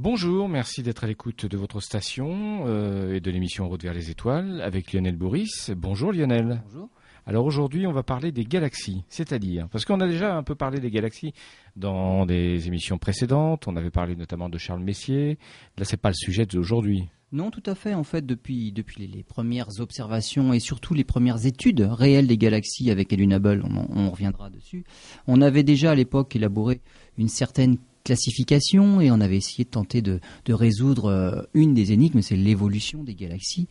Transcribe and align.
Bonjour, 0.00 0.48
merci 0.48 0.84
d'être 0.84 1.02
à 1.02 1.06
l'écoute 1.08 1.44
de 1.44 1.56
votre 1.56 1.80
station 1.80 2.66
euh, 2.68 3.16
et 3.16 3.20
de 3.20 3.30
l'émission 3.32 3.68
Route 3.68 3.82
vers 3.82 3.92
les 3.92 4.10
étoiles 4.10 4.60
avec 4.60 4.92
Lionel 4.92 5.16
Boris. 5.16 5.72
Bonjour 5.76 6.12
Lionel. 6.12 6.62
Bonjour. 6.66 6.88
Alors 7.26 7.44
aujourd'hui, 7.44 7.84
on 7.84 7.90
va 7.90 8.04
parler 8.04 8.30
des 8.30 8.44
galaxies, 8.44 9.02
c'est-à-dire 9.08 9.66
parce 9.72 9.84
qu'on 9.84 9.98
a 10.00 10.06
déjà 10.06 10.36
un 10.36 10.44
peu 10.44 10.54
parlé 10.54 10.78
des 10.78 10.92
galaxies 10.92 11.32
dans 11.74 12.26
des 12.26 12.68
émissions 12.68 12.96
précédentes. 12.96 13.66
On 13.66 13.74
avait 13.74 13.90
parlé 13.90 14.14
notamment 14.14 14.48
de 14.48 14.56
Charles 14.56 14.84
Messier. 14.84 15.36
Là, 15.76 15.84
c'est 15.84 15.96
pas 15.96 16.10
le 16.10 16.14
sujet 16.14 16.46
d'aujourd'hui. 16.46 17.08
Non, 17.32 17.50
tout 17.50 17.64
à 17.66 17.74
fait. 17.74 17.94
En 17.94 18.04
fait, 18.04 18.24
depuis, 18.24 18.70
depuis 18.70 19.04
les, 19.04 19.24
premières 19.24 19.80
observations 19.80 20.52
et 20.52 20.60
surtout 20.60 20.94
les 20.94 21.02
premières 21.02 21.44
études 21.44 21.80
réelles 21.80 22.28
des 22.28 22.38
galaxies 22.38 22.92
avec 22.92 23.12
Hubble, 23.12 23.64
on, 23.64 23.86
on 23.90 24.10
reviendra 24.10 24.48
dessus, 24.48 24.84
on 25.26 25.42
avait 25.42 25.64
déjà 25.64 25.90
à 25.90 25.94
l'époque 25.96 26.36
élaboré 26.36 26.82
une 27.18 27.28
certaine 27.28 27.78
classification 28.08 29.02
et 29.02 29.10
on 29.10 29.20
avait 29.20 29.36
essayé 29.36 29.64
de 29.64 29.68
tenter 29.68 30.00
de, 30.00 30.20
résoudre 30.48 31.10
euh, 31.10 31.42
une 31.52 31.74
des 31.74 31.92
énigmes, 31.92 32.22
c'est 32.22 32.36
l'évolution 32.36 33.04
des 33.04 33.14
galaxies. 33.14 33.68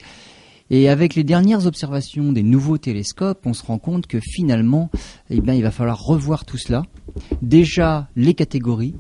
Et 0.69 0.89
avec 0.89 1.15
les 1.15 1.23
dernières 1.23 1.65
observations 1.65 2.31
des 2.31 2.43
nouveaux 2.43 2.77
télescopes, 2.77 3.45
on 3.45 3.53
se 3.53 3.65
rend 3.65 3.79
compte 3.79 4.05
que 4.05 4.19
finalement, 4.19 4.91
eh 5.31 5.41
bien, 5.41 5.55
il 5.55 5.63
va 5.63 5.71
falloir 5.71 6.03
revoir 6.03 6.45
tout 6.45 6.57
cela. 6.57 6.83
Déjà, 7.41 8.09
les 8.15 8.35
catégories, 8.35 8.93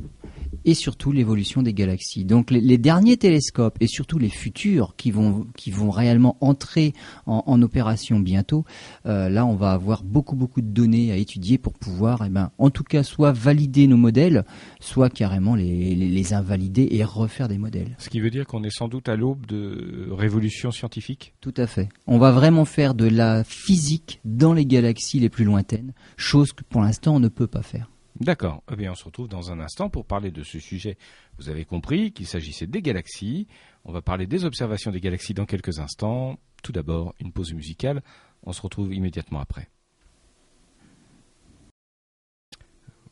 et 0.67 0.75
surtout 0.75 1.11
l'évolution 1.11 1.63
des 1.63 1.73
galaxies. 1.73 2.25
Donc 2.25 2.51
les, 2.51 2.61
les 2.61 2.77
derniers 2.77 3.17
télescopes 3.17 3.77
et 3.79 3.87
surtout 3.87 4.19
les 4.19 4.29
futurs 4.29 4.95
qui 4.97 5.09
vont, 5.09 5.47
qui 5.55 5.71
vont 5.71 5.89
réellement 5.89 6.37
entrer 6.41 6.93
en, 7.25 7.43
en 7.47 7.61
opération 7.61 8.19
bientôt, 8.19 8.65
euh, 9.05 9.29
là 9.29 9.45
on 9.45 9.55
va 9.55 9.71
avoir 9.71 10.03
beaucoup 10.03 10.35
beaucoup 10.35 10.61
de 10.61 10.67
données 10.67 11.11
à 11.11 11.15
étudier 11.15 11.57
pour 11.57 11.73
pouvoir, 11.73 12.23
eh 12.25 12.29
ben, 12.29 12.51
en 12.57 12.69
tout 12.69 12.83
cas, 12.83 13.03
soit 13.03 13.31
valider 13.31 13.87
nos 13.87 13.97
modèles, 13.97 14.43
soit 14.81 15.09
carrément 15.09 15.55
les, 15.55 15.95
les, 15.95 16.09
les 16.09 16.33
invalider 16.33 16.89
et 16.91 17.03
refaire 17.05 17.47
des 17.47 17.57
modèles. 17.57 17.95
Ce 17.97 18.09
qui 18.09 18.19
veut 18.19 18.29
dire 18.29 18.45
qu'on 18.45 18.63
est 18.63 18.69
sans 18.69 18.89
doute 18.89 19.07
à 19.07 19.15
l'aube 19.15 19.45
de 19.45 20.09
révolution 20.11 20.71
scientifique. 20.71 21.33
Tout 21.39 21.53
à 21.55 21.65
fait. 21.65 21.87
On 22.07 22.17
va 22.17 22.31
vraiment 22.31 22.65
faire 22.65 22.93
de 22.93 23.07
la 23.07 23.45
physique 23.45 24.19
dans 24.25 24.51
les 24.51 24.65
galaxies 24.65 25.19
les 25.19 25.29
plus 25.29 25.45
lointaines, 25.45 25.93
chose 26.17 26.51
que 26.51 26.63
pour 26.65 26.81
l'instant 26.81 27.15
on 27.15 27.19
ne 27.21 27.29
peut 27.29 27.47
pas 27.47 27.61
faire. 27.61 27.89
D'accord. 28.19 28.63
Eh 28.71 28.75
bien, 28.75 28.91
on 28.91 28.95
se 28.95 29.05
retrouve 29.05 29.27
dans 29.27 29.51
un 29.51 29.59
instant 29.59 29.89
pour 29.89 30.05
parler 30.05 30.31
de 30.31 30.43
ce 30.43 30.59
sujet. 30.59 30.97
Vous 31.37 31.49
avez 31.49 31.65
compris 31.65 32.11
qu'il 32.11 32.25
s'agissait 32.25 32.65
des 32.65 32.81
galaxies. 32.81 33.47
On 33.85 33.91
va 33.91 34.01
parler 34.01 34.25
des 34.25 34.43
observations 34.43 34.91
des 34.91 35.01
galaxies 35.01 35.35
dans 35.35 35.45
quelques 35.45 35.79
instants. 35.79 36.39
Tout 36.63 36.71
d'abord, 36.71 37.13
une 37.19 37.31
pause 37.31 37.53
musicale. 37.53 38.01
On 38.43 38.53
se 38.53 38.61
retrouve 38.61 38.93
immédiatement 38.93 39.39
après. 39.39 39.69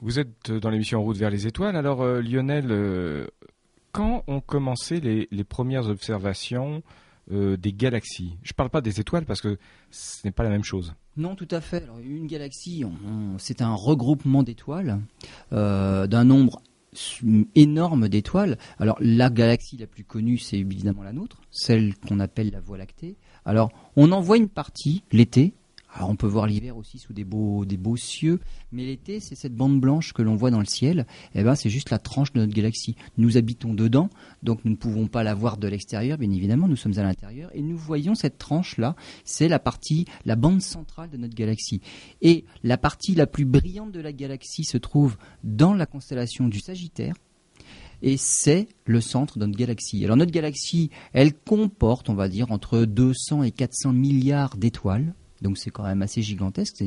Vous 0.02 0.20
êtes 0.20 0.52
dans 0.52 0.70
l'émission 0.70 1.00
En 1.00 1.04
route 1.04 1.18
vers 1.18 1.30
les 1.30 1.46
étoiles. 1.48 1.76
Alors, 1.76 2.02
euh, 2.02 2.22
Lionel, 2.22 2.68
euh, 2.72 3.28
quand 3.92 4.24
ont 4.28 4.42
commencé 4.42 5.00
les, 5.00 5.44
premières 5.44 5.88
observations 5.88 6.84
euh, 7.32 7.58
des 7.58 7.74
galaxies? 7.74 8.38
Je 8.44 8.54
ne 8.54 8.56
parle 8.56 8.70
pas 8.70 8.82
des 8.82 9.00
étoiles 9.00 9.26
parce 9.26 9.42
que 9.42 9.58
ce 9.92 10.26
n'est 10.26 10.32
pas 10.32 10.44
la 10.44 10.50
même 10.50 10.64
chose. 10.64 10.96
Non, 11.18 11.36
tout 11.36 11.48
à 11.52 11.62
fait. 11.62 11.88
Une 12.04 12.28
galaxie, 12.28 12.84
c'est 13.38 13.62
un 13.62 13.74
regroupement 13.74 14.44
d'étoiles 14.44 15.00
euh, 15.54 16.08
d'un 16.08 16.26
nombre 16.26 16.62
énorme 17.56 18.10
d'étoiles. 18.10 18.58
Alors, 18.80 18.98
la 19.00 19.30
galaxie 19.30 19.78
la 19.78 19.88
plus 19.88 20.04
connue, 20.04 20.38
c'est 20.38 20.58
évidemment 20.58 21.04
la 21.04 21.14
nôtre, 21.14 21.42
celle 21.52 21.96
qu'on 21.96 22.20
appelle 22.20 22.52
la 22.52 22.60
Voie 22.60 22.78
lactée. 22.78 23.18
Alors, 23.46 23.72
on 23.96 24.12
en 24.12 24.22
voit 24.22 24.38
une 24.38 24.50
partie 24.50 25.04
l'été. 25.12 25.54
On 26.02 26.16
peut 26.16 26.28
voir 26.28 26.46
l'hiver 26.46 26.78
aussi 26.78 27.00
sous 27.00 27.14
des 27.14 27.24
beaux, 27.24 27.66
cieux, 27.96 28.40
mais 28.72 28.86
l'été, 28.86 29.20
c'est 29.20 29.36
cette 29.36 29.56
bande 29.56 29.80
blanche 29.80 30.14
que 30.14 30.22
l'on 30.22 30.36
voit 30.36 30.52
dans 30.52 30.60
le 30.60 30.66
ciel. 30.66 31.06
Eh 31.34 31.44
ben, 31.44 31.56
c'est 31.56 31.70
juste 31.70 31.90
la 31.90 32.00
tranche 32.00 32.34
de 32.34 32.40
notre 32.40 32.54
galaxie. 32.54 32.96
Nous 33.18 33.38
habitons 33.38 33.74
dedans, 33.74 34.10
donc 34.44 34.66
nous 34.66 34.72
ne 34.72 34.76
pouvons 34.76 35.08
pas 35.08 35.24
la 35.24 35.34
voir 35.34 35.58
de 35.58 35.68
l'extérieur, 35.68 36.18
bien 36.18 36.32
évidemment. 36.32 36.68
Nous 36.68 36.76
sommes 36.76 36.98
à 37.00 37.04
l'intérieur 37.04 37.50
et 37.54 37.62
nous 37.62 37.78
voyons 37.78 38.16
cette 38.16 38.38
tranche-là. 38.38 38.96
C'est 39.24 39.48
la 39.48 39.60
partie, 39.60 40.06
la 40.26 40.36
bande 40.36 40.62
centrale 40.62 41.10
de 41.10 41.18
notre 41.18 41.36
galaxie. 41.36 41.82
Et 42.22 42.46
la 42.64 42.78
partie 42.78 43.16
la 43.16 43.28
plus 43.28 43.46
brillante 43.46 43.92
de 43.92 44.02
la 44.02 44.12
galaxie 44.12 44.66
se 44.66 44.78
trouve 44.78 45.18
dans 45.44 45.74
la 45.74 45.86
constellation 45.86 46.48
du 46.48 46.60
Sagittaire. 46.60 47.16
Et 48.02 48.18
c'est 48.18 48.68
le 48.86 49.00
centre 49.00 49.40
de 49.40 49.46
notre 49.46 49.58
galaxie. 49.58 50.04
Alors 50.04 50.18
notre 50.18 50.32
galaxie, 50.32 50.92
elle 51.14 51.34
comporte, 51.34 52.10
on 52.10 52.14
va 52.14 52.28
dire, 52.28 52.52
entre 52.52 52.84
200 52.84 53.44
et 53.44 53.52
400 53.52 53.94
milliards 53.94 54.58
d'étoiles. 54.58 55.14
Donc 55.46 55.60
c'est 55.60 55.70
quand 55.70 55.84
même 55.84 56.02
assez 56.02 56.24
gigantesque. 56.24 56.84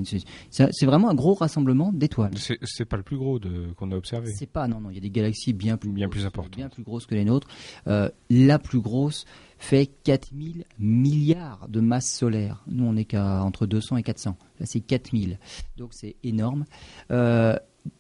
C'est 0.51 0.87
vraiment 0.87 1.09
un 1.11 1.15
gros 1.15 1.35
rassemblement 1.35 1.93
d'étoiles. 1.93 2.33
C'est 2.37 2.85
pas 2.85 2.97
le 2.97 3.05
plus 3.05 3.17
gros 3.17 3.39
qu'on 3.77 3.93
a 3.93 3.97
observé. 3.97 4.33
C'est 4.33 4.51
pas, 4.51 4.67
non, 4.67 4.81
non, 4.81 4.91
il 4.91 4.97
y 4.97 4.99
a 4.99 5.01
des 5.01 5.11
galaxies 5.11 5.53
bien 5.53 5.77
plus, 5.77 5.93
Bien 5.93 6.07
grosses, 6.07 6.17
plus 6.17 6.27
importantes. 6.27 6.57
bien 6.57 6.69
plus 6.69 6.83
grosses 6.83 7.07
que 7.07 7.15
les 7.15 7.25
nôtres. 7.25 7.47
Euh, 7.87 8.11
la 8.31 8.59
plus 8.59 8.81
grosse 8.81 9.27
fait 9.59 9.87
4000 10.03 10.65
milliards 10.81 11.69
de 11.69 11.79
masse 11.81 12.13
solaire. 12.13 12.65
Nous, 12.67 12.85
on 12.85 12.95
n'est 12.95 13.05
qu'à 13.05 13.45
entre 13.45 13.67
200 13.67 13.99
et 13.99 14.03
400. 14.03 14.37
Là, 14.59 14.67
c'est 14.67 14.81
4000. 14.81 15.39
Donc, 15.77 15.91
c'est 15.93 16.17
énorme. 16.25 16.65
Euh, 17.13 17.57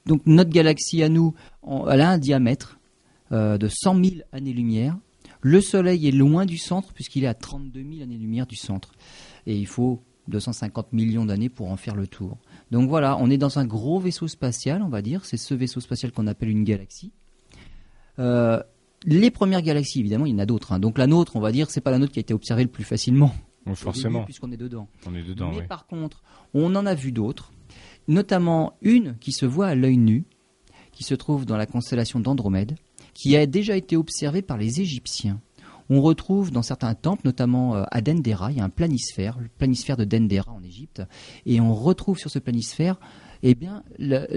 donc, 0.06 0.22
notre 0.26 0.50
galaxie 0.50 1.04
à 1.04 1.08
nous, 1.08 1.34
elle 1.88 2.00
a 2.00 2.10
un 2.10 2.18
diamètre 2.18 2.80
euh, 3.30 3.58
de 3.58 3.68
100 3.68 3.94
000 4.04 4.16
années-lumière. 4.32 4.98
Le 5.40 5.60
Soleil 5.60 6.08
est 6.08 6.12
loin 6.12 6.46
du 6.46 6.58
centre, 6.58 6.92
puisqu'il 6.92 7.22
est 7.22 7.28
à 7.28 7.34
32 7.34 7.80
000 7.80 8.02
années-lumière 8.02 8.48
du 8.48 8.56
centre. 8.56 8.90
Et 9.46 9.56
il 9.56 9.68
faut 9.68 10.02
250 10.28 10.92
millions 10.92 11.24
d'années 11.24 11.48
pour 11.48 11.70
en 11.70 11.76
faire 11.76 11.96
le 11.96 12.06
tour. 12.06 12.38
Donc 12.70 12.88
voilà, 12.88 13.16
on 13.18 13.30
est 13.30 13.38
dans 13.38 13.58
un 13.58 13.66
gros 13.66 13.98
vaisseau 13.98 14.28
spatial, 14.28 14.82
on 14.82 14.88
va 14.88 15.02
dire. 15.02 15.24
C'est 15.24 15.36
ce 15.36 15.54
vaisseau 15.54 15.80
spatial 15.80 16.12
qu'on 16.12 16.26
appelle 16.26 16.50
une 16.50 16.64
galaxie. 16.64 17.12
Euh, 18.18 18.62
les 19.04 19.30
premières 19.30 19.62
galaxies, 19.62 20.00
évidemment, 20.00 20.26
il 20.26 20.32
y 20.32 20.34
en 20.34 20.38
a 20.38 20.46
d'autres. 20.46 20.72
hein. 20.72 20.80
Donc 20.80 20.98
la 20.98 21.06
nôtre, 21.06 21.36
on 21.36 21.40
va 21.40 21.52
dire, 21.52 21.70
c'est 21.70 21.80
pas 21.80 21.90
la 21.90 21.98
nôtre 21.98 22.12
qui 22.12 22.18
a 22.18 22.22
été 22.22 22.34
observée 22.34 22.62
le 22.64 22.70
plus 22.70 22.84
facilement. 22.84 23.32
Forcément, 23.74 24.24
Puisqu'on 24.24 24.50
est 24.50 24.56
dedans. 24.56 24.88
on 25.06 25.14
est 25.14 25.22
dedans. 25.22 25.50
Mais 25.50 25.58
oui. 25.58 25.66
par 25.68 25.86
contre, 25.86 26.22
on 26.54 26.74
en 26.74 26.86
a 26.86 26.94
vu 26.94 27.12
d'autres, 27.12 27.52
notamment 28.06 28.74
une 28.80 29.16
qui 29.18 29.32
se 29.32 29.44
voit 29.44 29.66
à 29.66 29.74
l'œil 29.74 29.98
nu, 29.98 30.24
qui 30.92 31.04
se 31.04 31.14
trouve 31.14 31.44
dans 31.44 31.56
la 31.58 31.66
constellation 31.66 32.18
d'Andromède, 32.18 32.76
qui 33.14 33.36
a 33.36 33.46
déjà 33.46 33.76
été 33.76 33.96
observée 33.96 34.40
par 34.42 34.56
les 34.56 34.80
Égyptiens. 34.80 35.40
On 35.90 36.02
retrouve 36.02 36.50
dans 36.50 36.62
certains 36.62 36.94
temples, 36.94 37.22
notamment 37.24 37.74
euh, 37.76 37.84
à 37.90 38.00
Dendera, 38.00 38.50
il 38.52 38.58
y 38.58 38.60
a 38.60 38.64
un 38.64 38.68
planisphère, 38.68 39.38
le 39.40 39.48
planisphère 39.48 39.96
de 39.96 40.04
Dendera 40.04 40.52
en 40.52 40.62
Égypte, 40.62 41.02
et 41.46 41.60
on 41.60 41.74
retrouve 41.74 42.18
sur 42.18 42.30
ce 42.30 42.38
planisphère 42.38 42.98
eh 43.44 43.54
bien, 43.54 43.84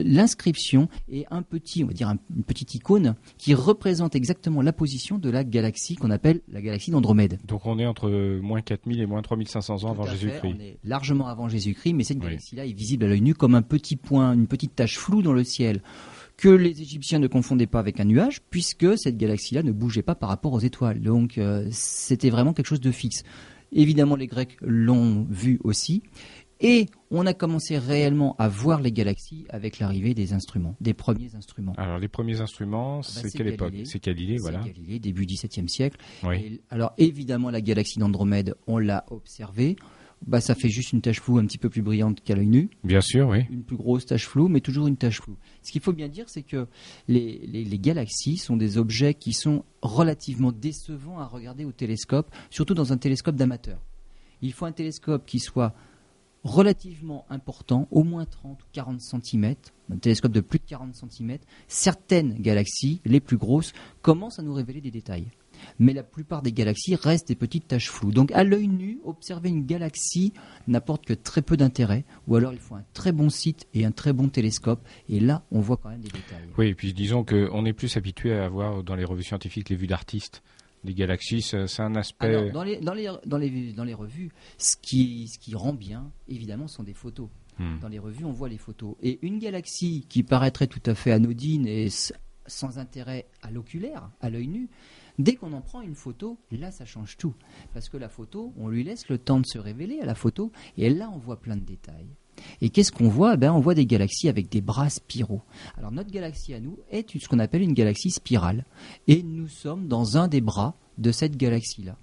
l'inscription 0.06 0.88
et 1.10 1.26
un 1.32 1.42
petit, 1.42 1.84
on 1.84 1.88
va 1.88 1.94
dire 1.94 2.08
un- 2.10 2.18
une 2.36 2.44
petite 2.44 2.76
icône 2.76 3.16
qui 3.40 3.54
représente 3.56 4.16
exactement 4.16 4.62
la 4.62 4.74
position 4.74 5.18
de 5.18 5.30
la 5.30 5.44
galaxie 5.44 5.96
qu'on 5.96 6.12
appelle 6.12 6.42
la 6.52 6.62
galaxie 6.62 6.92
d'Andromède. 6.92 7.40
Donc 7.48 7.66
on 7.66 7.80
est 7.80 7.86
entre 7.88 8.10
moins 8.42 8.62
4000 8.62 9.02
et 9.02 9.06
moins 9.08 9.22
3500 9.24 9.74
ans 9.74 9.96
Tout 9.96 10.02
avant 10.02 10.06
Jésus-Christ. 10.06 10.54
On 10.56 10.60
est 10.60 10.78
largement 10.84 11.28
avant 11.28 11.50
Jésus-Christ, 11.50 11.94
mais 11.94 12.04
cette 12.04 12.18
Oui. 12.18 12.26
galaxie-là 12.26 12.66
est 12.66 12.74
visible 12.74 13.06
à 13.06 13.08
l'œil 13.08 13.22
nu 13.22 13.34
comme 13.34 13.56
un 13.56 13.62
petit 13.64 13.96
point, 13.96 14.34
une 14.34 14.48
petite 14.48 14.76
tache 14.76 14.98
floue 15.00 15.22
dans 15.24 15.34
le 15.34 15.44
ciel 15.44 15.82
que 16.42 16.50
les 16.50 16.82
Égyptiens 16.82 17.20
ne 17.20 17.28
confondaient 17.28 17.68
pas 17.68 17.78
avec 17.78 18.00
un 18.00 18.06
nuage, 18.06 18.42
puisque 18.50 18.98
cette 18.98 19.16
galaxie-là 19.16 19.62
ne 19.62 19.72
bougeait 19.72 20.02
pas 20.02 20.16
par 20.16 20.28
rapport 20.28 20.54
aux 20.54 20.60
étoiles. 20.60 21.00
Donc 21.00 21.38
euh, 21.38 21.68
c'était 21.70 22.32
vraiment 22.32 22.54
quelque 22.54 22.66
chose 22.66 22.82
de 22.82 22.92
fixe. 22.92 23.22
Évidemment, 23.72 24.16
les 24.16 24.26
Grecs 24.26 24.58
l'ont 24.62 25.28
vu 25.30 25.60
aussi. 25.64 26.02
Et 26.60 26.88
on 27.12 27.28
a 27.28 27.36
commencé 27.36 27.78
réellement 27.78 28.36
à 28.40 28.48
voir 28.48 28.82
les 28.82 28.92
galaxies 28.92 29.46
avec 29.50 29.78
l'arrivée 29.78 30.16
des 30.16 30.34
instruments, 30.34 30.76
des 30.82 30.96
premiers 30.96 31.36
instruments. 31.36 31.74
Alors 31.78 32.00
les 32.00 32.08
premiers 32.08 32.42
instruments, 32.42 32.98
bah, 32.98 33.04
c'est 33.08 33.32
quelle 33.32 33.48
époque. 33.48 33.74
C'est 33.84 34.04
Galilée, 34.04 34.38
C'est 34.38 34.42
voilà. 34.42 34.60
Galilée, 34.60 34.98
début 34.98 35.28
XVIIe 35.28 35.70
siècle. 35.70 35.98
Oui. 36.24 36.36
Et 36.38 36.62
alors 36.72 36.94
évidemment, 36.98 37.52
la 37.52 37.62
galaxie 37.62 38.00
d'Andromède, 38.00 38.56
on 38.66 38.80
l'a 38.80 39.06
observée. 39.12 39.76
Bah, 40.28 40.40
ça 40.40 40.54
fait 40.54 40.70
juste 40.70 40.94
une 40.94 41.02
tache 41.02 41.20
floue 41.20 41.40
un 41.40 41.46
petit 41.46 41.58
peu 41.58 41.70
plus 41.70 41.82
brillante 41.82 42.22
qu'à 42.22 42.36
l'œil 42.36 42.46
nu, 42.48 42.70
Bien 42.84 43.02
sûr, 43.02 43.28
oui. 43.30 43.46
une 43.50 43.64
plus 43.64 43.76
grosse 43.76 44.06
tache 44.06 44.28
floue, 44.28 44.50
mais 44.50 44.62
toujours 44.62 44.86
une 44.88 44.96
tache 44.98 45.20
floue. 45.20 45.36
Ce 45.64 45.72
qu'il 45.72 45.82
faut 45.82 45.94
bien 45.94 46.10
dire, 46.10 46.30
c'est 46.30 46.44
que 46.44 46.68
les, 47.08 47.40
les- 47.48 47.64
les 47.64 47.80
galaxies 47.80 48.38
sont 48.38 48.56
des 48.56 48.78
objets 48.78 49.16
qui 49.16 49.34
sont 49.34 49.66
relativement 49.82 50.52
décevants 50.52 51.18
à 51.20 51.26
regarder 51.26 51.66
au 51.66 51.72
télescope, 51.72 52.30
surtout 52.52 52.76
dans 52.76 52.94
un 52.94 52.98
télescope 52.98 53.36
d'amateur. 53.36 53.82
Il 54.44 54.54
faut 54.54 54.66
un 54.66 54.72
télescope 54.72 55.26
qui 55.26 55.40
soit 55.40 55.74
relativement 56.44 57.26
important, 57.30 57.88
au 57.92 58.04
moins 58.04 58.26
30 58.26 58.62
ou 58.62 58.66
40 58.74 59.02
cm, 59.02 59.56
un 59.92 59.98
télescope 59.98 60.32
de 60.32 60.42
plus 60.42 60.60
de 60.60 60.66
40 60.66 60.96
cm. 60.96 61.38
Certaines 61.68 62.34
galaxies, 62.42 63.02
les 63.06 63.20
plus 63.20 63.38
grosses, 63.38 63.74
commencent 64.02 64.40
à 64.40 64.44
nous 64.44 64.54
révéler 64.54 64.82
des 64.82 64.92
détails. 64.92 65.28
Mais 65.82 65.94
la 65.94 66.04
plupart 66.04 66.44
des 66.44 66.52
galaxies 66.54 66.94
restent 66.94 67.30
des 67.30 67.36
petites 67.36 67.68
taches 67.68 67.90
floues. 67.90 68.12
Donc 68.12 68.32
à 68.34 68.44
l'œil 68.44 68.68
nu, 68.68 69.00
observer 69.04 69.50
une 69.50 69.66
galaxie 69.66 70.32
n'apporte 70.68 71.06
que 71.08 71.14
très 71.14 71.42
peu 71.42 71.58
d'intérêt, 71.58 72.06
ou 72.28 72.36
alors 72.36 72.54
il 72.54 72.60
faut 72.60 72.76
un 72.76 72.86
très 72.94 73.12
bon 73.12 73.32
site 73.32 73.68
et 73.74 73.84
un 73.84 73.92
très 73.92 74.14
bon 74.14 74.30
télescope, 74.30 74.88
et 75.10 75.20
là 75.20 75.44
on 75.50 75.60
voit 75.60 75.78
quand 75.78 75.90
même 75.90 76.02
des 76.02 76.10
détails. 76.10 76.48
Oui, 76.56 76.68
et 76.68 76.76
puis 76.76 76.94
disons 76.94 77.24
qu'on 77.24 77.66
est 77.66 77.74
plus 77.74 77.98
habitué 77.98 78.32
à 78.32 78.46
avoir 78.46 78.84
dans 78.84 78.94
les 78.96 79.06
revues 79.06 79.24
scientifiques 79.24 79.70
les 79.70 79.76
vues 79.76 79.88
d'artistes. 79.88 80.44
Les 80.84 80.94
galaxies, 80.94 81.42
c'est 81.42 81.82
un 81.82 81.96
aspect. 81.96 82.28
Alors, 82.28 82.52
dans, 82.52 82.64
les, 82.64 82.80
dans, 82.80 82.94
les, 82.94 83.12
dans, 83.26 83.38
les, 83.38 83.74
dans 83.74 83.84
les 83.84 83.94
revues, 83.96 84.30
ce 84.60 84.76
qui, 84.80 85.28
ce 85.28 85.40
qui 85.40 85.56
rend 85.56 85.74
bien, 85.74 86.12
évidemment, 86.28 86.68
sont 86.68 86.84
des 86.84 86.94
photos. 86.94 87.30
Hmm. 87.60 87.80
Dans 87.80 87.88
les 87.88 88.00
revues, 88.00 88.26
on 88.26 88.32
voit 88.32 88.50
les 88.50 88.58
photos. 88.58 88.96
Et 89.04 89.20
une 89.22 89.38
galaxie 89.38 90.06
qui 90.10 90.24
paraîtrait 90.24 90.68
tout 90.68 90.82
à 90.86 90.96
fait 90.96 91.12
anodine 91.12 91.68
et 91.68 91.90
sans 92.48 92.80
intérêt 92.80 93.28
à 93.44 93.52
l'oculaire, 93.52 94.10
à 94.22 94.30
l'œil 94.30 94.48
nu. 94.48 94.70
Dès 95.22 95.36
qu'on 95.36 95.54
en 95.54 95.62
prend 95.62 95.82
une 95.82 95.94
photo, 95.94 96.40
là 96.52 96.72
ça 96.72 96.84
change 96.84 97.16
tout. 97.16 97.36
Parce 97.76 97.90
que 97.90 97.98
la 97.98 98.10
photo, 98.10 98.54
on 98.58 98.70
lui 98.70 98.84
laisse 98.84 99.08
le 99.08 99.20
temps 99.20 99.40
de 99.40 99.46
se 99.46 99.60
révéler 99.60 100.00
à 100.00 100.06
la 100.06 100.16
photo, 100.16 100.52
et 100.78 100.90
là 100.90 101.12
on 101.14 101.20
voit 101.20 101.40
plein 101.40 101.56
de 101.56 101.62
détails. 101.62 102.08
Et 102.60 102.72
qu'est-ce 102.72 102.92
qu'on 102.92 103.08
voit? 103.08 103.38
Ben, 103.38 103.54
On 103.54 103.60
voit 103.60 103.76
des 103.76 103.86
galaxies 103.86 104.30
avec 104.30 104.50
des 104.50 104.62
bras 104.62 104.90
spiraux. 104.90 105.42
Alors 105.78 105.92
notre 105.92 106.10
galaxie 106.10 106.56
à 106.56 106.60
nous 106.60 106.80
est 106.90 107.06
ce 107.20 107.28
qu'on 107.28 107.38
appelle 107.38 107.62
une 107.62 107.74
galaxie 107.74 108.10
spirale. 108.10 108.66
Et 109.08 109.22
nous 109.22 109.48
sommes 109.48 109.88
dans 109.88 110.18
un 110.18 110.28
des 110.28 110.42
bras 110.42 110.74
de 110.98 111.12
cette 111.12 111.38
galaxie-là. 111.38 111.96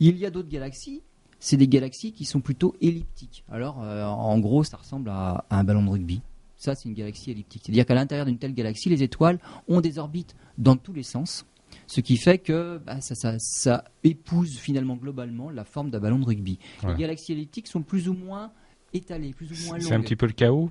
Il 0.00 0.16
y 0.16 0.24
a 0.24 0.30
d'autres 0.30 0.48
galaxies, 0.48 1.02
c'est 1.38 1.58
des 1.58 1.68
galaxies 1.68 2.12
qui 2.12 2.24
sont 2.24 2.40
plutôt 2.40 2.74
elliptiques. 2.80 3.44
Alors 3.50 3.82
euh, 3.82 4.06
en 4.06 4.38
gros, 4.38 4.64
ça 4.64 4.78
ressemble 4.78 5.10
à, 5.10 5.44
à 5.50 5.58
un 5.58 5.64
ballon 5.64 5.84
de 5.84 5.90
rugby. 5.90 6.22
Ça, 6.56 6.76
c'est 6.76 6.88
une 6.88 6.94
galaxie 6.94 7.32
elliptique. 7.32 7.62
C'est-à-dire 7.66 7.84
qu'à 7.84 7.94
l'intérieur 7.94 8.24
d'une 8.24 8.38
telle 8.38 8.54
galaxie, 8.54 8.88
les 8.88 9.02
étoiles 9.02 9.38
ont 9.68 9.80
des 9.80 9.98
orbites 9.98 10.36
dans 10.58 10.76
tous 10.76 10.92
les 10.92 11.02
sens. 11.02 11.44
Ce 11.94 12.00
qui 12.00 12.16
fait 12.16 12.38
que 12.38 12.78
bah, 12.78 13.02
ça, 13.02 13.84
épouse 14.02 14.56
finalement 14.56 14.96
globalement 14.96 15.50
la 15.50 15.62
forme 15.62 15.90
d'un 15.90 16.00
ballon 16.00 16.18
de 16.18 16.24
rugby. 16.24 16.58
Les 16.88 16.94
galaxies 16.94 17.32
elliptiques 17.32 17.68
sont 17.68 17.82
plus 17.82 18.08
ou 18.08 18.14
moins 18.14 18.50
étalées, 18.94 19.34
plus 19.34 19.52
ou 19.52 19.66
moins 19.66 19.76
longues. 19.76 19.86
C'est 19.86 19.92
un 19.92 20.00
petit 20.00 20.16
peu 20.16 20.24
le 20.24 20.32
chaos? 20.32 20.70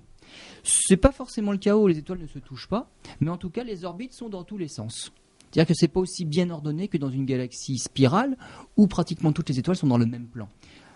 C'est 0.64 0.98
pas 0.98 1.12
forcément 1.12 1.52
le 1.52 1.60
chaos, 1.60 1.88
les 1.88 2.00
étoiles 2.00 2.22
ne 2.22 2.26
se 2.26 2.40
touchent 2.40 2.68
pas, 2.68 2.90
mais 3.20 3.30
en 3.30 3.38
tout 3.38 3.52
cas 3.52 3.64
les 3.64 3.86
orbites 3.86 4.14
sont 4.14 4.30
dans 4.30 4.44
tous 4.44 4.58
les 4.58 4.68
sens. 4.68 5.12
C'est-à-dire 5.52 5.68
que 5.68 5.76
c'est 5.76 5.90
pas 5.90 6.00
aussi 6.00 6.26
bien 6.26 6.50
ordonné 6.50 6.88
que 6.88 6.98
dans 6.98 7.12
une 7.12 7.26
galaxie 7.26 7.78
spirale 7.78 8.36
où 8.76 8.88
pratiquement 8.88 9.32
toutes 9.32 9.50
les 9.50 9.60
étoiles 9.60 9.78
sont 9.78 9.86
dans 9.86 10.00
le 10.00 10.08
même 10.08 10.26
plan. 10.26 10.50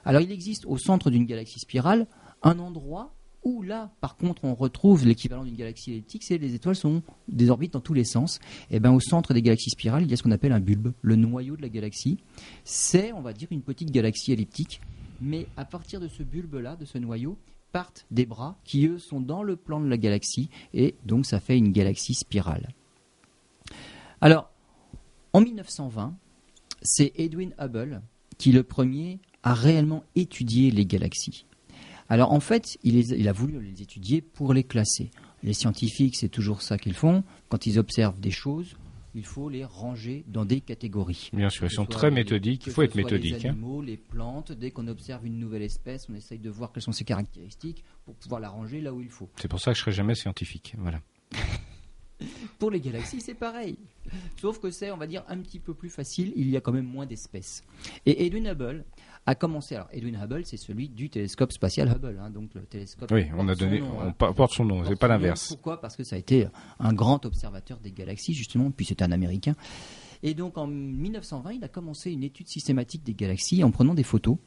Alors 0.06 0.22
il 0.22 0.32
existe 0.32 0.66
au 0.66 0.80
centre 0.80 1.12
d'une 1.12 1.26
galaxie 1.26 1.60
spirale 1.60 2.08
un 2.42 2.58
endroit 2.58 3.14
où 3.46 3.62
là, 3.62 3.92
par 4.02 4.18
contre, 4.18 4.44
on 4.44 4.56
retrouve 4.56 5.06
l'équivalent 5.06 5.46
d'une 5.46 5.56
galaxie 5.56 5.92
elliptique, 5.92 6.24
c'est 6.24 6.38
les 6.38 6.56
étoiles 6.56 6.76
sont 6.76 7.04
des 7.28 7.50
orbites 7.50 7.74
dans 7.74 7.80
tous 7.80 7.94
les 7.94 8.04
sens. 8.04 8.40
Et 8.70 8.78
eh 8.78 8.80
ben 8.80 8.92
au 8.92 9.00
centre 9.00 9.34
des 9.34 9.42
galaxies 9.42 9.70
spirales, 9.70 10.04
il 10.04 10.10
y 10.10 10.14
a 10.14 10.18
ce 10.18 10.24
qu'on 10.24 10.32
appelle 10.32 10.52
un 10.52 10.60
bulbe, 10.60 10.92
le 11.02 11.16
noyau 11.16 11.56
de 11.56 11.62
la 11.62 11.70
galaxie. 11.70 12.18
C'est, 12.64 13.14
on 13.14 13.22
va 13.22 13.34
dire, 13.34 13.48
une 13.52 13.62
petite 13.62 13.92
galaxie 13.92 14.34
elliptique, 14.34 14.82
mais 15.22 15.48
à 15.56 15.64
partir 15.64 16.02
de 16.02 16.08
ce 16.08 16.24
bulbe-là, 16.24 16.76
de 16.76 16.86
ce 16.86 16.98
noyau, 16.98 17.38
partent 17.72 18.06
des 18.10 18.26
bras 18.26 18.58
qui, 18.64 18.88
eux, 18.88 18.98
sont 18.98 19.22
dans 19.22 19.44
le 19.44 19.56
plan 19.56 19.80
de 19.80 19.88
la 19.88 19.98
galaxie, 19.98 20.50
et 20.74 20.96
donc 21.06 21.26
ça 21.26 21.40
fait 21.40 21.58
une 21.58 21.72
galaxie 21.72 22.14
spirale. 22.14 22.70
Alors, 24.22 24.50
en 25.34 25.42
1920, 25.42 26.16
c'est 26.82 27.12
Edwin 27.16 27.54
Hubble 27.60 28.02
qui, 28.38 28.52
le 28.52 28.64
premier, 28.64 29.20
a 29.44 29.54
réellement 29.54 30.04
étudié 30.16 30.72
les 30.72 30.86
galaxies. 30.86 31.46
Alors 32.10 32.32
en 32.32 32.40
fait, 32.40 32.78
il, 32.84 33.28
a 33.28 33.32
voulu 33.32 33.62
les 33.62 33.82
étudier 33.82 34.22
pour 34.22 34.54
les 34.54 34.64
classer. 34.64 35.12
Les 35.44 35.54
scientifiques, 35.54 36.16
c'est 36.16 36.30
toujours 36.30 36.62
ça 36.62 36.78
qu'ils 36.78 36.94
font. 36.94 37.24
Quand 37.50 37.66
ils 37.66 37.80
observent 37.80 38.20
des 38.20 38.32
choses, 38.32 38.76
il 39.16 39.26
faut 39.26 39.50
les 39.50 39.64
ranger 39.64 40.24
dans 40.28 40.46
des 40.46 40.62
catégories. 40.62 41.30
Bien 41.34 41.50
sûr, 41.50 41.66
ils 41.66 41.72
sont 41.72 41.86
très 41.86 42.12
méthodiques. 42.12 42.68
Il 42.68 42.74
faut 42.74 42.82
être 42.82 42.96
méthodique. 42.96 43.42
Les 43.42 43.48
hein. 43.48 43.52
animaux, 43.52 43.82
les 43.82 43.98
plantes. 43.98 44.52
Dès 44.52 44.72
qu'on 44.72 44.88
observe 44.88 45.26
une 45.26 45.40
nouvelle 45.40 45.62
espèce, 45.62 46.08
on 46.10 46.16
essaye 46.16 46.40
de 46.40 46.50
voir 46.50 46.72
quelles 46.72 46.84
sont 46.84 46.92
ses 46.92 47.06
caractéristiques 47.06 47.84
pour 48.06 48.16
pouvoir 48.16 48.42
la 48.42 48.50
ranger 48.50 48.82
là 48.82 48.94
où 48.94 49.02
il 49.02 49.10
faut. 49.10 49.30
C'est 49.38 49.48
pour 49.48 49.60
ça 49.60 49.72
que 49.72 49.78
je 49.78 49.82
serai 49.82 49.94
jamais 49.94 50.16
scientifique. 50.16 50.76
Voilà. 50.78 51.00
Pour 52.60 52.72
les 52.72 52.80
galaxies, 52.80 53.20
c'est 53.20 53.34
pareil. 53.34 53.78
Sauf 54.40 54.60
que 54.60 54.72
c'est, 54.72 54.90
on 54.92 54.98
va 54.98 55.08
dire, 55.08 55.24
un 55.28 55.38
petit 55.38 55.60
peu 55.60 55.74
plus 55.74 55.90
facile. 55.90 56.32
Il 56.36 56.50
y 56.50 56.56
a 56.56 56.62
quand 56.62 56.72
même 56.72 56.86
moins 56.86 57.06
d'espèces. 57.06 57.64
Et 58.06 58.26
Edwin 58.26 58.48
Hubble 58.48 58.86
a 59.26 59.36
commencé. 59.36 59.76
Alors, 59.76 59.88
Edwin 59.92 60.20
Hubble, 60.22 60.46
c'est 60.46 60.58
celui 60.58 60.90
du 60.90 61.10
télescope 61.10 61.52
spatial 61.52 61.90
Hubble, 61.90 62.20
hein, 62.22 62.30
donc 62.30 62.54
le 62.54 62.62
télescope. 62.62 63.12
Oui, 63.12 63.26
on 63.36 63.48
a 63.48 63.56
donné, 63.56 63.82
on 63.82 64.12
porte 64.14 64.54
son 64.54 64.66
nom, 64.66 64.84
c'est 64.86 64.96
pas 64.96 65.08
l'inverse. 65.08 65.48
Pourquoi? 65.48 65.82
Parce 65.82 65.96
que 65.96 66.04
ça 66.04 66.16
a 66.16 66.20
été 66.20 66.48
un 66.80 66.94
grand 66.94 67.26
observateur 67.26 67.80
des 67.80 67.92
galaxies, 67.92 68.34
justement, 68.34 68.70
puis 68.72 68.86
c'est 68.86 69.02
un 69.02 69.12
Américain. 69.12 69.56
Et 70.24 70.34
donc, 70.34 70.58
en 70.58 70.68
1920, 70.68 71.54
il 71.54 71.64
a 71.64 71.68
commencé 71.68 72.12
une 72.12 72.24
étude 72.24 72.48
systématique 72.48 73.04
des 73.04 73.14
galaxies 73.14 73.64
en 73.64 73.72
prenant 73.72 73.94
des 73.94 74.04
photos. 74.04 74.38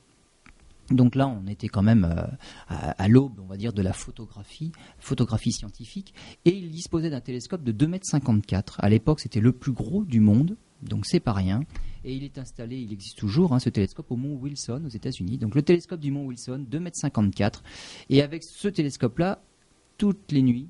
Donc 0.90 1.14
là, 1.14 1.28
on 1.28 1.46
était 1.46 1.68
quand 1.68 1.82
même 1.82 2.04
euh, 2.04 2.26
à, 2.68 3.08
l'aube, 3.08 3.38
on 3.40 3.46
va 3.46 3.56
dire, 3.56 3.74
de 3.74 3.82
la 3.82 3.92
photographie, 3.92 4.72
photographie 4.98 5.52
scientifique, 5.52 6.14
et 6.46 6.50
il 6.50 6.70
disposait 6.70 7.10
d'un 7.10 7.20
télescope 7.20 7.62
de 7.62 7.72
2,54 7.72 8.54
m. 8.54 8.62
À 8.78 8.88
l'époque, 8.88 9.20
c'était 9.20 9.40
le 9.40 9.52
plus 9.52 9.72
gros 9.72 10.04
du 10.04 10.20
monde, 10.20 10.56
donc 10.82 11.04
c'est 11.04 11.20
pas 11.20 11.34
rien 11.34 11.60
et 12.04 12.14
il 12.14 12.24
est 12.24 12.38
installé, 12.38 12.76
il 12.76 12.92
existe 12.92 13.18
toujours, 13.18 13.52
hein, 13.54 13.58
ce 13.58 13.68
télescope 13.68 14.10
au 14.10 14.16
mont 14.16 14.36
Wilson 14.36 14.82
aux 14.84 14.90
États-Unis. 14.90 15.38
Donc 15.38 15.54
le 15.54 15.62
télescope 15.62 16.00
du 16.00 16.10
mont 16.10 16.26
Wilson, 16.26 16.64
2,54 16.70 17.44
m. 17.44 17.50
Et 18.10 18.22
avec 18.22 18.44
ce 18.44 18.68
télescope-là, 18.68 19.42
toutes 19.96 20.30
les 20.32 20.42
nuits, 20.42 20.68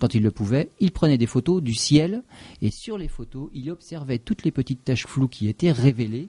quand 0.00 0.14
il 0.14 0.22
le 0.22 0.30
pouvait, 0.30 0.70
il 0.80 0.90
prenait 0.90 1.18
des 1.18 1.26
photos 1.26 1.62
du 1.62 1.74
ciel 1.74 2.22
et 2.60 2.70
sur 2.70 2.98
les 2.98 3.08
photos, 3.08 3.48
il 3.54 3.70
observait 3.70 4.18
toutes 4.18 4.44
les 4.44 4.50
petites 4.50 4.84
taches 4.84 5.06
floues 5.06 5.28
qui 5.28 5.48
étaient 5.48 5.72
révélées, 5.72 6.28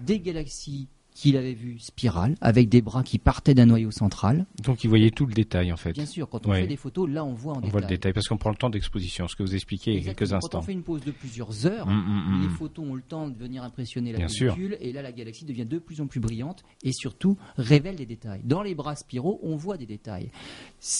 des 0.00 0.18
galaxies 0.18 0.88
qu'il 1.14 1.36
avait 1.36 1.54
vu 1.54 1.78
spirale, 1.78 2.36
avec 2.40 2.68
des 2.68 2.82
bras 2.82 3.02
qui 3.02 3.18
partaient 3.18 3.54
d'un 3.54 3.66
noyau 3.66 3.90
central. 3.90 4.46
Donc 4.62 4.84
il 4.84 4.88
voyait 4.88 5.10
tout 5.10 5.26
le 5.26 5.34
détail 5.34 5.72
en 5.72 5.76
fait. 5.76 5.92
Bien 5.92 6.06
sûr, 6.06 6.28
quand 6.28 6.46
on 6.46 6.52
fait 6.52 6.66
des 6.66 6.76
photos, 6.76 7.08
là 7.08 7.24
on 7.24 7.34
voit 7.34 7.52
en 7.52 7.56
on 7.56 7.60
détail. 7.60 7.70
voit 7.72 7.80
le 7.80 7.86
détail 7.86 8.12
parce 8.12 8.28
qu'on 8.28 8.36
prend 8.36 8.50
le 8.50 8.56
temps 8.56 8.70
d'exposition, 8.70 9.28
ce 9.28 9.36
que 9.36 9.42
vous 9.42 9.54
expliquez 9.54 9.92
il 9.92 10.04
y 10.04 10.08
a 10.08 10.14
quelques 10.14 10.32
instants. 10.32 10.48
Quand 10.50 10.58
on 10.58 10.62
fait 10.62 10.72
une 10.72 10.82
pause 10.82 11.04
de 11.04 11.10
plusieurs 11.10 11.66
heures, 11.66 11.86
mm, 11.86 11.92
mm, 11.92 12.38
mm, 12.38 12.42
les 12.42 12.48
photos 12.48 12.86
ont 12.86 12.94
le 12.94 13.02
temps 13.02 13.28
de 13.28 13.36
venir 13.36 13.62
impressionner 13.62 14.12
la 14.12 14.26
pellicule 14.26 14.76
et 14.80 14.92
là 14.92 15.02
la 15.02 15.12
galaxie 15.12 15.44
devient 15.44 15.66
de 15.66 15.78
plus 15.78 16.00
en 16.00 16.06
plus 16.06 16.20
brillante 16.20 16.62
et 16.82 16.92
surtout 16.92 17.36
révèle 17.56 17.96
des 17.96 18.06
détails. 18.06 18.40
Dans 18.44 18.62
les 18.62 18.74
bras 18.74 18.96
spiraux, 18.96 19.40
on 19.42 19.56
voit 19.56 19.76
des 19.76 19.86
détails. 19.86 20.30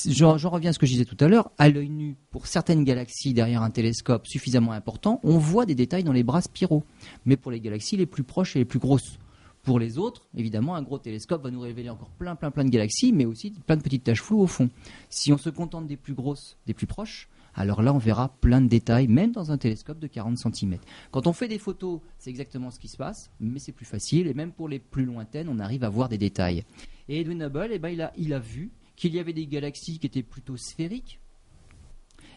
J'en 0.09 0.37
reviens 0.37 0.71
à 0.71 0.73
ce 0.73 0.79
que 0.79 0.87
je 0.87 0.93
disais 0.93 1.05
tout 1.05 1.17
à 1.21 1.29
l'heure, 1.29 1.51
à 1.59 1.69
l'œil 1.69 1.89
nu, 1.89 2.17
pour 2.31 2.47
certaines 2.47 2.85
galaxies 2.85 3.33
derrière 3.33 3.62
un 3.62 3.71
télescope 3.71 4.27
suffisamment 4.27 4.73
important, 4.73 5.21
on 5.23 5.39
voit 5.39 5.67
des 5.67 5.75
détails 5.75 6.05
dans 6.05 6.12
les 6.12 6.23
bras 6.23 6.43
spiraux. 6.43 6.85
Mais 7.25 7.37
pour 7.37 7.51
les 7.51 7.61
galaxies 7.61 7.97
les 7.97 8.07
plus 8.07 8.23
proches 8.23 8.57
et 8.57 8.61
les 8.61 8.65
plus 8.65 8.79
grosses, 8.79 9.19
pour 9.62 9.79
les 9.79 9.99
autres, 9.99 10.27
évidemment, 10.35 10.75
un 10.75 10.83
gros 10.83 10.99
télescope 10.99 11.43
va 11.43 11.51
nous 11.51 11.61
révéler 11.61 11.91
encore 11.91 12.11
plein, 12.11 12.35
plein, 12.35 12.51
plein 12.51 12.65
de 12.65 12.71
galaxies, 12.71 13.12
mais 13.12 13.27
aussi 13.27 13.51
plein 13.51 13.77
de 13.77 13.83
petites 13.83 14.05
taches 14.05 14.23
floues 14.23 14.41
au 14.41 14.47
fond. 14.47 14.71
Si 15.09 15.33
on 15.33 15.39
se 15.39 15.51
contente 15.51 15.87
des 15.87 15.97
plus 15.97 16.15
grosses, 16.15 16.57
des 16.67 16.75
plus 16.75 16.87
proches, 16.87 17.29
alors 17.55 17.83
là, 17.83 17.93
on 17.93 17.99
verra 17.99 18.29
plein 18.41 18.61
de 18.61 18.69
détails, 18.69 19.09
même 19.09 19.33
dans 19.33 19.51
un 19.51 19.59
télescope 19.59 19.99
de 19.99 20.07
40 20.07 20.39
cm. 20.39 20.79
Quand 21.11 21.27
on 21.27 21.33
fait 21.33 21.49
des 21.49 21.59
photos, 21.59 22.01
c'est 22.19 22.31
exactement 22.31 22.71
ce 22.71 22.79
qui 22.79 22.89
se 22.89 22.97
passe, 22.97 23.31
mais 23.41 23.59
c'est 23.59 23.73
plus 23.73 23.85
facile, 23.85 24.29
et 24.29 24.35
même 24.35 24.53
pour 24.53 24.69
les 24.69 24.79
plus 24.79 25.05
lointaines, 25.05 25.49
on 25.49 25.59
arrive 25.59 25.85
à 25.85 25.89
voir 25.89 26.09
des 26.09 26.19
détails. 26.19 26.65
Et 27.09 27.21
Edwin 27.21 27.43
Hubble, 27.43 27.71
eh 27.73 27.79
ben, 27.79 27.89
il, 27.89 28.03
a, 28.03 28.12
il 28.17 28.33
a 28.33 28.39
vu 28.39 28.71
qu'il 28.97 29.15
y 29.15 29.19
avait 29.19 29.33
des 29.33 29.47
galaxies 29.47 29.99
qui 29.99 30.07
étaient 30.07 30.23
plutôt 30.23 30.57
sphériques, 30.57 31.21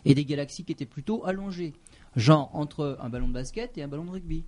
et 0.06 0.16
des 0.16 0.26
galaxies 0.26 0.66
qui 0.66 0.72
étaient 0.72 0.86
plutôt 0.86 1.26
allongées, 1.26 1.74
genre 2.16 2.50
entre 2.54 2.98
un 3.00 3.10
ballon 3.10 3.28
de 3.28 3.34
basket 3.34 3.78
et 3.78 3.84
un 3.84 3.88
ballon 3.88 4.06
de 4.06 4.12
rugby. 4.12 4.44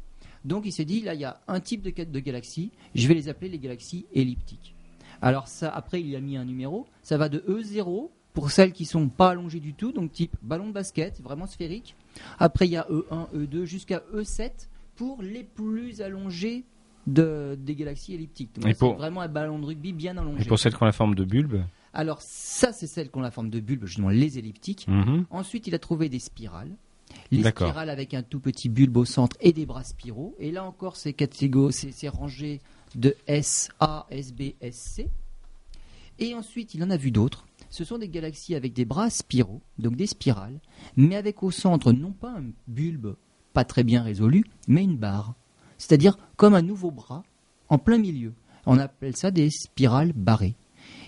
Donc 0.45 0.65
il 0.65 0.71
s'est 0.71 0.85
dit, 0.85 1.01
là, 1.01 1.15
il 1.15 1.21
y 1.21 1.25
a 1.25 1.41
un 1.47 1.59
type 1.59 1.81
de, 1.81 1.91
de 2.03 2.19
galaxies, 2.19 2.71
je 2.93 3.07
vais 3.07 3.15
les 3.15 3.27
appeler 3.29 3.49
les 3.49 3.59
galaxies 3.59 4.05
elliptiques. 4.13 4.75
Alors 5.21 5.47
ça, 5.47 5.69
après, 5.69 6.01
il 6.01 6.15
a 6.15 6.21
mis 6.21 6.37
un 6.37 6.45
numéro, 6.45 6.85
ça 7.01 7.17
va 7.17 7.29
de 7.29 7.39
E0 7.39 8.09
pour 8.33 8.51
celles 8.51 8.73
qui 8.73 8.85
sont 8.85 9.07
pas 9.07 9.29
allongées 9.29 9.59
du 9.59 9.73
tout, 9.73 9.91
donc 9.91 10.11
type 10.11 10.35
ballon 10.41 10.67
de 10.67 10.73
basket, 10.73 11.21
vraiment 11.21 11.47
sphérique. 11.47 11.95
Après, 12.37 12.67
il 12.67 12.71
y 12.71 12.77
a 12.77 12.85
E1, 12.89 13.29
E2 13.33 13.63
jusqu'à 13.63 14.03
E7 14.13 14.67
pour 14.95 15.21
les 15.21 15.43
plus 15.43 16.01
allongées 16.01 16.65
de, 17.07 17.57
des 17.59 17.75
galaxies 17.75 18.13
elliptiques. 18.13 18.59
Donc 18.59 18.75
c'est 18.75 18.93
vraiment 18.93 19.21
un 19.21 19.27
ballon 19.27 19.59
de 19.59 19.65
rugby 19.65 19.93
bien 19.93 20.17
allongé. 20.17 20.43
Et 20.43 20.47
pour 20.47 20.59
celles 20.59 20.75
qui 20.75 20.83
ont 20.83 20.85
la 20.85 20.91
forme 20.91 21.15
de 21.15 21.23
bulbe 21.23 21.63
Alors 21.93 22.21
ça, 22.21 22.71
c'est 22.71 22.87
celles 22.87 23.09
qui 23.09 23.17
ont 23.17 23.21
la 23.21 23.31
forme 23.31 23.49
de 23.49 23.59
bulbe, 23.59 23.85
justement 23.85 24.09
les 24.09 24.37
elliptiques. 24.37 24.87
Mhm. 24.87 25.25
Ensuite, 25.29 25.67
il 25.67 25.75
a 25.75 25.79
trouvé 25.79 26.09
des 26.09 26.19
spirales 26.19 26.71
les 27.31 27.43
spirales 27.43 27.89
avec 27.89 28.13
un 28.13 28.23
tout 28.23 28.39
petit 28.39 28.69
bulbe 28.69 28.97
au 28.97 29.05
centre 29.05 29.35
et 29.39 29.53
des 29.53 29.65
bras 29.65 29.83
spiraux. 29.83 30.35
Et 30.39 30.51
là 30.51 30.63
encore, 30.63 30.95
c'est 30.95 31.15
c'est 31.31 32.09
rangé 32.09 32.61
de 32.95 33.15
S, 33.27 33.69
A, 33.79 34.05
S, 34.09 34.33
B, 34.33 34.53
S, 34.61 34.75
C. 34.75 35.09
Et 36.19 36.33
ensuite, 36.33 36.73
il 36.73 36.83
en 36.83 36.89
a 36.89 36.97
vu 36.97 37.11
d'autres. 37.11 37.45
Ce 37.69 37.83
sont 37.83 37.97
des 37.97 38.07
galaxies 38.07 38.55
avec 38.55 38.73
des 38.73 38.85
bras 38.85 39.09
spiraux, 39.09 39.61
donc 39.79 39.95
des 39.95 40.07
spirales, 40.07 40.59
mais 40.95 41.15
avec 41.15 41.43
au 41.43 41.51
centre 41.51 41.91
non 41.91 42.11
pas 42.11 42.31
un 42.31 42.45
bulbe 42.67 43.15
pas 43.55 43.63
très 43.63 43.83
bien 43.83 44.03
résolu, 44.03 44.43
mais 44.67 44.83
une 44.83 44.97
barre. 44.97 45.33
C'est-à-dire 45.77 46.17
comme 46.35 46.53
un 46.53 46.61
nouveau 46.61 46.91
bras 46.91 47.23
en 47.69 47.77
plein 47.77 47.97
milieu. 47.97 48.33
On 48.65 48.77
appelle 48.77 49.15
ça 49.15 49.31
des 49.31 49.49
spirales 49.49 50.13
barrées. 50.13 50.55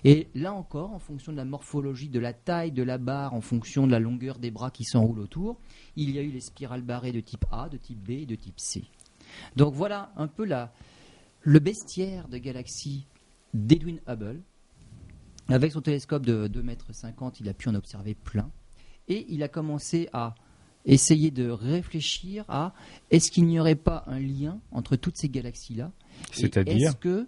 Et 0.08 0.30
là 0.36 0.54
encore, 0.54 0.94
en 0.94 1.00
fonction 1.00 1.34
de 1.34 1.38
la 1.38 1.44
morphologie, 1.44 2.08
de 2.08 2.20
la 2.20 2.32
taille 2.32 2.72
de 2.72 2.82
la 2.82 2.98
barre, 2.98 3.34
en 3.34 3.42
fonction 3.42 3.86
de 3.86 3.92
la 3.92 4.00
longueur 4.00 4.40
des 4.40 4.52
bras 4.52 4.72
qui 4.72 4.86
s'enroulent 4.86 5.20
autour, 5.20 5.60
il 5.98 6.12
y 6.12 6.18
a 6.18 6.22
eu 6.22 6.32
les 6.32 6.40
spirales 6.40 6.82
barrées 6.82 7.12
de 7.12 7.20
type 7.20 7.44
A, 7.52 7.68
de 7.68 7.76
type 7.76 8.00
B 8.00 8.12
et 8.12 8.26
de 8.26 8.36
type 8.36 8.58
C. 8.58 8.86
Donc 9.58 9.74
voilà 9.74 10.14
un 10.16 10.28
peu 10.28 10.46
la, 10.46 10.72
le 11.42 11.60
bestiaire 11.60 12.30
de 12.30 12.38
galaxies 12.38 13.06
d'Edwin 13.54 14.00
Hubble. 14.08 14.42
Avec 15.50 15.74
son 15.74 15.82
télescope 15.82 16.26
de 16.26 16.48
2,50 16.48 16.64
mètres, 16.64 16.86
il 17.42 17.50
a 17.50 17.54
pu 17.54 17.68
en 17.68 17.76
observer 17.76 18.16
plein. 18.16 18.50
Et 19.10 19.26
il 19.28 19.44
a 19.44 19.50
commencé 19.50 20.08
à 20.14 20.36
essayer 20.86 21.32
de 21.32 21.50
réfléchir 21.50 22.46
à 22.48 22.74
est-ce 23.12 23.30
qu'il 23.30 23.46
n'y 23.46 23.60
aurait 23.60 23.76
pas 23.76 24.06
un 24.08 24.20
lien 24.20 24.62
entre 24.72 24.96
toutes 24.96 25.18
ces 25.18 25.28
galaxies-là? 25.28 25.92
C'est-à-dire? 26.32 26.92
Est-ce 26.92 26.96
que 26.96 27.28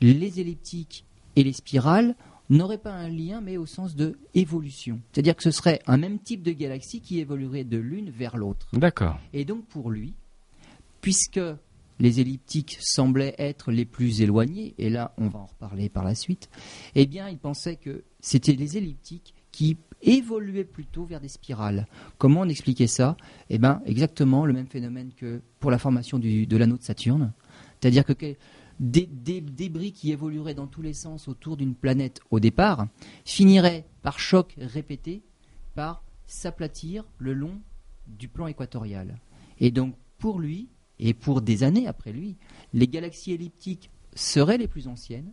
les 0.00 0.40
elliptiques 0.40 1.04
et 1.38 1.44
les 1.44 1.52
spirales 1.52 2.16
n'aurait 2.50 2.78
pas 2.78 2.92
un 2.92 3.08
lien, 3.08 3.40
mais 3.40 3.56
au 3.58 3.66
sens 3.66 3.94
de 3.94 4.18
évolution. 4.34 5.00
C'est-à-dire 5.12 5.36
que 5.36 5.42
ce 5.42 5.50
serait 5.50 5.80
un 5.86 5.98
même 5.98 6.18
type 6.18 6.42
de 6.42 6.50
galaxie 6.52 7.00
qui 7.00 7.20
évoluerait 7.20 7.64
de 7.64 7.76
l'une 7.76 8.10
vers 8.10 8.36
l'autre. 8.36 8.66
D'accord. 8.72 9.18
Et 9.32 9.44
donc 9.44 9.66
pour 9.66 9.90
lui, 9.90 10.14
puisque 11.00 11.40
les 12.00 12.20
elliptiques 12.20 12.78
semblaient 12.80 13.34
être 13.38 13.70
les 13.70 13.84
plus 13.84 14.20
éloignés, 14.22 14.74
et 14.78 14.88
là 14.90 15.12
on 15.18 15.28
va 15.28 15.40
en 15.40 15.46
reparler 15.46 15.88
par 15.88 16.04
la 16.04 16.14
suite, 16.14 16.48
eh 16.94 17.06
bien 17.06 17.28
il 17.28 17.38
pensait 17.38 17.76
que 17.76 18.02
c'était 18.20 18.52
les 18.54 18.76
elliptiques 18.78 19.34
qui 19.52 19.76
évoluaient 20.02 20.64
plutôt 20.64 21.04
vers 21.04 21.20
des 21.20 21.28
spirales. 21.28 21.86
Comment 22.18 22.40
on 22.42 22.48
expliquait 22.48 22.86
ça? 22.86 23.16
Eh 23.50 23.58
bien 23.58 23.82
exactement 23.84 24.46
le 24.46 24.52
même 24.52 24.68
phénomène 24.68 25.10
que 25.16 25.40
pour 25.60 25.70
la 25.70 25.78
formation 25.78 26.18
du- 26.18 26.46
de 26.46 26.56
l'anneau 26.56 26.78
de 26.78 26.82
Saturne. 26.82 27.32
C'est-à-dire 27.80 28.04
que 28.04 28.12
que- 28.12 28.36
des, 28.80 29.06
débris 29.06 29.92
qui 29.92 30.12
évolueraient 30.12 30.54
dans 30.54 30.66
tous 30.66 30.82
les 30.82 30.92
sens 30.92 31.28
autour 31.28 31.56
d'une 31.56 31.74
planète 31.74 32.20
au 32.30 32.40
départ 32.40 32.86
finiraient 33.24 33.86
par 34.02 34.18
choc 34.18 34.54
répété 34.58 35.22
par 35.74 36.04
s'aplatir 36.26 37.04
le 37.18 37.34
long 37.34 37.60
du 38.06 38.28
plan 38.28 38.46
équatorial. 38.46 39.18
Et 39.58 39.70
donc 39.70 39.94
pour 40.18 40.40
lui, 40.40 40.68
et 40.98 41.14
pour 41.14 41.42
des 41.42 41.62
années 41.62 41.86
après 41.86 42.12
lui, 42.12 42.36
les 42.72 42.88
galaxies 42.88 43.32
elliptiques 43.32 43.90
seraient 44.14 44.58
les 44.58 44.68
plus 44.68 44.88
anciennes, 44.88 45.32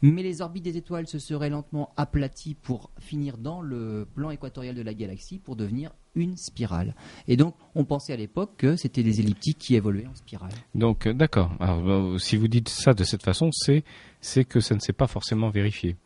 mais 0.00 0.22
les 0.22 0.40
orbites 0.40 0.64
des 0.64 0.76
étoiles 0.76 1.06
se 1.06 1.18
seraient 1.18 1.50
lentement 1.50 1.92
aplaties 1.96 2.54
pour 2.54 2.90
finir 2.98 3.38
dans 3.38 3.60
le 3.60 4.06
plan 4.14 4.30
équatorial 4.30 4.74
de 4.74 4.82
la 4.82 4.94
galaxie 4.94 5.38
pour 5.38 5.56
devenir 5.56 5.92
une 6.14 6.36
spirale. 6.36 6.94
Et 7.28 7.36
donc 7.36 7.54
on 7.74 7.84
pensait 7.84 8.12
à 8.12 8.16
l'époque 8.16 8.52
que 8.58 8.76
c'était 8.76 9.02
les 9.02 9.20
elliptiques 9.20 9.58
qui 9.58 9.74
évoluaient 9.76 10.06
en 10.06 10.14
spirale. 10.14 10.50
Donc, 10.74 11.06
euh, 11.06 11.14
d'accord. 11.14 11.50
Alors, 11.60 11.88
euh, 11.88 12.18
si 12.18 12.36
vous 12.36 12.48
dites 12.48 12.68
ça 12.68 12.92
de 12.94 13.04
cette 13.04 13.22
façon, 13.22 13.48
c'est 13.52 13.82
c'est 14.20 14.44
que 14.44 14.60
ça 14.60 14.74
ne 14.74 14.80
s'est 14.80 14.92
pas 14.92 15.06
forcément 15.06 15.48
vérifié. 15.50 15.96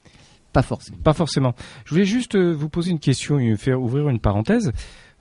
Pas 0.53 0.63
forcément. 0.63 0.99
Pas 1.03 1.13
forcément. 1.13 1.55
Je 1.85 1.91
voulais 1.91 2.05
juste 2.07 2.35
euh, 2.37 2.53
vous 2.53 2.69
poser 2.69 2.91
une 2.91 3.01
question 3.01 3.39
et 3.39 3.57
faire 3.57 3.81
ouvrir 3.83 4.09
une 4.09 4.21
parenthèse 4.21 4.73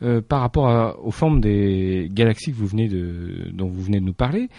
euh, 0.01 0.21
par 0.21 0.39
rapport 0.41 0.67
à- 0.69 0.99
aux 0.99 1.11
formes 1.11 1.41
des 1.41 2.07
galaxies 2.11 2.51
que 2.51 2.55
vous 2.57 2.67
venez 2.67 2.87
de, 2.87 3.49
dont 3.53 3.67
vous 3.67 3.81
venez 3.81 3.99
de 3.99 4.05
nous 4.05 4.13
parler. 4.13 4.49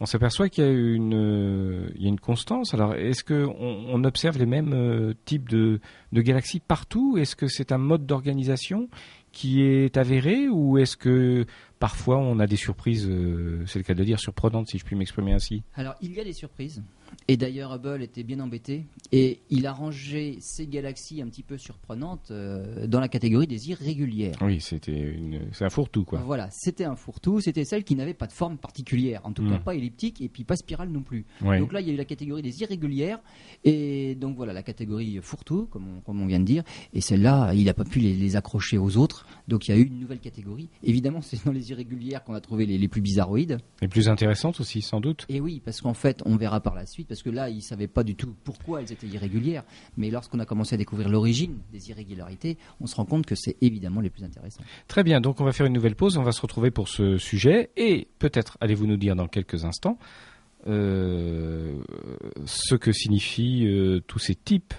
On 0.00 0.06
s'aperçoit 0.06 0.48
qu'il 0.48 0.64
y 0.64 0.66
a 0.66 0.70
une, 0.70 1.14
euh, 1.14 1.88
il 1.96 2.02
y 2.02 2.06
a 2.06 2.08
une 2.08 2.18
constance. 2.18 2.74
Alors, 2.74 2.94
est-ce 2.94 3.22
que 3.22 3.44
on, 3.46 3.84
on 3.88 4.04
observe 4.04 4.36
les 4.38 4.46
mêmes 4.46 4.72
euh, 4.72 5.12
types 5.26 5.48
de, 5.48 5.80
de 6.12 6.20
galaxies 6.22 6.60
partout? 6.60 7.16
Est-ce 7.18 7.36
que 7.36 7.46
c'est 7.46 7.70
un 7.70 7.78
mode 7.78 8.04
d'organisation? 8.06 8.88
Qui 9.32 9.62
est 9.62 9.96
avéré 9.96 10.48
ou 10.48 10.78
est-ce 10.78 10.96
que 10.96 11.46
parfois 11.78 12.18
on 12.18 12.38
a 12.38 12.46
des 12.46 12.56
surprises, 12.56 13.08
euh, 13.08 13.64
c'est 13.66 13.78
le 13.78 13.84
cas 13.84 13.94
de 13.94 13.98
le 13.98 14.04
dire, 14.04 14.20
surprenantes 14.20 14.68
si 14.68 14.78
je 14.78 14.84
puis 14.84 14.94
m'exprimer 14.94 15.32
ainsi? 15.32 15.62
Alors, 15.74 15.94
il 16.00 16.12
y 16.12 16.20
a 16.20 16.24
des 16.24 16.32
surprises. 16.32 16.82
Et 17.28 17.36
d'ailleurs, 17.36 17.72
Hubble 17.74 18.02
était 18.02 18.22
bien 18.22 18.40
embêté. 18.40 18.86
Et 19.12 19.40
il 19.50 19.66
a 19.66 19.72
rangé 19.72 20.36
ces 20.40 20.66
galaxies 20.66 21.22
un 21.22 21.28
petit 21.28 21.42
peu 21.42 21.58
surprenantes 21.58 22.30
euh, 22.30 22.86
dans 22.86 23.00
la 23.00 23.08
catégorie 23.08 23.46
des 23.46 23.70
irrégulières. 23.70 24.36
Oui, 24.40 24.60
c'était 24.60 24.98
une, 24.98 25.40
c'est 25.52 25.64
un 25.64 25.70
fourre-tout 25.70 26.04
quoi. 26.04 26.20
Voilà, 26.20 26.48
c'était 26.50 26.84
un 26.84 26.96
fourre-tout. 26.96 27.40
C'était 27.40 27.64
celle 27.64 27.84
qui 27.84 27.94
n'avait 27.94 28.14
pas 28.14 28.26
de 28.26 28.32
forme 28.32 28.56
particulière. 28.58 29.20
En 29.24 29.32
tout 29.32 29.42
cas, 29.48 29.58
Mm. 29.58 29.64
pas 29.64 29.74
elliptique 29.74 30.20
et 30.20 30.28
puis 30.28 30.44
pas 30.44 30.56
spirale 30.56 30.88
non 30.88 31.02
plus. 31.02 31.24
Ouais. 31.42 31.58
Donc 31.58 31.72
là, 31.72 31.80
il 31.80 31.86
y 31.86 31.90
a 31.90 31.94
eu 31.94 31.96
la 31.96 32.04
catégorie 32.04 32.42
des 32.42 32.60
irrégulières. 32.62 33.20
Et 33.64 34.14
donc 34.14 34.36
voilà, 34.36 34.52
la 34.52 34.62
catégorie 34.62 35.18
fourre-tout, 35.22 35.66
comme 35.66 35.98
on, 35.98 36.00
comme 36.00 36.20
on 36.20 36.26
vient 36.26 36.40
de 36.40 36.44
dire. 36.44 36.62
Et 36.94 37.00
celle-là, 37.00 37.52
il 37.54 37.64
n'a 37.64 37.74
pas 37.74 37.84
pu 37.84 37.98
les, 38.00 38.14
les 38.14 38.36
accrocher 38.36 38.78
aux 38.78 38.96
autres. 38.96 39.26
Donc 39.48 39.68
il 39.68 39.72
y 39.72 39.74
a 39.74 39.78
eu 39.78 39.84
une 39.84 40.00
nouvelle 40.00 40.20
catégorie. 40.20 40.68
Évidemment, 40.82 41.20
c'est 41.22 41.44
dans 41.44 41.52
les 41.52 41.70
irrégulières 41.70 42.24
qu'on 42.24 42.34
a 42.34 42.40
trouvé 42.40 42.66
les, 42.66 42.78
les 42.78 42.88
plus 42.88 43.00
bizarroïdes. 43.00 43.58
Les 43.80 43.88
plus 43.88 44.08
intéressantes 44.08 44.60
aussi, 44.60 44.82
sans 44.82 45.00
doute. 45.00 45.26
Et 45.28 45.40
oui, 45.40 45.60
parce 45.64 45.80
qu'en 45.80 45.94
fait, 45.94 46.22
on 46.24 46.36
verra 46.36 46.60
par 46.60 46.74
la 46.74 46.86
suite, 46.86 47.01
parce 47.04 47.22
que 47.22 47.30
là, 47.30 47.48
ils 47.48 47.56
ne 47.56 47.60
savaient 47.60 47.88
pas 47.88 48.02
du 48.02 48.14
tout 48.14 48.34
pourquoi 48.44 48.80
elles 48.80 48.92
étaient 48.92 49.06
irrégulières. 49.06 49.64
Mais 49.96 50.10
lorsqu'on 50.10 50.38
a 50.38 50.46
commencé 50.46 50.74
à 50.74 50.78
découvrir 50.78 51.08
l'origine 51.08 51.58
des 51.72 51.90
irrégularités, 51.90 52.58
on 52.80 52.86
se 52.86 52.96
rend 52.96 53.04
compte 53.04 53.26
que 53.26 53.34
c'est 53.34 53.56
évidemment 53.60 54.00
les 54.00 54.10
plus 54.10 54.24
intéressants. 54.24 54.62
Très 54.88 55.04
bien, 55.04 55.20
donc 55.20 55.40
on 55.40 55.44
va 55.44 55.52
faire 55.52 55.66
une 55.66 55.72
nouvelle 55.72 55.96
pause, 55.96 56.16
on 56.16 56.22
va 56.22 56.32
se 56.32 56.40
retrouver 56.40 56.70
pour 56.70 56.88
ce 56.88 57.18
sujet 57.18 57.70
et 57.76 58.08
peut-être 58.18 58.58
allez-vous 58.60 58.86
nous 58.86 58.96
dire 58.96 59.16
dans 59.16 59.28
quelques 59.28 59.64
instants 59.64 59.98
euh, 60.66 61.80
ce 62.44 62.76
que 62.76 62.92
signifient 62.92 63.66
euh, 63.66 64.00
tous 64.06 64.20
ces 64.20 64.34
types 64.34 64.74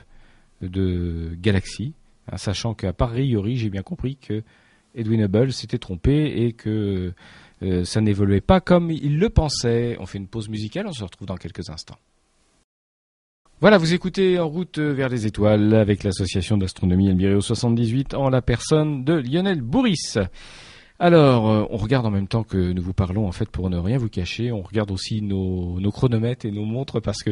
de 0.62 1.36
galaxies, 1.42 1.94
hein, 2.32 2.38
sachant 2.38 2.74
qu'à 2.74 2.94
priori 2.94 3.58
j'ai 3.58 3.70
bien 3.70 3.82
compris 3.82 4.16
que 4.16 4.44
Edwin 4.96 5.24
Hubble 5.24 5.52
s'était 5.52 5.80
trompé 5.80 6.46
et 6.46 6.54
que 6.54 7.14
euh, 7.64 7.84
ça 7.84 8.02
n'évoluait 8.02 8.42
pas 8.42 8.62
comme 8.62 8.92
il 8.92 9.18
le 9.18 9.30
pensait. 9.30 9.98
On 10.00 10.06
fait 10.06 10.18
une 10.18 10.28
pause 10.28 10.50
musicale, 10.50 10.88
on 10.88 10.94
se 10.94 11.04
retrouve 11.04 11.28
dans 11.28 11.38
quelques 11.38 11.70
instants. 11.70 11.98
Voilà, 13.62 13.78
vous 13.78 13.94
écoutez 13.94 14.40
En 14.40 14.48
route 14.50 14.80
vers 14.80 15.10
les 15.10 15.26
étoiles 15.26 15.74
avec 15.74 16.04
l'association 16.04 16.58
d'astronomie 16.58 17.10
Elbirio 17.10 17.40
78 17.40 18.14
en 18.14 18.30
la 18.30 18.42
personne 18.42 19.04
de 19.06 19.14
Lionel 19.14 19.62
Bourris. 19.62 20.18
Alors, 21.00 21.50
euh, 21.50 21.66
on 21.70 21.78
regarde 21.78 22.06
en 22.06 22.12
même 22.12 22.28
temps 22.28 22.44
que 22.44 22.58
nous 22.58 22.82
vous 22.82 22.94
parlons, 22.94 23.28
en 23.28 23.32
fait, 23.32 23.50
pour 23.50 23.70
ne 23.70 23.78
rien 23.78 23.98
vous 23.98 24.10
cacher, 24.10 24.52
on 24.52 24.62
regarde 24.62 24.92
aussi 24.92 25.22
nos, 25.22 25.80
chronomètres 25.92 26.46
et 26.46 26.52
nos 26.52 26.66
montres 26.66 27.02
parce 27.02 27.24
que 27.24 27.32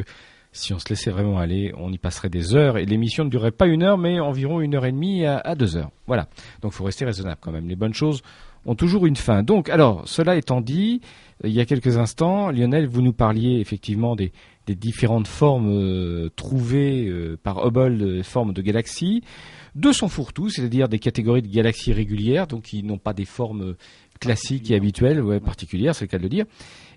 si 0.51 0.73
on 0.73 0.79
se 0.79 0.89
laissait 0.89 1.11
vraiment 1.11 1.37
aller, 1.37 1.73
on 1.77 1.91
y 1.91 1.97
passerait 1.97 2.29
des 2.29 2.55
heures 2.55 2.77
et 2.77 2.85
l'émission 2.85 3.23
ne 3.23 3.29
durerait 3.29 3.51
pas 3.51 3.67
une 3.67 3.83
heure, 3.83 3.97
mais 3.97 4.19
environ 4.19 4.59
une 4.61 4.75
heure 4.75 4.85
et 4.85 4.91
demie 4.91 5.25
à, 5.25 5.55
deux 5.55 5.77
heures. 5.77 5.91
Voilà. 6.07 6.27
Donc, 6.61 6.73
faut 6.73 6.83
rester 6.83 7.05
raisonnable 7.05 7.39
quand 7.39 7.51
même. 7.51 7.69
Les 7.69 7.77
bonnes 7.77 7.93
choses 7.93 8.21
ont 8.65 8.75
toujours 8.75 9.06
une 9.06 9.15
fin. 9.15 9.44
Donc, 9.44 9.70
alors, 9.70 10.08
cela 10.08 10.36
étant 10.36 10.62
dit, 10.62 11.01
euh, 11.44 11.48
il 11.48 11.53
y 11.53 11.60
a 11.60 11.65
quelques 11.65 11.98
instants, 11.98 12.51
Lionel, 12.51 12.88
vous 12.88 13.01
nous 13.01 13.13
parliez 13.13 13.60
effectivement 13.60 14.15
des, 14.15 14.32
des 14.68 14.75
différentes 14.75 15.27
formes 15.27 15.70
euh, 15.70 16.30
trouvées 16.36 17.08
euh, 17.08 17.38
par 17.41 17.65
Hubble, 17.65 18.01
euh, 18.01 18.24
formes 18.24 18.53
de 18.53 18.62
galaxies, 18.62 19.24
de 19.75 19.91
son 19.91 20.10
fourre-tout, 20.10 20.50
c'est-à-dire 20.50 20.89
des 20.89 21.00
catégories 21.00 21.41
de 21.41 21.48
galaxies 21.48 21.94
régulières, 21.94 22.48
donc 22.48 22.63
qui 22.63 22.84
n'ont 22.84 22.98
pas 22.98 23.13
des 23.13 23.25
formes 23.25 23.62
euh, 23.62 23.77
classiques 24.20 24.70
et 24.70 24.75
habituelles, 24.75 25.22
ouais, 25.22 25.39
particulières, 25.39 25.96
c'est 25.96 26.06
le 26.06 26.10
cas 26.10 26.18
de 26.18 26.24
le 26.24 26.30
dire. 26.30 26.46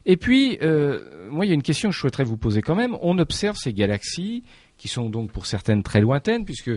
Et 0.07 0.19
puis, 0.19 0.59
euh, 0.61 1.01
moi, 1.31 1.47
il 1.47 1.49
y 1.49 1.53
a 1.53 1.55
une 1.55 1.63
question 1.63 1.89
que 1.89 1.95
je 1.95 2.01
souhaiterais 2.01 2.25
vous 2.25 2.37
poser 2.37 2.61
quand 2.61 2.75
même. 2.75 2.99
On 3.01 3.19
observe 3.19 3.57
ces 3.57 3.73
galaxies, 3.73 4.43
qui 4.77 4.89
sont 4.89 5.09
donc 5.09 5.31
pour 5.31 5.47
certaines 5.47 5.83
très 5.83 6.03
lointaines, 6.03 6.45
puisque 6.45 6.73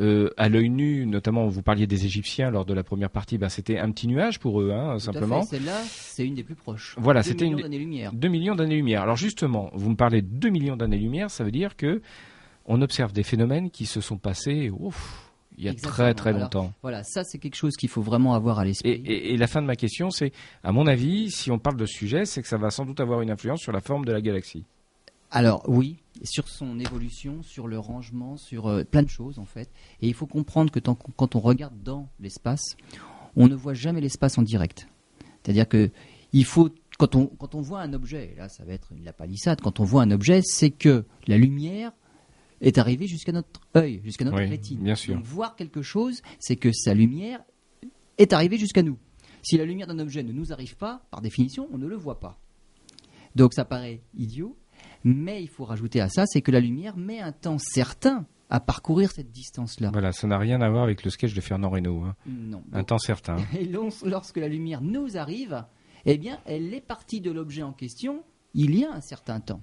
euh, 0.00 0.30
à 0.36 0.48
l'œil 0.48 0.70
nu, 0.70 1.06
notamment, 1.06 1.46
vous 1.48 1.62
parliez 1.62 1.86
des 1.86 2.04
Égyptiens 2.04 2.50
lors 2.50 2.64
de 2.64 2.74
la 2.74 2.82
première 2.84 3.10
partie, 3.10 3.38
ben, 3.38 3.48
c'était 3.48 3.78
un 3.78 3.90
petit 3.90 4.06
nuage 4.08 4.38
pour 4.38 4.60
eux, 4.60 4.70
hein, 4.72 4.94
Tout 4.94 5.00
simplement. 5.00 5.42
Celle-là, 5.42 5.80
c'est 5.86 6.26
une 6.26 6.34
des 6.34 6.44
plus 6.44 6.54
proches. 6.54 6.94
Voilà, 6.98 7.22
Deux 7.22 7.30
c'était 7.30 7.44
millions 7.46 7.56
une- 7.58 7.62
d'années-lumière. 7.64 8.12
2 8.12 8.28
millions 8.28 8.54
d'années-lumière. 8.54 9.02
Alors 9.02 9.16
justement, 9.16 9.70
vous 9.74 9.90
me 9.90 9.96
parlez 9.96 10.22
de 10.22 10.28
2 10.28 10.50
millions 10.50 10.76
d'années-lumière, 10.76 11.30
ça 11.30 11.44
veut 11.44 11.50
dire 11.50 11.76
que 11.76 12.00
on 12.66 12.82
observe 12.82 13.12
des 13.12 13.22
phénomènes 13.22 13.70
qui 13.70 13.86
se 13.86 14.00
sont 14.00 14.18
passés 14.18 14.70
ouf, 14.70 15.30
il 15.56 15.64
y 15.64 15.68
a 15.68 15.72
Exactement. 15.72 15.92
très 15.94 16.14
très 16.14 16.30
Alors, 16.30 16.42
longtemps. 16.42 16.72
Voilà, 16.82 17.02
ça 17.02 17.24
c'est 17.24 17.38
quelque 17.38 17.56
chose 17.56 17.76
qu'il 17.76 17.88
faut 17.88 18.02
vraiment 18.02 18.34
avoir 18.34 18.58
à 18.60 18.64
Et, 18.64 18.68
l'esprit. 18.68 18.90
et- 18.90 19.32
et 19.32 19.36
la 19.36 19.46
fin 19.48 19.60
de 19.62 19.66
ma 19.66 19.74
question, 19.74 20.10
c'est, 20.10 20.32
à 20.62 20.70
mon 20.70 20.86
avis, 20.86 21.30
si 21.30 21.50
on 21.50 21.58
parle 21.58 21.76
de 21.76 21.86
ce 21.86 21.94
sujet, 21.94 22.24
c'est 22.26 22.42
que 22.42 22.46
ça 22.48 22.58
va 22.58 22.70
sans 22.70 22.84
doute 22.84 23.00
avoir 23.00 23.22
une 23.22 23.30
influence 23.30 23.60
sur 23.60 23.72
la 23.72 23.80
forme 23.80 24.04
de 24.04 24.12
la 24.12 24.20
galaxie. 24.20 24.64
Alors 25.30 25.62
oui, 25.68 25.98
sur 26.22 26.48
son 26.48 26.78
évolution, 26.80 27.42
sur 27.42 27.68
le 27.68 27.78
rangement, 27.78 28.36
sur 28.36 28.66
euh, 28.66 28.84
plein 28.84 29.02
de 29.02 29.08
choses 29.10 29.38
en 29.38 29.44
fait. 29.44 29.70
Et 30.00 30.08
il 30.08 30.14
faut 30.14 30.26
comprendre 30.26 30.70
que 30.70 30.80
quand 30.80 31.36
on 31.36 31.40
regarde 31.40 31.82
dans 31.82 32.08
l'espace, 32.20 32.76
on 33.36 33.46
ne 33.48 33.54
voit 33.54 33.74
jamais 33.74 34.00
l'espace 34.00 34.38
en 34.38 34.42
direct. 34.42 34.88
C'est-à-dire 35.42 35.68
que 35.68 35.90
il 36.32 36.44
faut 36.44 36.70
quand 36.98 37.14
on 37.14 37.26
quand 37.26 37.54
on 37.54 37.60
voit 37.60 37.80
un 37.80 37.92
objet, 37.92 38.32
et 38.32 38.36
là 38.36 38.48
ça 38.48 38.64
va 38.64 38.72
être 38.72 38.92
la 39.02 39.12
palissade, 39.12 39.60
quand 39.60 39.80
on 39.80 39.84
voit 39.84 40.02
un 40.02 40.10
objet, 40.10 40.40
c'est 40.42 40.70
que 40.70 41.04
la 41.26 41.36
lumière 41.36 41.92
est 42.60 42.78
arrivée 42.78 43.06
jusqu'à 43.06 43.32
notre 43.32 43.60
œil, 43.76 44.00
jusqu'à 44.02 44.24
notre 44.24 44.38
Oui, 44.38 44.46
rétine. 44.46 44.80
bien 44.80 44.94
sûr. 44.96 45.14
Donc 45.14 45.24
voir 45.24 45.56
quelque 45.56 45.82
chose, 45.82 46.22
c'est 46.40 46.56
que 46.56 46.72
sa 46.72 46.94
lumière 46.94 47.40
est 48.16 48.32
arrivée 48.32 48.58
jusqu'à 48.58 48.82
nous. 48.82 48.98
Si 49.42 49.56
la 49.56 49.64
lumière 49.64 49.86
d'un 49.86 49.98
objet 50.00 50.22
ne 50.24 50.32
nous 50.32 50.52
arrive 50.52 50.76
pas, 50.76 51.06
par 51.10 51.20
définition, 51.20 51.68
on 51.70 51.78
ne 51.78 51.86
le 51.86 51.94
voit 51.96 52.18
pas. 52.18 52.40
Donc 53.36 53.52
ça 53.54 53.64
paraît 53.64 54.00
idiot, 54.16 54.56
mais 55.04 55.42
il 55.42 55.48
faut 55.48 55.64
rajouter 55.64 56.00
à 56.00 56.08
ça, 56.08 56.24
c'est 56.26 56.42
que 56.42 56.50
la 56.50 56.60
lumière 56.60 56.96
met 56.96 57.20
un 57.20 57.32
temps 57.32 57.58
certain 57.58 58.26
à 58.50 58.60
parcourir 58.60 59.10
cette 59.10 59.30
distance-là. 59.30 59.90
Voilà, 59.92 60.12
ça 60.12 60.26
n'a 60.26 60.38
rien 60.38 60.60
à 60.62 60.70
voir 60.70 60.82
avec 60.82 61.04
le 61.04 61.10
sketch 61.10 61.34
de 61.34 61.40
Fernand 61.40 61.70
Reynaud. 61.70 62.02
hein. 62.02 62.14
Non. 62.26 62.62
Un 62.72 62.82
temps 62.84 62.98
certain. 62.98 63.36
et 63.58 63.70
lorsque 64.04 64.36
la 64.38 64.48
lumière 64.48 64.80
nous 64.80 65.16
arrive, 65.16 65.64
eh 66.06 66.16
bien, 66.16 66.38
elle 66.46 66.72
est 66.72 66.80
partie 66.80 67.20
de 67.20 67.30
l'objet 67.30 67.62
en 67.62 67.72
question 67.72 68.22
il 68.54 68.78
y 68.78 68.84
a 68.84 68.92
un 68.92 69.00
certain 69.00 69.40
temps. 69.40 69.60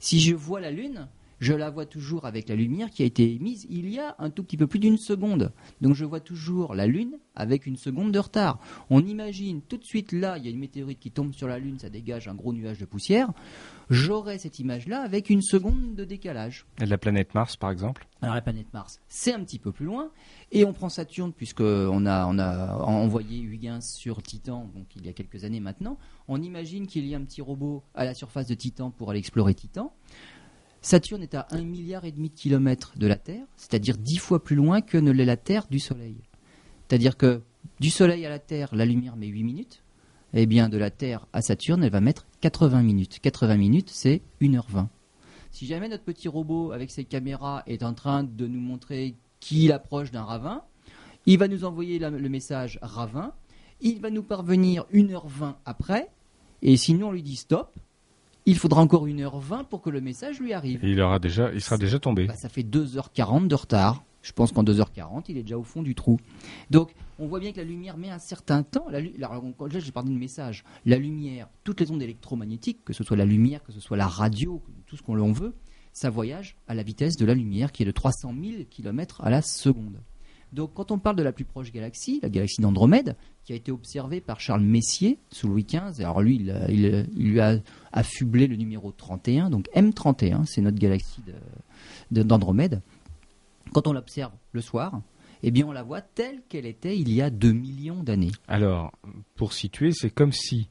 Si 0.00 0.20
je 0.20 0.34
vois 0.34 0.60
la 0.60 0.70
Lune, 0.70 1.08
je 1.44 1.52
la 1.52 1.68
vois 1.68 1.84
toujours 1.84 2.24
avec 2.24 2.48
la 2.48 2.54
lumière 2.54 2.88
qui 2.90 3.02
a 3.02 3.06
été 3.06 3.34
émise 3.34 3.66
il 3.68 3.90
y 3.90 3.98
a 3.98 4.16
un 4.18 4.30
tout 4.30 4.42
petit 4.42 4.56
peu 4.56 4.66
plus 4.66 4.78
d'une 4.78 4.96
seconde. 4.96 5.52
Donc 5.82 5.94
je 5.94 6.06
vois 6.06 6.20
toujours 6.20 6.74
la 6.74 6.86
Lune 6.86 7.18
avec 7.34 7.66
une 7.66 7.76
seconde 7.76 8.12
de 8.12 8.18
retard. 8.18 8.60
On 8.88 9.04
imagine 9.04 9.60
tout 9.60 9.76
de 9.76 9.84
suite 9.84 10.12
là, 10.12 10.38
il 10.38 10.44
y 10.44 10.48
a 10.48 10.50
une 10.50 10.58
météorite 10.58 10.98
qui 10.98 11.10
tombe 11.10 11.34
sur 11.34 11.46
la 11.46 11.58
Lune, 11.58 11.78
ça 11.78 11.90
dégage 11.90 12.28
un 12.28 12.34
gros 12.34 12.54
nuage 12.54 12.78
de 12.78 12.86
poussière. 12.86 13.30
J'aurai 13.90 14.38
cette 14.38 14.58
image-là 14.58 15.02
avec 15.02 15.28
une 15.28 15.42
seconde 15.42 15.94
de 15.94 16.04
décalage. 16.04 16.64
Et 16.80 16.86
de 16.86 16.90
la 16.90 16.96
planète 16.96 17.34
Mars, 17.34 17.56
par 17.56 17.70
exemple? 17.70 18.06
Alors 18.22 18.34
la 18.34 18.40
planète 18.40 18.72
Mars, 18.72 19.00
c'est 19.08 19.34
un 19.34 19.44
petit 19.44 19.58
peu 19.58 19.70
plus 19.70 19.84
loin. 19.84 20.10
Et 20.50 20.64
on 20.64 20.72
prend 20.72 20.88
Saturne, 20.88 21.34
puisqu'on 21.34 22.06
a, 22.06 22.26
on 22.26 22.38
a 22.38 22.76
envoyé 22.76 23.40
Huygens 23.40 23.82
sur 23.82 24.22
Titan, 24.22 24.70
donc 24.74 24.86
il 24.96 25.04
y 25.04 25.10
a 25.10 25.12
quelques 25.12 25.44
années 25.44 25.60
maintenant. 25.60 25.98
On 26.26 26.40
imagine 26.40 26.86
qu'il 26.86 27.06
y 27.06 27.14
a 27.14 27.18
un 27.18 27.24
petit 27.24 27.42
robot 27.42 27.82
à 27.94 28.06
la 28.06 28.14
surface 28.14 28.46
de 28.46 28.54
Titan 28.54 28.90
pour 28.90 29.10
aller 29.10 29.18
explorer 29.18 29.52
Titan. 29.52 29.92
Saturne 30.84 31.22
est 31.22 31.34
à 31.34 31.46
1 31.50 31.62
milliard 31.62 32.04
et 32.04 32.12
demi 32.12 32.28
de 32.28 32.34
kilomètres 32.34 32.92
de 32.98 33.06
la 33.06 33.16
Terre, 33.16 33.46
c'est-à-dire 33.56 33.96
10 33.96 34.18
fois 34.18 34.44
plus 34.44 34.54
loin 34.54 34.82
que 34.82 34.98
ne 34.98 35.12
l'est 35.12 35.24
la 35.24 35.38
Terre 35.38 35.66
du 35.70 35.80
Soleil. 35.80 36.16
C'est-à-dire 36.86 37.16
que 37.16 37.40
du 37.80 37.88
Soleil 37.88 38.26
à 38.26 38.28
la 38.28 38.38
Terre, 38.38 38.68
la 38.74 38.84
lumière 38.84 39.16
met 39.16 39.28
8 39.28 39.44
minutes. 39.44 39.82
Eh 40.34 40.44
bien, 40.44 40.68
de 40.68 40.76
la 40.76 40.90
Terre 40.90 41.26
à 41.32 41.40
Saturne, 41.40 41.82
elle 41.84 41.90
va 41.90 42.02
mettre 42.02 42.26
80 42.42 42.82
minutes. 42.82 43.18
80 43.20 43.56
minutes, 43.56 43.88
c'est 43.88 44.20
1h20. 44.42 44.88
Si 45.52 45.64
jamais 45.64 45.88
notre 45.88 46.04
petit 46.04 46.28
robot 46.28 46.72
avec 46.72 46.90
ses 46.90 47.04
caméras 47.04 47.62
est 47.66 47.82
en 47.82 47.94
train 47.94 48.22
de 48.22 48.46
nous 48.46 48.60
montrer 48.60 49.14
qu'il 49.40 49.72
approche 49.72 50.10
d'un 50.10 50.24
ravin, 50.24 50.64
il 51.24 51.38
va 51.38 51.48
nous 51.48 51.64
envoyer 51.64 51.98
le 51.98 52.28
message 52.28 52.78
ravin, 52.82 53.32
il 53.80 54.02
va 54.02 54.10
nous 54.10 54.22
parvenir 54.22 54.84
1h20 54.92 55.54
après, 55.64 56.10
et 56.60 56.76
sinon 56.76 57.08
on 57.08 57.12
lui 57.12 57.22
dit 57.22 57.36
stop, 57.36 57.74
il 58.46 58.56
faudra 58.56 58.82
encore 58.82 59.06
1h20 59.06 59.64
pour 59.64 59.80
que 59.80 59.90
le 59.90 60.00
message 60.00 60.40
lui 60.40 60.52
arrive. 60.52 60.80
il, 60.82 61.00
aura 61.00 61.18
déjà, 61.18 61.52
il 61.52 61.60
sera 61.60 61.78
déjà 61.78 61.98
tombé. 61.98 62.26
Bah, 62.26 62.36
ça 62.36 62.48
fait 62.48 62.62
2h40 62.62 63.46
de 63.46 63.54
retard. 63.54 64.04
Je 64.22 64.32
pense 64.32 64.52
qu'en 64.52 64.64
2h40, 64.64 65.24
il 65.28 65.36
est 65.36 65.42
déjà 65.42 65.58
au 65.58 65.62
fond 65.62 65.82
du 65.82 65.94
trou. 65.94 66.18
Donc, 66.70 66.94
on 67.18 67.26
voit 67.26 67.40
bien 67.40 67.52
que 67.52 67.58
la 67.58 67.64
lumière 67.64 67.98
met 67.98 68.08
un 68.08 68.18
certain 68.18 68.62
temps. 68.62 68.86
La, 68.88 69.00
là, 69.00 69.40
j'ai 69.78 69.92
parlé 69.92 70.10
de 70.10 70.18
message. 70.18 70.64
La 70.86 70.96
lumière, 70.96 71.48
toutes 71.62 71.80
les 71.80 71.90
ondes 71.90 72.02
électromagnétiques, 72.02 72.84
que 72.86 72.94
ce 72.94 73.04
soit 73.04 73.18
la 73.18 73.26
lumière, 73.26 73.62
que 73.62 73.72
ce 73.72 73.80
soit 73.80 73.98
la 73.98 74.06
radio, 74.06 74.62
tout 74.86 74.96
ce 74.96 75.02
qu'on 75.02 75.32
veut, 75.32 75.54
ça 75.92 76.08
voyage 76.08 76.56
à 76.66 76.74
la 76.74 76.82
vitesse 76.82 77.16
de 77.16 77.26
la 77.26 77.34
lumière 77.34 77.70
qui 77.70 77.82
est 77.82 77.86
de 77.86 77.90
300 77.90 78.32
000 78.42 78.64
km 78.70 79.20
à 79.22 79.28
la 79.28 79.42
seconde. 79.42 80.00
Donc, 80.54 80.72
quand 80.74 80.92
on 80.92 80.98
parle 80.98 81.16
de 81.16 81.22
la 81.24 81.32
plus 81.32 81.44
proche 81.44 81.72
galaxie, 81.72 82.20
la 82.22 82.28
galaxie 82.28 82.62
d'Andromède, 82.62 83.16
qui 83.44 83.52
a 83.52 83.56
été 83.56 83.72
observée 83.72 84.20
par 84.20 84.38
Charles 84.38 84.62
Messier 84.62 85.18
sous 85.30 85.48
Louis 85.48 85.64
XV, 85.64 86.00
alors 86.00 86.22
lui, 86.22 86.36
il, 86.68 87.06
lui 87.16 87.40
a 87.40 87.58
affublé 87.92 88.46
le 88.46 88.54
numéro 88.54 88.92
31, 88.92 89.50
donc 89.50 89.68
M31, 89.74 90.46
c'est 90.46 90.60
notre 90.60 90.78
galaxie 90.78 91.22
d'Andromède. 92.12 92.82
Quand 93.72 93.88
on 93.88 93.92
l'observe 93.92 94.32
le 94.52 94.60
soir, 94.60 95.00
eh 95.42 95.50
bien 95.50 95.66
on 95.66 95.72
la 95.72 95.82
voit 95.82 96.00
telle 96.00 96.40
qu'elle 96.48 96.66
était 96.66 96.96
il 96.96 97.12
y 97.12 97.20
a 97.20 97.30
2 97.30 97.50
millions 97.50 98.04
d'années. 98.04 98.32
Alors, 98.46 98.92
pour 99.34 99.54
situer, 99.54 99.90
c'est 99.92 100.10
comme 100.10 100.32
si 100.32 100.68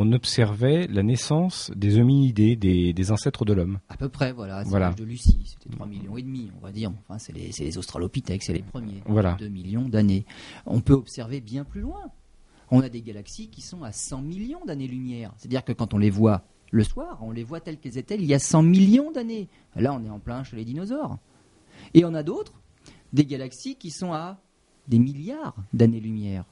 on 0.00 0.12
observait 0.12 0.86
la 0.86 1.02
naissance 1.02 1.70
des 1.76 1.98
hominidés, 1.98 2.56
des, 2.56 3.12
ancêtres 3.12 3.44
de 3.44 3.52
l'homme. 3.52 3.80
À 3.90 3.96
peu 3.98 4.08
près, 4.08 4.32
voilà. 4.32 4.64
C'est 4.64 4.78
l'âge 4.78 4.96
de 4.96 5.04
Lucie, 5.04 5.38
c'était 5.44 5.68
3 5.68 5.86
millions 5.86 6.16
et 6.16 6.22
demi, 6.22 6.50
on 6.56 6.64
va 6.64 6.72
dire. 6.72 6.90
Enfin, 7.06 7.18
c'est 7.18 7.34
les, 7.34 7.50
les, 7.58 7.78
australopithèques, 7.78 8.42
c'est 8.42 8.54
les 8.54 8.62
premiers. 8.62 9.02
Voilà. 9.04 9.36
2 9.38 9.48
millions 9.48 9.88
d'années. 9.88 10.24
On 10.64 10.80
peut 10.80 10.94
observer 10.94 11.42
bien 11.42 11.64
plus 11.64 11.82
loin. 11.82 12.10
On 12.70 12.80
a 12.80 12.88
des 12.88 13.02
galaxies 13.02 13.48
qui 13.48 13.60
sont 13.60 13.82
à 13.82 13.92
100 13.92 14.22
millions 14.22 14.64
d'années-lumière. 14.64 15.32
C'est-à-dire 15.36 15.64
que 15.64 15.72
quand 15.72 15.92
on 15.92 15.98
les 15.98 16.10
voit 16.10 16.44
le 16.70 16.84
soir, 16.84 17.18
on 17.20 17.30
les 17.30 17.44
voit 17.44 17.60
telles 17.60 17.78
qu'elles 17.78 17.98
étaient 17.98 18.14
il 18.14 18.24
y 18.24 18.32
a 18.32 18.38
100 18.38 18.62
millions 18.62 19.10
d'années. 19.10 19.48
Là, 19.76 19.92
on 19.92 20.02
est 20.04 20.10
en 20.10 20.20
plein 20.20 20.44
chez 20.44 20.56
les 20.56 20.64
dinosaures. 20.64 21.18
Et 21.92 22.06
on 22.06 22.14
a 22.14 22.22
d'autres, 22.22 22.60
des 23.12 23.26
galaxies 23.26 23.76
qui 23.76 23.90
sont 23.90 24.12
à 24.12 24.40
des 24.88 24.98
milliards 24.98 25.56
d'années-lumière. 25.74 26.44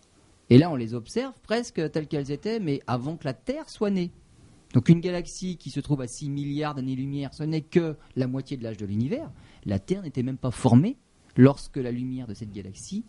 Et 0.51 0.59
là, 0.59 0.71
on 0.71 0.77
les 0.77 0.95
observe 0.95 1.35
presque 1.43 1.91
telles 1.91 2.07
qu'elles 2.07 2.31
étaient, 2.31 2.61
mais 2.61 2.81
avant 2.87 3.17
que 3.17 3.25
la 3.25 3.35
Terre 3.35 3.69
soit 3.69 3.91
née. 3.91 4.13
Donc 4.75 4.89
une 4.89 5.01
galaxie 5.01 5.57
qui 5.57 5.71
se 5.71 5.81
trouve 5.81 6.03
à 6.03 6.07
6 6.07 6.31
milliards 6.31 6.75
d'années-lumière, 6.75 7.33
ce 7.33 7.43
n'est 7.43 7.63
que 7.63 7.97
la 8.17 8.27
moitié 8.27 8.57
de 8.57 8.65
l'âge 8.65 8.77
de 8.77 8.87
l'univers. 8.87 9.31
La 9.65 9.79
Terre 9.79 10.03
n'était 10.03 10.23
même 10.23 10.37
pas 10.37 10.51
formée 10.51 10.97
lorsque 11.37 11.77
la 11.77 11.91
lumière 11.91 12.27
de 12.27 12.35
cette 12.35 12.53
galaxie 12.53 13.05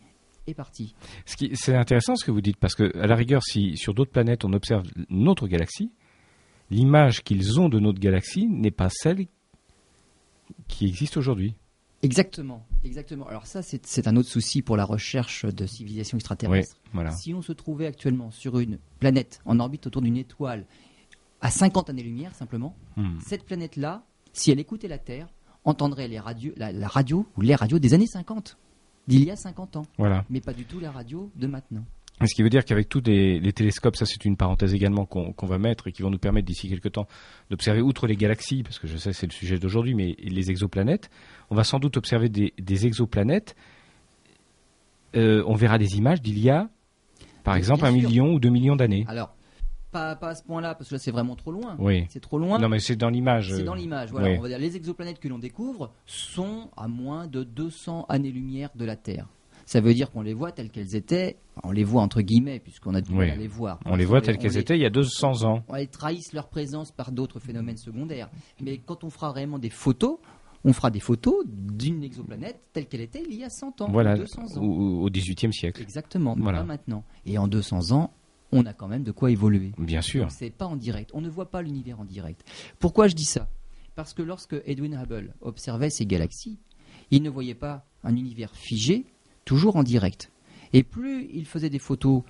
est 0.48 0.54
partie. 0.54 0.96
C'est 1.26 1.76
intéressant 1.76 2.16
ce 2.16 2.26
que 2.26 2.32
vous 2.32 2.42
dites, 2.42 2.58
parce 2.58 2.76
que 2.76 2.98
à 2.98 3.08
la 3.08 3.16
rigueur, 3.16 3.44
si 3.44 3.76
sur 3.78 3.94
d'autres 3.94 4.12
planètes 4.12 4.46
on 4.46 4.54
observe 4.54 4.84
notre 5.10 5.48
galaxie, 5.48 5.92
l'image 6.70 7.24
qu'ils 7.24 7.60
ont 7.60 7.70
de 7.70 7.80
notre 7.80 8.00
galaxie 8.00 8.48
n'est 8.48 8.72
pas 8.72 8.90
celle 8.90 9.28
qui 10.68 10.88
existe 10.88 11.18
aujourd'hui. 11.18 11.56
Exactement, 12.02 12.66
exactement. 12.84 13.28
Alors 13.28 13.46
ça, 13.46 13.62
c'est 13.62 14.08
un 14.08 14.16
autre 14.16 14.30
souci 14.30 14.62
pour 14.62 14.78
la 14.78 14.86
recherche 14.86 15.46
de 15.46 15.66
civilisation 15.66 16.18
extraterrestre. 16.18 16.78
Si 17.12 17.34
on 17.34 17.42
se 17.42 17.52
trouvait 17.52 17.88
actuellement 17.88 18.32
sur 18.32 18.60
une 18.60 18.80
planète 19.00 19.42
en 19.46 19.60
orbite 19.60 19.88
autour 19.88 20.02
d'une 20.02 20.18
étoile 20.18 20.66
à 21.42 21.52
50 21.52 21.90
années-lumière 21.90 22.36
simplement, 22.36 22.76
hmm. 22.98 23.20
cette 23.26 23.44
planète-là, 23.44 24.04
si 24.34 24.52
elle 24.52 24.60
écoutait 24.60 24.88
la 24.88 24.98
Terre, 24.98 25.28
entendrait 25.66 26.08
les 26.08 26.20
radios, 26.20 26.54
la, 26.56 26.88
radio 26.88 27.26
ou 27.38 27.42
les 27.42 27.56
radios 27.56 27.80
des 27.80 27.94
années 27.94 28.08
50, 28.08 28.58
d'il 29.08 29.24
y 29.26 29.32
a 29.32 29.36
50 29.36 29.76
ans. 29.76 29.86
Voilà. 29.98 30.26
Mais 30.30 30.42
pas 30.42 30.54
du 30.54 30.66
tout 30.66 30.80
la 30.80 30.92
radio 30.92 31.30
de 31.36 31.48
maintenant. 31.48 31.84
Ce 32.28 32.36
qui 32.36 32.44
veut 32.44 32.50
dire 32.50 32.66
qu'avec 32.66 32.90
tous 32.90 33.02
les, 33.06 33.54
télescopes, 33.54 33.96
ça 33.96 34.06
c'est 34.06 34.26
une 34.26 34.36
parenthèse 34.36 34.74
également 34.74 35.06
qu'on 35.06 35.46
va 35.46 35.58
mettre 35.58 35.88
et 35.88 35.92
qui 35.92 36.02
vont 36.02 36.10
nous 36.10 36.18
permettre 36.18 36.46
d'ici 36.46 36.70
quelques 36.70 36.92
temps 36.92 37.08
d'observer, 37.50 37.82
outre 37.82 38.08
les 38.08 38.18
galaxies, 38.18 38.64
parce 38.64 38.78
que 38.78 38.88
je 38.88 38.98
sais 38.98 39.14
c'est 39.14 39.28
le 39.28 39.32
sujet 39.32 39.58
d'aujourd'hui, 39.58 39.94
mais 39.94 40.16
les 40.20 40.52
exoplanètes, 40.52 41.10
on 41.50 41.56
va 41.56 41.64
sans 41.64 41.80
doute 41.80 41.98
observer 41.98 42.30
des, 42.30 42.86
exoplanètes. 42.86 43.56
Euh, 45.16 45.44
on 45.48 45.56
verra 45.56 45.78
des 45.78 45.98
images 45.98 46.22
d'il 46.22 46.40
y 46.40 46.50
a, 46.50 46.70
par 47.44 47.56
exemple, 47.56 47.86
un 47.86 47.92
million 47.92 48.34
ou 48.34 48.40
deux 48.40 48.50
millions 48.50 48.76
d'années. 48.76 49.06
Alors, 49.08 49.34
pas, 49.92 50.18
à 50.22 50.36
ce 50.36 50.44
point-là, 50.44 50.76
parce 50.76 50.90
que 50.90 50.96
là 50.96 51.00
c'est 51.00 51.12
vraiment 51.12 51.36
trop 51.36 51.52
loin. 51.52 51.76
Oui. 51.80 52.06
C'est 52.10 52.20
trop 52.20 52.38
loin. 52.38 52.60
Non, 52.60 52.70
mais 52.70 52.80
c'est 52.80 52.96
dans 52.96 53.10
l'image. 53.10 53.52
C'est 53.56 53.64
dans 53.64 53.74
l'image. 53.74 54.12
Voilà. 54.12 54.38
On 54.38 54.42
va 54.42 54.48
dire 54.50 54.60
les 54.60 54.76
exoplanètes 54.76 55.20
que 55.20 55.28
l'on 55.28 55.40
découvre 55.40 55.92
sont 56.06 56.70
à 56.78 56.88
moins 56.88 57.28
de 57.28 57.44
200 57.44 58.06
années-lumière 58.08 58.70
de 58.76 58.86
la 58.86 58.96
Terre 58.96 59.28
ça 59.70 59.82
veut 59.82 59.94
dire 59.94 60.10
qu'on 60.10 60.24
les 60.24 60.34
voit 60.34 60.52
telles 60.52 60.72
qu'elles 60.72 60.96
étaient. 60.96 61.38
On 61.64 61.70
les 61.70 61.84
voit 61.84 62.02
entre 62.02 62.22
guillemets, 62.22 62.60
puisqu'on 62.60 62.96
a 62.96 63.02
du 63.02 63.14
mal 63.14 63.30
à 63.30 63.36
les 63.36 63.48
voir. 63.48 63.80
On 63.86 63.96
les 63.96 64.06
voit 64.06 64.20
telles 64.20 64.40
qu'elles 64.40 64.58
étaient 64.58 64.76
il 64.76 64.82
y 64.82 64.86
a 64.86 64.90
200 64.90 65.44
ans. 65.44 65.64
Elles 65.76 65.90
trahissent 65.90 66.34
leur 66.34 66.50
présence 66.50 66.92
par 66.92 67.12
d'autres 67.12 67.40
phénomènes 67.40 67.78
secondaires. 67.78 68.32
Mais 68.62 68.80
quand 68.80 69.04
on 69.04 69.12
fera 69.12 69.30
vraiment 69.30 69.60
des 69.60 69.70
photos, 69.70 70.18
on 70.66 70.74
fera 70.74 70.90
des 70.90 71.00
photos 71.00 71.46
d'une 71.46 72.04
exoplanète 72.04 72.60
telle 72.74 72.88
qu'elle 72.88 73.02
était 73.02 73.22
il 73.30 73.36
y 73.36 73.44
a 73.44 73.52
100 73.52 73.82
ans, 73.82 73.92
voilà, 73.92 74.18
200 74.18 74.58
ans. 74.58 74.64
Au 74.64 75.08
XVIIIe 75.08 75.54
siècle. 75.54 75.84
Exactement, 75.84 76.36
voilà. 76.36 76.62
pas 76.62 76.66
maintenant. 76.66 77.04
Et 77.28 77.38
en 77.38 77.48
200 77.48 77.92
ans, 77.92 78.12
on 78.52 78.66
a 78.66 78.74
quand 78.74 78.88
même 78.88 79.04
de 79.04 79.12
quoi 79.12 79.30
évoluer. 79.30 79.74
Bien 79.78 80.02
sûr. 80.02 80.32
C'est 80.32 80.50
pas 80.50 80.66
en 80.66 80.78
direct. 80.78 81.12
On 81.14 81.22
ne 81.22 81.30
voit 81.30 81.52
pas 81.52 81.62
l'univers 81.62 82.00
en 82.00 82.06
direct. 82.06 82.44
Pourquoi 82.80 83.08
je 83.08 83.14
dis 83.14 83.24
ça? 83.24 83.48
Parce 83.94 84.16
que 84.16 84.24
lorsque 84.24 84.56
Edwin 84.66 85.00
Hubble 85.00 85.36
observait 85.42 85.92
ces 85.92 86.08
galaxies, 86.08 86.58
il 87.12 87.22
ne 87.22 87.30
voyait 87.30 87.54
pas 87.54 87.86
un 88.04 88.16
univers 88.16 88.56
figé, 88.56 89.06
toujours 89.50 89.78
en 89.78 89.84
direct. 89.84 90.32
Et 90.74 90.84
plus 90.84 91.28
il 91.34 91.48
faisait 91.48 91.72
des 91.72 91.80
photos 91.80 92.22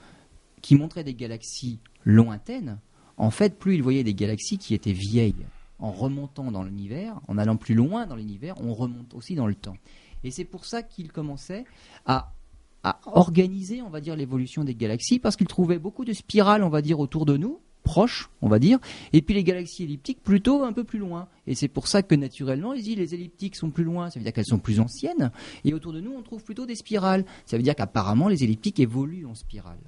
qui 0.62 0.75
montraient 0.75 1.03
des 1.03 1.15
galaxies 1.15 1.79
lointaines, 2.05 2.79
en 3.17 3.29
fait, 3.29 3.60
plus 3.60 3.75
il 3.75 3.84
voyait 3.84 4.05
des 4.05 4.13
galaxies 4.13 4.58
qui 4.58 4.73
étaient 4.73 4.93
vieilles. 4.93 5.45
En 5.79 5.91
remontant 5.91 6.49
dans 6.49 6.63
l'univers, 6.63 7.19
en 7.27 7.38
allant 7.38 7.58
plus 7.58 7.75
loin 7.75 8.08
dans 8.08 8.15
l'univers, 8.15 8.55
on 8.62 8.73
remonte 8.73 9.13
aussi 9.15 9.36
dans 9.36 9.47
le 9.47 9.55
temps. 9.55 9.75
Et 10.23 10.32
c'est 10.32 10.45
pour 10.45 10.63
ça 10.63 10.82
qu'il 10.82 11.12
commençait 11.12 11.65
à, 12.05 12.32
organiser, 13.05 13.82
on 13.82 13.89
va 13.89 13.99
l'évolution 13.99 14.63
des 14.63 14.75
galaxies, 14.75 15.19
parce 15.19 15.36
qu'il 15.36 15.47
trouvait 15.47 15.77
beaucoup 15.77 16.05
de 16.05 16.13
spirales, 16.13 16.63
on 16.63 16.69
va 16.69 16.82
dire, 16.82 17.01
autour 17.01 17.25
de 17.25 17.36
nous, 17.36 17.60
proches, 17.89 18.30
on 18.43 18.47
va 18.47 18.60
dire, 18.60 18.78
et 19.13 19.23
puis 19.23 19.34
les 19.34 19.43
galaxies 19.43 19.84
elliptiques 19.84 20.21
plutôt 20.21 20.63
un 20.63 20.73
peu 20.73 20.84
plus 20.84 20.99
loin. 20.99 21.28
Et 21.47 21.56
c'est 21.56 21.67
pour 21.67 21.88
ça 21.88 22.04
que 22.04 22.13
naturellement, 22.13 22.71
les 22.71 22.95
les 22.95 23.15
elliptiques 23.15 23.56
sont 23.56 23.71
plus 23.71 23.84
loin, 23.84 24.12
ça 24.12 24.19
veut 24.19 24.23
dire 24.23 24.32
qu'elles 24.32 24.45
sont 24.45 24.60
plus 24.60 24.80
anciennes, 24.80 25.32
et 25.65 25.73
autour 25.73 25.91
de 25.91 25.99
nous, 25.99 26.13
on 26.13 26.21
trouve 26.21 26.43
plutôt 26.43 26.67
des 26.67 26.75
spirales. 26.75 27.25
Ça 27.47 27.58
veut 27.58 27.63
dire 27.63 27.73
qu'apparemment, 27.73 28.28
les 28.28 28.43
elliptiques 28.43 28.80
évoluent 28.80 29.25
en 29.25 29.34
spirale. 29.34 29.80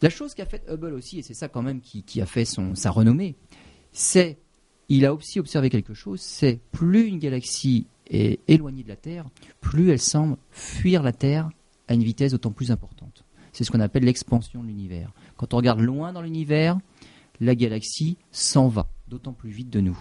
La 0.00 0.08
chose 0.08 0.34
qu'a 0.34 0.46
fait 0.46 0.62
Hubble 0.66 0.94
aussi, 0.94 1.18
et 1.18 1.22
c'est 1.22 1.34
ça 1.34 1.48
quand 1.48 1.62
même 1.62 1.82
qui, 1.82 2.20
a 2.22 2.26
fait 2.26 2.46
son, 2.46 2.74
sa 2.74 2.90
renommée, 2.90 3.36
c'est, 3.92 4.38
il 4.88 5.04
a 5.04 5.12
aussi 5.12 5.40
observé 5.40 5.68
quelque 5.68 5.92
chose, 5.92 6.22
c'est 6.22 6.58
plus 6.72 7.06
une 7.06 7.18
galaxie 7.18 7.86
est 8.06 8.40
éloignée 8.48 8.82
de 8.82 8.88
la 8.88 8.96
Terre, 8.96 9.26
plus 9.60 9.90
elle 9.90 10.00
semble 10.00 10.38
fuir 10.50 11.02
la 11.02 11.12
Terre 11.12 11.50
à 11.86 11.92
une 11.92 12.02
vitesse 12.02 12.32
d'autant 12.32 12.52
plus 12.52 12.70
importante. 12.70 13.24
C'est 13.52 13.64
ce 13.64 13.70
qu'on 13.70 13.80
appelle 13.80 14.04
l'expansion 14.04 14.62
de 14.62 14.68
l'univers. 14.68 15.12
Quand 15.38 15.54
on 15.54 15.56
regarde 15.56 15.80
loin 15.80 16.12
dans 16.12 16.20
l'univers, 16.20 16.78
la 17.40 17.54
galaxie 17.54 18.18
s'en 18.30 18.68
va, 18.68 18.88
d'autant 19.08 19.32
plus 19.32 19.50
vite 19.50 19.70
de 19.70 19.80
nous. 19.80 19.98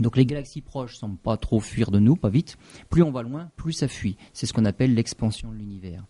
Donc 0.00 0.16
les 0.16 0.26
galaxies 0.26 0.60
proches 0.60 0.94
ne 0.94 0.98
semblent 0.98 1.16
pas 1.18 1.36
trop 1.36 1.60
fuir 1.60 1.90
de 1.90 1.98
nous, 1.98 2.16
pas 2.16 2.28
vite. 2.28 2.58
Plus 2.90 3.02
on 3.02 3.10
va 3.10 3.22
loin, 3.22 3.50
plus 3.56 3.72
ça 3.72 3.88
fuit. 3.88 4.16
C'est 4.32 4.46
ce 4.46 4.52
qu'on 4.52 4.64
appelle 4.64 4.94
l'expansion 4.94 5.50
de 5.50 5.56
l'univers. 5.56 6.04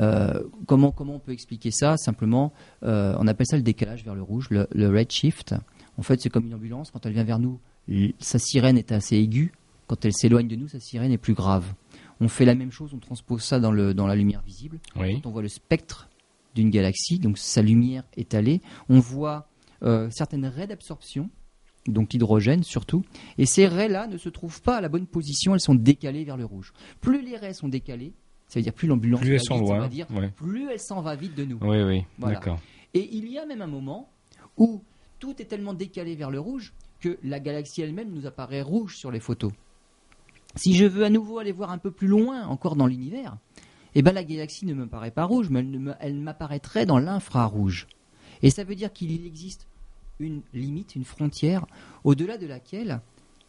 Euh, 0.00 0.42
comment, 0.66 0.90
comment 0.92 1.14
on 1.14 1.18
peut 1.18 1.32
expliquer 1.32 1.70
ça? 1.70 1.96
Simplement, 1.96 2.52
euh, 2.82 3.14
on 3.18 3.26
appelle 3.26 3.46
ça 3.46 3.56
le 3.56 3.62
décalage 3.62 4.04
vers 4.04 4.14
le 4.14 4.22
rouge, 4.22 4.48
le, 4.50 4.66
le 4.72 4.88
redshift. 4.88 5.54
En 5.98 6.02
fait, 6.02 6.20
c'est 6.20 6.28
comme 6.28 6.46
une 6.46 6.54
ambulance. 6.54 6.90
Quand 6.90 7.06
elle 7.06 7.12
vient 7.12 7.24
vers 7.24 7.38
nous, 7.38 7.60
sa 8.18 8.38
sirène 8.38 8.76
est 8.76 8.92
assez 8.92 9.16
aiguë. 9.16 9.52
Quand 9.86 10.04
elle 10.04 10.12
s'éloigne 10.12 10.48
de 10.48 10.56
nous, 10.56 10.68
sa 10.68 10.80
sirène 10.80 11.12
est 11.12 11.18
plus 11.18 11.34
grave. 11.34 11.72
On 12.20 12.28
fait 12.28 12.44
la 12.44 12.54
même 12.54 12.72
chose, 12.72 12.92
on 12.92 12.98
transpose 12.98 13.42
ça 13.42 13.60
dans, 13.60 13.70
le, 13.70 13.94
dans 13.94 14.06
la 14.06 14.16
lumière 14.16 14.42
visible. 14.42 14.80
Quand 14.94 15.26
on 15.26 15.30
voit 15.30 15.42
le 15.42 15.48
spectre 15.48 16.08
d'une 16.56 16.70
galaxie, 16.70 17.18
donc 17.18 17.38
sa 17.38 17.62
lumière 17.62 18.02
étalée, 18.16 18.60
on 18.88 18.98
voit 18.98 19.48
euh, 19.82 20.08
certaines 20.10 20.46
raies 20.46 20.66
d'absorption, 20.66 21.30
donc 21.86 22.12
l'hydrogène 22.12 22.64
surtout, 22.64 23.04
et 23.38 23.46
ces 23.46 23.66
raies-là 23.66 24.08
ne 24.08 24.16
se 24.16 24.28
trouvent 24.28 24.62
pas 24.62 24.78
à 24.78 24.80
la 24.80 24.88
bonne 24.88 25.06
position, 25.06 25.54
elles 25.54 25.60
sont 25.60 25.74
décalées 25.74 26.24
vers 26.24 26.36
le 26.36 26.44
rouge. 26.44 26.72
Plus 27.00 27.22
les 27.22 27.36
raies 27.36 27.54
sont 27.54 27.68
décalées, 27.68 28.12
ça 28.48 28.58
veut 28.58 28.64
dire 28.64 28.72
plus 28.72 28.88
l'ambulance 28.88 29.20
plus 29.20 29.34
elles 29.34 29.40
sont 29.40 29.58
loin, 29.58 29.88
plus 30.36 30.70
elle 30.70 30.80
s'en 30.80 31.02
va 31.02 31.14
vite 31.14 31.34
de 31.36 31.44
nous. 31.44 31.58
Oui, 31.60 31.82
oui, 31.82 32.04
d'accord. 32.18 32.58
Et 32.94 33.08
il 33.12 33.30
y 33.30 33.38
a 33.38 33.46
même 33.46 33.62
un 33.62 33.66
moment 33.66 34.08
où 34.56 34.82
tout 35.18 35.40
est 35.40 35.44
tellement 35.44 35.74
décalé 35.74 36.16
vers 36.16 36.30
le 36.30 36.40
rouge 36.40 36.72
que 37.00 37.18
la 37.22 37.38
galaxie 37.38 37.82
elle-même 37.82 38.10
nous 38.10 38.26
apparaît 38.26 38.62
rouge 38.62 38.96
sur 38.96 39.10
les 39.10 39.20
photos. 39.20 39.52
Si 40.54 40.74
je 40.74 40.86
veux 40.86 41.04
à 41.04 41.10
nouveau 41.10 41.38
aller 41.38 41.52
voir 41.52 41.70
un 41.70 41.78
peu 41.78 41.90
plus 41.90 42.08
loin 42.08 42.46
encore 42.46 42.76
dans 42.76 42.86
l'univers, 42.86 43.36
eh 43.98 44.02
ben 44.02 44.12
la 44.12 44.24
galaxie 44.24 44.66
ne 44.66 44.74
me 44.74 44.86
paraît 44.86 45.10
pas 45.10 45.24
rouge, 45.24 45.48
mais 45.48 45.64
elle, 46.00 46.16
m'apparaîtrait 46.16 46.84
dans 46.84 46.98
l'infrarouge. 46.98 47.86
Et 48.42 48.50
ça 48.50 48.62
veut 48.62 48.74
dire 48.74 48.92
qu'il 48.92 49.24
existe 49.24 49.66
une 50.18 50.42
limite, 50.52 50.96
une 50.96 51.06
frontière, 51.06 51.64
au-delà 52.04 52.36
de 52.36 52.46
laquelle 52.46 53.00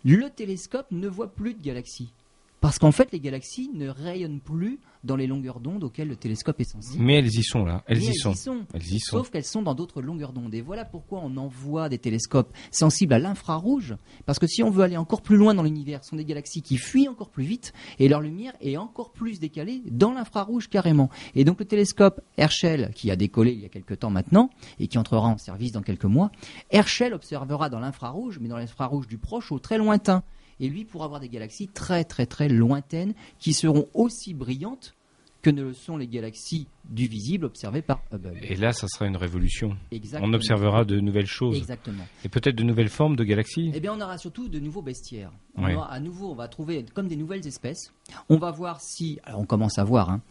le 0.06 0.30
télescope 0.30 0.88
ne 0.92 1.10
voit 1.10 1.34
plus 1.34 1.54
de 1.54 1.62
galaxies. 1.62 2.14
Parce 2.60 2.80
qu'en 2.80 2.92
fait, 2.92 3.12
les 3.12 3.20
galaxies 3.20 3.70
ne 3.74 3.88
rayonnent 3.88 4.40
plus 4.40 4.80
dans 5.04 5.16
les 5.16 5.28
longueurs 5.28 5.60
d'onde 5.60 5.84
auxquelles 5.84 6.08
le 6.08 6.16
télescope 6.16 6.60
est 6.60 6.72
sensible. 6.72 7.04
Mais 7.04 7.16
elles 7.16 7.28
y 7.28 7.44
sont 7.44 7.64
là, 7.64 7.84
elles, 7.88 8.02
y, 8.02 8.16
sont. 8.16 8.34
elles 8.74 8.94
y 8.94 9.00
sont. 9.00 9.18
Sauf 9.18 9.30
qu'elles 9.30 9.46
sont 9.46 9.62
dans 9.62 9.76
d'autres 9.76 10.02
longueurs 10.02 10.34
d'onde. 10.34 10.54
Et 10.54 10.62
voilà 10.62 10.86
pourquoi 10.86 11.22
on 11.24 11.38
envoie 11.38 11.88
des 11.88 12.00
télescopes 12.00 12.52
sensibles 12.72 13.14
à 13.14 13.20
l'infrarouge. 13.20 13.96
Parce 14.26 14.40
que 14.40 14.48
si 14.48 14.64
on 14.64 14.72
veut 14.72 14.84
aller 14.84 14.98
encore 14.98 15.22
plus 15.22 15.38
loin 15.38 15.54
dans 15.54 15.64
l'univers, 15.64 16.04
ce 16.04 16.10
sont 16.10 16.16
des 16.16 16.26
galaxies 16.26 16.62
qui 16.62 16.78
fuient 16.78 17.08
encore 17.08 17.30
plus 17.30 17.44
vite 17.44 17.74
et 18.00 18.08
leur 18.10 18.22
lumière 18.22 18.54
est 18.60 18.78
encore 18.78 19.12
plus 19.12 19.40
décalée 19.40 19.84
dans 19.90 20.14
l'infrarouge 20.14 20.68
carrément. 20.68 21.10
Et 21.36 21.44
donc 21.44 21.60
le 21.60 21.66
télescope 21.66 22.22
Herschel, 22.38 22.92
qui 22.96 23.12
a 23.12 23.16
décollé 23.16 23.52
il 23.52 23.62
y 23.62 23.66
a 23.66 23.70
quelques 23.70 24.00
temps 24.00 24.10
maintenant 24.10 24.50
et 24.80 24.88
qui 24.88 24.98
entrera 24.98 25.28
en 25.28 25.38
service 25.38 25.72
dans 25.72 25.84
quelques 25.84 26.06
mois, 26.06 26.32
Herschel 26.72 27.14
observera 27.14 27.70
dans 27.70 27.80
l'infrarouge, 27.80 28.40
mais 28.42 28.50
dans 28.50 28.58
l'infrarouge 28.58 29.08
du 29.08 29.18
proche 29.18 29.52
au 29.52 29.60
très 29.60 29.78
lointain 29.78 30.24
et 30.60 30.70
lui 30.70 30.86
pour 30.86 31.04
avoir 31.04 31.20
des 31.20 31.30
galaxies 31.30 31.68
très 31.68 32.04
très 32.04 32.26
très 32.26 32.50
lointaines 32.50 33.14
qui 33.40 33.54
seront 33.54 33.88
aussi 33.94 34.34
brillantes 34.34 34.94
que 35.42 35.50
ne 35.50 35.64
le 35.64 35.74
sont 35.74 35.98
les 35.98 36.08
galaxies 36.08 36.68
du 36.90 37.08
visible 37.08 37.46
observées 37.46 37.82
par 37.82 38.02
Hubble. 38.12 38.38
Et 38.42 38.56
là, 38.56 38.74
ça 38.74 38.88
sera 38.88 39.06
une 39.06 39.16
révolution. 39.16 39.78
On 40.22 40.34
observera 40.34 40.84
de 40.84 41.00
nouvelles 41.00 41.28
choses. 41.28 41.56
Exactement. 41.56 42.04
Et 42.26 42.30
peut-être 42.30 42.56
de 42.56 42.64
nouvelles 42.64 42.90
formes 42.90 43.16
de 43.16 43.24
galaxies. 43.24 43.72
Eh 43.74 43.80
bien, 43.80 43.94
on 43.94 44.02
aura 44.02 44.18
surtout 44.18 44.50
de 44.50 44.60
nouveaux 44.60 44.82
bestiaires. 44.82 45.32
On 45.56 45.64
à 45.64 46.00
nouveau, 46.00 46.32
on 46.32 46.36
va 46.36 46.48
trouver 46.48 46.86
comme 46.94 47.08
des 47.08 47.16
nouvelles 47.16 47.48
espèces. 47.48 47.94
On 48.30 48.38
va 48.38 48.52
voir 48.52 48.82
si, 48.82 49.20
alors 49.24 49.42
on 49.42 49.46
commence 49.46 49.78
à 49.78 49.84
voir, 49.84 50.10
hein, 50.10 50.22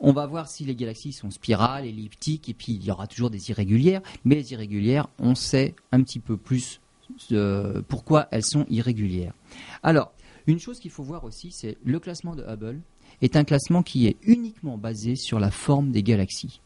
on 0.00 0.12
va 0.12 0.26
voir 0.26 0.48
si 0.48 0.64
les 0.64 0.74
galaxies 0.74 1.12
sont 1.12 1.30
spirales, 1.30 1.86
elliptiques, 1.86 2.48
et 2.48 2.54
puis 2.54 2.72
il 2.72 2.84
y 2.84 2.90
aura 2.90 3.06
toujours 3.06 3.30
des 3.30 3.50
irrégulières. 3.50 4.02
Mais 4.24 4.36
les 4.36 4.52
irrégulières, 4.52 5.08
on 5.18 5.34
sait 5.34 5.74
un 5.92 6.02
petit 6.02 6.20
peu 6.20 6.36
plus 6.36 6.80
euh, 7.32 7.82
pourquoi 7.88 8.28
elles 8.30 8.44
sont 8.44 8.66
irrégulières. 8.68 9.34
Alors, 9.82 10.12
une 10.46 10.58
chose 10.58 10.80
qu'il 10.80 10.90
faut 10.90 11.02
voir 11.02 11.24
aussi, 11.24 11.50
c'est 11.52 11.76
le 11.84 11.98
classement 11.98 12.34
de 12.34 12.42
Hubble 12.42 12.80
est 13.20 13.36
un 13.36 13.44
classement 13.44 13.82
qui 13.82 14.06
est 14.06 14.16
uniquement 14.22 14.78
basé 14.78 15.16
sur 15.16 15.38
la 15.38 15.50
forme 15.50 15.90
des 15.90 16.02
galaxies. 16.02 16.60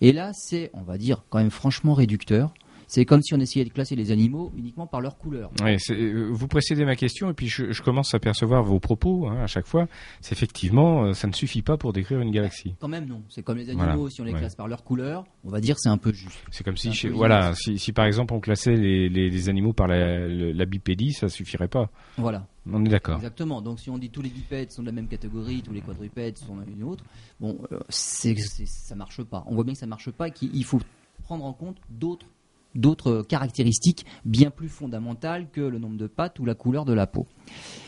Et 0.00 0.12
là, 0.12 0.32
c'est, 0.32 0.70
on 0.74 0.82
va 0.82 0.98
dire, 0.98 1.24
quand 1.30 1.38
même 1.38 1.50
franchement 1.50 1.94
réducteur. 1.94 2.52
C'est 2.92 3.06
comme 3.06 3.22
si 3.22 3.32
on 3.32 3.40
essayait 3.40 3.64
de 3.64 3.70
classer 3.70 3.96
les 3.96 4.10
animaux 4.10 4.52
uniquement 4.54 4.86
par 4.86 5.00
leur 5.00 5.16
couleur. 5.16 5.50
Euh, 5.62 6.28
vous 6.30 6.46
précédez 6.46 6.84
ma 6.84 6.94
question 6.94 7.30
et 7.30 7.32
puis 7.32 7.48
je, 7.48 7.80
commence 7.80 8.12
à 8.12 8.18
percevoir 8.18 8.62
vos 8.64 8.80
propos 8.80 9.28
hein, 9.28 9.42
à 9.42 9.46
chaque 9.46 9.66
fois. 9.66 9.86
C'est 10.20 10.34
effectivement, 10.34 11.04
euh, 11.04 11.14
ça 11.14 11.26
ne 11.26 11.32
suffit 11.32 11.62
pas 11.62 11.78
pour 11.78 11.94
décrire 11.94 12.20
une 12.20 12.30
galaxie. 12.30 12.74
Quand 12.80 12.88
même 12.88 13.06
non. 13.06 13.22
C'est 13.30 13.42
comme 13.42 13.56
les 13.56 13.70
animaux, 13.70 14.10
si 14.10 14.20
on 14.20 14.24
les 14.24 14.34
classe 14.34 14.56
par 14.56 14.68
leur 14.68 14.84
couleur, 14.84 15.24
on 15.42 15.48
va 15.48 15.62
dire 15.62 15.76
c'est 15.78 15.88
un 15.88 15.96
peu 15.96 16.12
juste. 16.12 16.38
C'est 16.50 16.64
comme 16.64 16.76
si, 16.76 17.08
voilà, 17.08 17.54
si, 17.54 17.92
par 17.94 18.04
exemple 18.04 18.34
on 18.34 18.40
classait 18.40 18.76
les, 18.76 19.48
animaux 19.48 19.72
par 19.72 19.86
la, 19.86 20.28
la, 20.28 20.66
bipédie, 20.66 21.14
ça 21.14 21.30
suffirait 21.30 21.68
pas. 21.68 21.88
Voilà. 22.18 22.46
On 22.70 22.84
est 22.84 22.90
d'accord. 22.90 23.16
Exactement. 23.16 23.62
Donc 23.62 23.80
si 23.80 23.88
on 23.88 23.96
dit 23.96 24.10
tous 24.10 24.20
les 24.20 24.28
bipèdes 24.28 24.70
sont 24.70 24.82
de 24.82 24.88
la 24.88 24.92
même 24.92 25.08
catégorie, 25.08 25.62
tous 25.62 25.72
les 25.72 25.80
quadrupèdes 25.80 26.36
sont 26.36 26.58
une 26.68 26.82
autre, 26.82 27.04
bon, 27.40 27.58
euh, 27.72 27.80
c'est, 27.88 28.36
ça 28.36 28.94
marche 28.96 29.22
pas. 29.22 29.44
On 29.46 29.54
voit 29.54 29.64
bien 29.64 29.72
que 29.72 29.80
ça 29.80 29.86
marche 29.86 30.10
pas 30.10 30.28
et 30.28 30.32
qu'il 30.32 30.64
faut 30.66 30.80
prendre 31.22 31.46
en 31.46 31.54
compte 31.54 31.78
d'autres 31.88 32.26
d'autres 32.74 33.22
caractéristiques 33.22 34.06
bien 34.24 34.50
plus 34.50 34.68
fondamentales 34.68 35.48
que 35.50 35.60
le 35.60 35.78
nombre 35.78 35.96
de 35.96 36.06
pattes 36.06 36.38
ou 36.38 36.44
la 36.44 36.54
couleur 36.54 36.84
de 36.84 36.92
la 36.92 37.06
peau. 37.06 37.26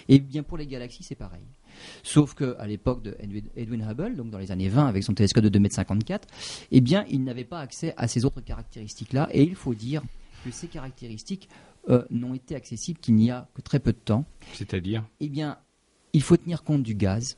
Et 0.09 0.19
bien 0.19 0.43
pour 0.43 0.59
les 0.59 0.67
galaxies, 0.67 1.03
c'est 1.03 1.15
pareil. 1.15 1.45
Sauf 2.03 2.35
qu'à 2.35 2.67
l'époque 2.67 3.03
de 3.03 3.17
Edwin 3.57 3.87
Hubble, 3.89 4.17
donc 4.17 4.31
dans 4.31 4.39
les 4.39 4.53
années 4.53 4.69
20 4.69 4.87
avec 4.87 5.03
son 5.03 5.15
télescope 5.15 5.45
de 5.45 5.59
2,54 5.59 6.13
m, 6.13 6.19
eh 6.71 6.81
bien, 6.81 7.05
il 7.11 7.25
n'avait 7.25 7.45
pas 7.45 7.61
accès 7.61 7.95
à 7.97 8.09
ces 8.09 8.25
autres 8.25 8.41
caractéristiques-là. 8.41 9.29
Et 9.33 9.43
il 9.43 9.55
faut 9.55 9.75
dire 9.75 10.03
que 10.45 10.51
ces 10.51 10.69
caractéristiques 10.69 11.49
euh, 11.89 12.05
n'ont 12.11 12.35
été 12.35 12.55
accessibles 12.55 13.01
qu'il 13.01 13.15
n'y 13.15 13.31
a 13.31 13.49
que 13.55 13.63
très 13.63 13.81
peu 13.81 13.93
de 13.93 13.99
temps. 13.99 14.25
C'est-à-dire? 14.53 15.05
Eh 15.21 15.29
bien, 15.29 15.59
il 16.13 16.23
faut 16.23 16.37
tenir 16.37 16.63
compte 16.63 16.83
du 16.83 16.95
gaz 16.95 17.37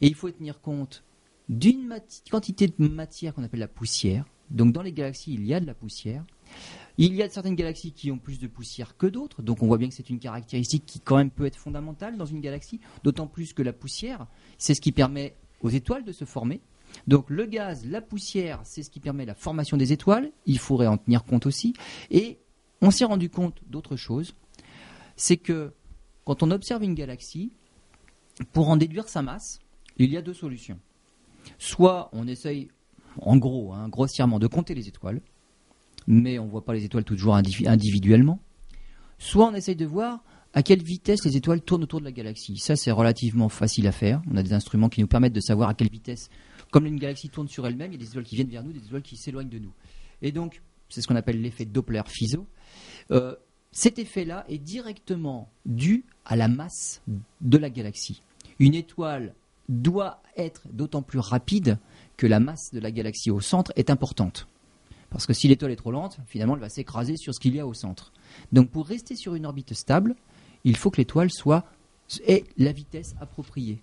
et 0.00 0.06
il 0.06 0.14
faut 0.14 0.30
tenir 0.30 0.60
compte 0.60 1.04
d'une 1.48 1.94
quantité 2.30 2.66
de 2.66 2.88
matière 2.88 3.34
qu'on 3.34 3.44
appelle 3.44 3.60
la 3.60 3.68
poussière. 3.68 4.24
Donc 4.50 4.72
dans 4.72 4.82
les 4.82 4.92
galaxies, 4.92 5.34
il 5.34 5.46
y 5.46 5.54
a 5.54 5.60
de 5.60 5.66
la 5.66 5.74
poussière. 5.74 6.24
Il 6.98 7.14
y 7.14 7.22
a 7.22 7.28
certaines 7.28 7.54
galaxies 7.54 7.92
qui 7.92 8.10
ont 8.10 8.18
plus 8.18 8.38
de 8.38 8.46
poussière 8.46 8.96
que 8.96 9.06
d'autres, 9.06 9.42
donc 9.42 9.62
on 9.62 9.66
voit 9.66 9.78
bien 9.78 9.88
que 9.88 9.94
c'est 9.94 10.10
une 10.10 10.18
caractéristique 10.18 10.84
qui 10.84 11.00
quand 11.00 11.16
même 11.16 11.30
peut 11.30 11.46
être 11.46 11.56
fondamentale 11.56 12.16
dans 12.16 12.26
une 12.26 12.40
galaxie, 12.40 12.80
d'autant 13.02 13.26
plus 13.26 13.54
que 13.54 13.62
la 13.62 13.72
poussière, 13.72 14.26
c'est 14.58 14.74
ce 14.74 14.80
qui 14.80 14.92
permet 14.92 15.34
aux 15.62 15.70
étoiles 15.70 16.04
de 16.04 16.12
se 16.12 16.24
former. 16.24 16.60
Donc 17.06 17.30
le 17.30 17.46
gaz, 17.46 17.86
la 17.86 18.02
poussière, 18.02 18.60
c'est 18.64 18.82
ce 18.82 18.90
qui 18.90 19.00
permet 19.00 19.24
la 19.24 19.34
formation 19.34 19.78
des 19.78 19.92
étoiles, 19.92 20.30
il 20.44 20.58
faudrait 20.58 20.86
en 20.86 20.98
tenir 20.98 21.24
compte 21.24 21.46
aussi. 21.46 21.72
Et 22.10 22.38
on 22.82 22.90
s'est 22.90 23.06
rendu 23.06 23.30
compte 23.30 23.58
d'autre 23.68 23.96
chose, 23.96 24.34
c'est 25.16 25.38
que 25.38 25.72
quand 26.24 26.42
on 26.42 26.50
observe 26.50 26.82
une 26.82 26.94
galaxie, 26.94 27.52
pour 28.52 28.68
en 28.68 28.76
déduire 28.76 29.08
sa 29.08 29.22
masse, 29.22 29.60
il 29.96 30.10
y 30.10 30.16
a 30.16 30.22
deux 30.22 30.34
solutions. 30.34 30.78
Soit 31.58 32.08
on 32.12 32.26
essaye, 32.26 32.68
en 33.20 33.36
gros, 33.36 33.72
hein, 33.72 33.88
grossièrement, 33.88 34.38
de 34.38 34.46
compter 34.46 34.74
les 34.74 34.88
étoiles, 34.88 35.20
mais 36.06 36.38
on 36.38 36.46
ne 36.46 36.50
voit 36.50 36.64
pas 36.64 36.74
les 36.74 36.84
étoiles 36.84 37.04
toujours 37.04 37.34
individuellement. 37.34 38.40
Soit 39.18 39.46
on 39.48 39.54
essaye 39.54 39.76
de 39.76 39.86
voir 39.86 40.22
à 40.54 40.62
quelle 40.62 40.82
vitesse 40.82 41.24
les 41.24 41.36
étoiles 41.36 41.62
tournent 41.62 41.84
autour 41.84 42.00
de 42.00 42.04
la 42.04 42.12
galaxie. 42.12 42.58
Ça, 42.58 42.76
c'est 42.76 42.90
relativement 42.90 43.48
facile 43.48 43.86
à 43.86 43.92
faire. 43.92 44.20
On 44.30 44.36
a 44.36 44.42
des 44.42 44.52
instruments 44.52 44.88
qui 44.88 45.00
nous 45.00 45.06
permettent 45.06 45.32
de 45.32 45.40
savoir 45.40 45.68
à 45.68 45.74
quelle 45.74 45.90
vitesse, 45.90 46.28
comme 46.70 46.86
une 46.86 46.98
galaxie 46.98 47.28
tourne 47.28 47.48
sur 47.48 47.66
elle-même, 47.66 47.92
il 47.92 47.94
y 47.94 48.02
a 48.02 48.04
des 48.04 48.10
étoiles 48.10 48.24
qui 48.24 48.36
viennent 48.36 48.48
vers 48.48 48.62
nous, 48.62 48.72
des 48.72 48.84
étoiles 48.84 49.02
qui 49.02 49.16
s'éloignent 49.16 49.48
de 49.48 49.58
nous. 49.58 49.72
Et 50.20 50.32
donc, 50.32 50.62
c'est 50.88 51.00
ce 51.00 51.08
qu'on 51.08 51.16
appelle 51.16 51.40
l'effet 51.40 51.64
Doppler-Fizeau. 51.64 52.46
Euh, 53.10 53.34
cet 53.72 53.98
effet-là 53.98 54.44
est 54.48 54.58
directement 54.58 55.50
dû 55.64 56.04
à 56.24 56.36
la 56.36 56.48
masse 56.48 57.02
de 57.40 57.58
la 57.58 57.70
galaxie. 57.70 58.22
Une 58.58 58.74
étoile 58.74 59.34
doit 59.68 60.22
être 60.36 60.62
d'autant 60.70 61.02
plus 61.02 61.18
rapide 61.18 61.78
que 62.16 62.26
la 62.26 62.40
masse 62.40 62.70
de 62.72 62.80
la 62.80 62.90
galaxie 62.90 63.30
au 63.30 63.40
centre 63.40 63.72
est 63.76 63.90
importante. 63.90 64.46
Parce 65.12 65.26
que 65.26 65.34
si 65.34 65.46
l'étoile 65.46 65.70
est 65.70 65.76
trop 65.76 65.90
lente, 65.90 66.18
finalement, 66.26 66.54
elle 66.54 66.60
va 66.60 66.68
s'écraser 66.68 67.16
sur 67.16 67.34
ce 67.34 67.40
qu'il 67.40 67.54
y 67.54 67.60
a 67.60 67.66
au 67.66 67.74
centre. 67.74 68.12
Donc 68.50 68.70
pour 68.70 68.86
rester 68.86 69.14
sur 69.14 69.34
une 69.34 69.46
orbite 69.46 69.74
stable, 69.74 70.16
il 70.64 70.76
faut 70.76 70.90
que 70.90 70.96
l'étoile 70.96 71.30
soit 71.30 71.64
ait 72.26 72.44
la 72.56 72.72
vitesse 72.72 73.14
appropriée. 73.20 73.80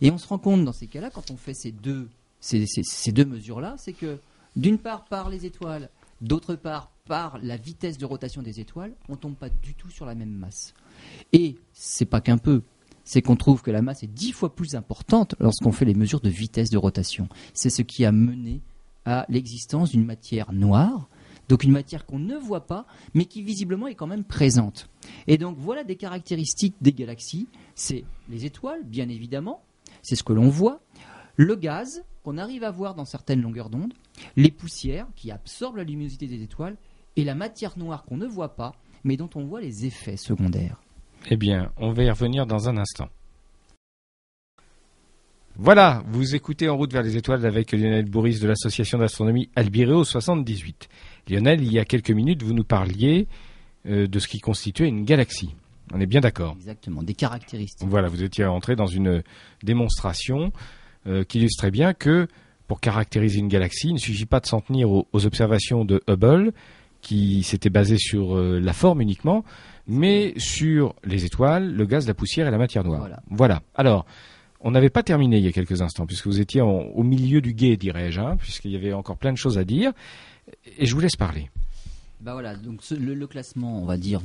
Et 0.00 0.10
on 0.10 0.18
se 0.18 0.26
rend 0.26 0.38
compte 0.38 0.64
dans 0.64 0.72
ces 0.72 0.86
cas-là, 0.86 1.10
quand 1.10 1.30
on 1.30 1.36
fait 1.36 1.54
ces 1.54 1.72
deux, 1.72 2.08
ces, 2.40 3.12
deux 3.12 3.24
mesures-là, 3.24 3.74
c'est 3.78 3.92
que 3.92 4.18
d'une 4.54 4.78
part 4.78 5.04
par 5.04 5.28
les 5.28 5.46
étoiles, 5.46 5.90
d'autre 6.20 6.54
part 6.54 6.90
par 7.06 7.38
la 7.42 7.56
vitesse 7.56 7.98
de 7.98 8.04
rotation 8.04 8.42
des 8.42 8.60
étoiles, 8.60 8.92
on 9.08 9.12
ne 9.12 9.18
tombe 9.18 9.34
pas 9.34 9.48
du 9.48 9.74
tout 9.74 9.90
sur 9.90 10.06
la 10.06 10.14
même 10.14 10.30
masse. 10.30 10.74
Et 11.32 11.56
c'est 11.72 12.04
pas 12.04 12.20
qu'un 12.20 12.38
peu, 12.38 12.62
c'est 13.04 13.22
qu'on 13.22 13.36
trouve 13.36 13.62
que 13.62 13.70
la 13.70 13.82
masse 13.82 14.02
est 14.02 14.08
dix 14.12 14.32
fois 14.32 14.54
plus 14.54 14.74
importante 14.74 15.34
lorsqu'on 15.40 15.72
fait 15.72 15.84
les 15.84 15.94
mesures 15.94 16.20
de 16.20 16.28
vitesse 16.28 16.70
de 16.70 16.78
rotation. 16.78 17.28
C'est 17.54 17.70
ce 17.70 17.82
qui 17.82 18.04
a 18.04 18.12
mené 18.12 18.60
à 19.06 19.24
l'existence 19.30 19.92
d'une 19.92 20.04
matière 20.04 20.52
noire, 20.52 21.08
donc 21.48 21.64
une 21.64 21.72
matière 21.72 22.04
qu'on 22.04 22.18
ne 22.18 22.36
voit 22.36 22.66
pas, 22.66 22.86
mais 23.14 23.24
qui 23.24 23.42
visiblement 23.42 23.86
est 23.86 23.94
quand 23.94 24.06
même 24.06 24.24
présente. 24.24 24.88
Et 25.26 25.38
donc 25.38 25.56
voilà 25.58 25.84
des 25.84 25.96
caractéristiques 25.96 26.74
des 26.80 26.92
galaxies. 26.92 27.48
C'est 27.74 28.04
les 28.28 28.44
étoiles, 28.44 28.84
bien 28.84 29.08
évidemment, 29.08 29.62
c'est 30.02 30.16
ce 30.16 30.24
que 30.24 30.32
l'on 30.32 30.48
voit, 30.48 30.80
le 31.36 31.54
gaz 31.54 32.04
qu'on 32.22 32.38
arrive 32.38 32.64
à 32.64 32.70
voir 32.70 32.94
dans 32.94 33.04
certaines 33.04 33.40
longueurs 33.40 33.70
d'onde, 33.70 33.94
les 34.36 34.50
poussières 34.50 35.06
qui 35.14 35.30
absorbent 35.30 35.76
la 35.76 35.84
luminosité 35.84 36.26
des 36.26 36.42
étoiles, 36.42 36.76
et 37.14 37.24
la 37.24 37.34
matière 37.34 37.78
noire 37.78 38.04
qu'on 38.04 38.16
ne 38.16 38.26
voit 38.26 38.56
pas, 38.56 38.74
mais 39.04 39.16
dont 39.16 39.30
on 39.36 39.44
voit 39.44 39.60
les 39.60 39.86
effets 39.86 40.16
secondaires. 40.16 40.82
Eh 41.30 41.36
bien, 41.36 41.72
on 41.76 41.92
va 41.92 42.02
y 42.02 42.10
revenir 42.10 42.46
dans 42.46 42.68
un 42.68 42.76
instant. 42.76 43.08
Voilà, 45.58 46.02
vous 46.08 46.34
écoutez 46.34 46.68
En 46.68 46.76
route 46.76 46.92
vers 46.92 47.02
les 47.02 47.16
étoiles 47.16 47.46
avec 47.46 47.72
Lionel 47.72 48.04
Bourris 48.04 48.40
de 48.40 48.46
l'association 48.46 48.98
d'astronomie 48.98 49.48
Albireo 49.56 50.04
78. 50.04 50.86
Lionel, 51.30 51.62
il 51.62 51.72
y 51.72 51.78
a 51.78 51.86
quelques 51.86 52.10
minutes, 52.10 52.42
vous 52.42 52.52
nous 52.52 52.62
parliez 52.62 53.26
euh, 53.88 54.06
de 54.06 54.18
ce 54.18 54.28
qui 54.28 54.38
constituait 54.38 54.86
une 54.86 55.06
galaxie. 55.06 55.54
On 55.94 56.00
est 56.00 56.06
bien 56.06 56.20
d'accord 56.20 56.56
Exactement, 56.56 57.02
des 57.02 57.14
caractéristiques. 57.14 57.88
Voilà, 57.88 58.08
vous 58.08 58.22
étiez 58.22 58.44
entré 58.44 58.76
dans 58.76 58.86
une 58.86 59.22
démonstration 59.62 60.52
euh, 61.06 61.24
qui 61.24 61.38
illustrait 61.38 61.70
bien 61.70 61.94
que 61.94 62.28
pour 62.68 62.78
caractériser 62.78 63.38
une 63.38 63.48
galaxie, 63.48 63.88
il 63.88 63.94
ne 63.94 63.98
suffit 63.98 64.26
pas 64.26 64.40
de 64.40 64.46
s'en 64.46 64.60
tenir 64.60 64.90
aux, 64.90 65.06
observations 65.14 65.86
de 65.86 66.02
Hubble, 66.06 66.52
qui 67.00 67.42
s'était 67.44 67.70
basé 67.70 67.96
sur 67.96 68.36
euh, 68.36 68.60
la 68.60 68.74
forme 68.74 69.00
uniquement, 69.00 69.42
mais 69.86 70.34
sur 70.36 70.94
les 71.04 71.24
étoiles, 71.24 71.72
le 71.72 71.86
gaz, 71.86 72.06
la 72.06 72.14
poussière 72.14 72.46
et 72.46 72.50
la 72.50 72.58
matière 72.58 72.84
noire. 72.84 73.00
Voilà. 73.00 73.22
voilà. 73.30 73.62
Alors, 73.74 74.04
on 74.66 74.72
n'avait 74.72 74.90
pas 74.90 75.04
terminé 75.04 75.38
il 75.38 75.44
y 75.44 75.48
a 75.48 75.52
quelques 75.52 75.80
instants, 75.80 76.06
puisque 76.06 76.26
vous 76.26 76.40
étiez 76.40 76.60
au 76.60 77.02
milieu 77.04 77.40
du 77.40 77.54
guet, 77.54 77.76
dirais-je, 77.76 78.20
hein, 78.20 78.36
puisqu'il 78.36 78.72
y 78.72 78.76
avait 78.76 78.92
encore 78.92 79.16
plein 79.16 79.30
de 79.30 79.38
choses 79.38 79.58
à 79.58 79.64
dire. 79.64 79.92
Et 80.76 80.86
je 80.86 80.94
vous 80.94 81.00
laisse 81.00 81.14
parler. 81.14 81.50
Bah 82.20 82.32
voilà, 82.32 82.56
donc 82.56 82.80
le, 82.90 83.26
classement, 83.28 83.80
on 83.80 83.84
va 83.84 83.96
dire 83.96 84.20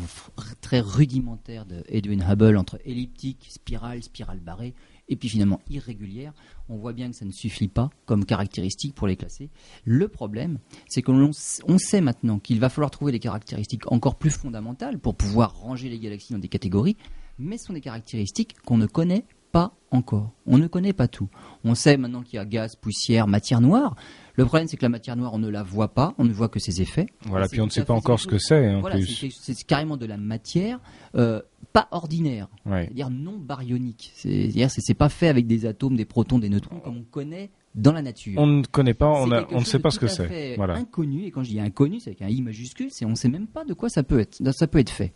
très 0.60 0.80
rudimentaire 0.80 1.68
de 1.68 1.84
Edwin 1.90 2.26
Hubble 2.28 2.58
entre 2.58 2.80
elliptique, 2.86 3.50
spirale, 3.52 4.02
spirale 4.02 4.40
barrée, 4.40 4.74
et 5.10 5.16
puis 5.16 5.30
finalement 5.30 5.62
irrégulière, 5.70 6.34
on 6.70 6.78
voit 6.78 6.94
bien 6.94 7.12
que 7.12 7.16
ça 7.16 7.26
ne 7.26 7.32
suffit 7.32 7.68
pas 7.68 7.92
comme 8.08 8.26
caractéristique 8.26 8.96
pour 8.96 9.06
les 9.06 9.18
classer. 9.18 9.52
Le 9.86 10.08
problème, 10.08 10.58
c'est 10.88 11.04
que 11.04 11.12
l'on 11.12 11.30
on 11.68 11.78
sait 11.78 12.02
maintenant 12.02 12.40
qu'il 12.40 12.60
va 12.60 12.70
falloir 12.70 12.90
trouver 12.90 13.12
des 13.12 13.20
caractéristiques 13.20 13.92
encore 13.92 14.16
plus 14.16 14.32
fondamentales 14.32 14.98
pour 14.98 15.14
pouvoir 15.14 15.54
ranger 15.60 15.90
les 15.90 16.00
galaxies 16.00 16.34
dans 16.34 16.40
des 16.40 16.48
catégories, 16.48 16.98
mais 17.38 17.60
ce 17.60 17.66
sont 17.66 17.74
des 17.74 17.82
caractéristiques 17.82 18.56
qu'on 18.66 18.78
ne 18.78 18.88
connaît 18.88 19.26
pas 19.52 19.74
encore. 19.92 20.32
On 20.46 20.58
ne 20.58 20.68
connaît 20.68 20.94
pas 20.94 21.08
tout. 21.08 21.28
On 21.64 21.76
sait 21.76 21.98
maintenant 21.98 22.22
qu'il 22.22 22.36
y 22.36 22.40
a 22.40 22.46
gaz, 22.46 22.76
poussière, 22.76 23.28
matière 23.28 23.62
noire. 23.62 23.96
Le 24.36 24.46
problème, 24.46 24.68
c'est 24.68 24.78
que 24.78 24.84
la 24.84 24.90
matière 24.90 25.18
noire, 25.18 25.34
on 25.34 25.40
ne 25.40 25.50
la 25.50 25.62
voit 25.64 25.90
pas, 25.94 26.14
on 26.18 26.24
ne 26.24 26.32
voit 26.32 26.48
que 26.48 26.60
ses 26.60 26.82
effets. 26.82 27.08
Voilà, 27.26 27.48
puis 27.50 27.60
on 27.60 27.66
ne 27.66 27.70
sait 27.70 27.84
pas 27.84 27.94
encore 27.94 28.20
ce 28.20 28.28
que 28.28 28.38
c'est 28.38 28.80
Voilà, 28.80 28.96
c'est 29.06 29.64
carrément 29.68 29.98
de 29.98 30.06
la 30.06 30.16
matière 30.18 30.80
euh, 31.16 31.42
pas 31.74 31.88
ordinaire, 31.92 32.48
Ouais. 32.66 32.86
c'est-à-dire 32.86 33.10
non 33.10 33.38
baryonique. 33.38 34.12
C'est-à-dire 34.16 34.70
c'est 34.72 34.94
pas 34.94 35.10
fait 35.10 35.28
avec 35.28 35.48
des 35.48 35.66
atomes, 35.66 35.96
des 35.98 36.06
protons, 36.06 36.40
des 36.40 36.50
neutrons 36.50 36.80
comme 36.80 36.98
on 36.98 37.04
connaît 37.04 37.50
dans 37.76 37.92
la 37.94 38.02
nature. 38.02 38.34
On 38.42 38.48
ne 38.48 38.64
connaît 38.66 38.94
pas, 38.94 39.10
on, 39.10 39.32
a- 39.32 39.46
ne 39.52 39.64
sait 39.64 39.80
pas 39.80 39.92
ce 39.92 40.00
que 40.00 40.08
c'est. 40.08 40.56
Voilà. 40.56 40.76
Inconnu, 40.76 41.26
et 41.26 41.32
quand 41.32 41.44
je 41.44 41.50
dis 41.50 41.60
inconnu, 41.60 42.00
c'est 42.00 42.12
avec 42.12 42.22
un 42.22 42.28
i 42.30 42.42
majuscule, 42.42 42.88
c'est 42.92 43.06
on 43.06 43.16
sait 43.16 43.30
même 43.30 43.48
pas 43.48 43.64
de 43.66 43.74
quoi 43.74 43.90
ça 43.90 44.04
peut 44.04 44.20
être, 44.20 44.38
ça 44.54 44.68
peut 44.68 44.80
être 44.80 44.90
fait. 44.90 45.14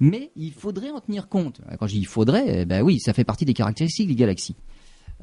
Mais 0.00 0.30
il 0.36 0.52
faudrait 0.52 0.90
en 0.90 1.00
tenir 1.00 1.28
compte. 1.28 1.60
Quand 1.78 1.86
je 1.86 1.94
dis 1.94 2.00
il 2.00 2.06
faudrait, 2.06 2.62
eh 2.62 2.64
ben 2.64 2.82
oui, 2.82 3.00
ça 3.00 3.12
fait 3.12 3.24
partie 3.24 3.44
des 3.44 3.54
caractéristiques 3.54 4.08
des 4.08 4.14
galaxies. 4.14 4.56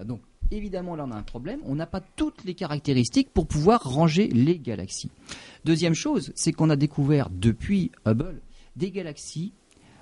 Donc 0.05 0.21
évidemment 0.51 0.95
là 0.95 1.05
on 1.07 1.11
a 1.11 1.15
un 1.15 1.23
problème, 1.23 1.59
on 1.65 1.75
n'a 1.75 1.87
pas 1.87 2.01
toutes 2.01 2.43
les 2.45 2.53
caractéristiques 2.53 3.29
pour 3.33 3.47
pouvoir 3.47 3.81
ranger 3.83 4.27
les 4.27 4.59
galaxies. 4.59 5.09
Deuxième 5.65 5.95
chose, 5.95 6.31
c'est 6.35 6.53
qu'on 6.53 6.69
a 6.69 6.75
découvert 6.75 7.29
depuis 7.29 7.91
Hubble 8.05 8.41
des 8.75 8.91
galaxies 8.91 9.53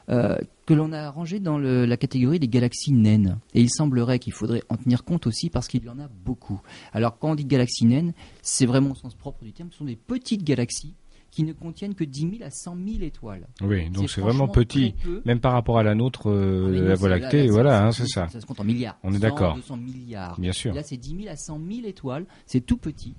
euh, 0.09 0.37
que 0.67 0.73
l'on 0.75 0.91
a 0.91 1.09
rangées 1.09 1.39
dans 1.39 1.57
la 1.57 1.97
catégorie 1.97 2.39
des 2.39 2.47
galaxies 2.47 2.91
naines. 2.91 3.39
Et 3.55 3.61
il 3.61 3.69
semblerait 3.71 4.19
qu'il 4.19 4.33
faudrait 4.33 4.61
en 4.69 4.77
tenir 4.77 5.03
compte 5.03 5.25
aussi 5.25 5.49
parce 5.49 5.67
qu'il 5.67 5.83
y 5.83 5.89
en 5.89 5.99
a 5.99 6.07
beaucoup. 6.07 6.61
Alors 6.93 7.17
quand 7.17 7.31
on 7.31 7.35
dit 7.35 7.45
galaxies 7.45 7.85
naines, 7.85 8.13
c'est 8.41 8.65
vraiment 8.65 8.91
au 8.91 8.95
sens 8.95 9.15
propre 9.15 9.43
du 9.43 9.53
terme, 9.53 9.69
ce 9.71 9.79
sont 9.79 9.85
des 9.85 9.95
petites 9.95 10.43
galaxies 10.43 10.93
qui 11.35 11.43
ne 11.43 11.51
contiennent 11.51 11.95
que 11.95 12.05
10 12.05 12.37
000 12.37 12.43
à 12.43 12.49
100 12.49 12.77
000 12.77 13.01
étoiles. 13.01 13.45
Oui, 13.61 13.89
donc 13.89 14.09
c'est 14.09 14.21
vraiment 14.21 14.47
petit. 14.47 14.93
peu. 15.03 15.21
Même 15.25 15.41
par 15.41 15.51
rapport 15.51 15.77
à 15.77 15.83
la 15.83 15.93
nôtre, 15.93 16.29
euh, 16.29 16.67
Ah, 16.67 16.71
mais 16.71 16.79
la 16.87 16.95
Voie 16.95 17.09
lactée, 17.09 17.45
là, 17.47 17.51
voilà, 17.51 17.85
hein, 17.85 17.91
c'est- 17.91 18.07
ça. 18.07 18.29
Ça 18.29 18.39
se 18.39 18.45
compte 18.45 18.61
en 18.61 18.63
milliards. 18.63 18.97
On 19.03 19.09
est 19.09 19.15
100, 19.15 19.19
d'accord. 19.19 19.55
200 19.55 19.75
milliards. 19.75 20.39
Bien 20.39 20.53
sûr. 20.53 20.73
Là, 20.73 20.81
c'est 20.81 20.95
10 20.95 21.09
000 21.23 21.27
à 21.27 21.35
100 21.35 21.59
000 21.59 21.85
étoiles. 21.87 22.25
C'est 22.45 22.61
tout 22.61 22.77
petit. 22.77 23.15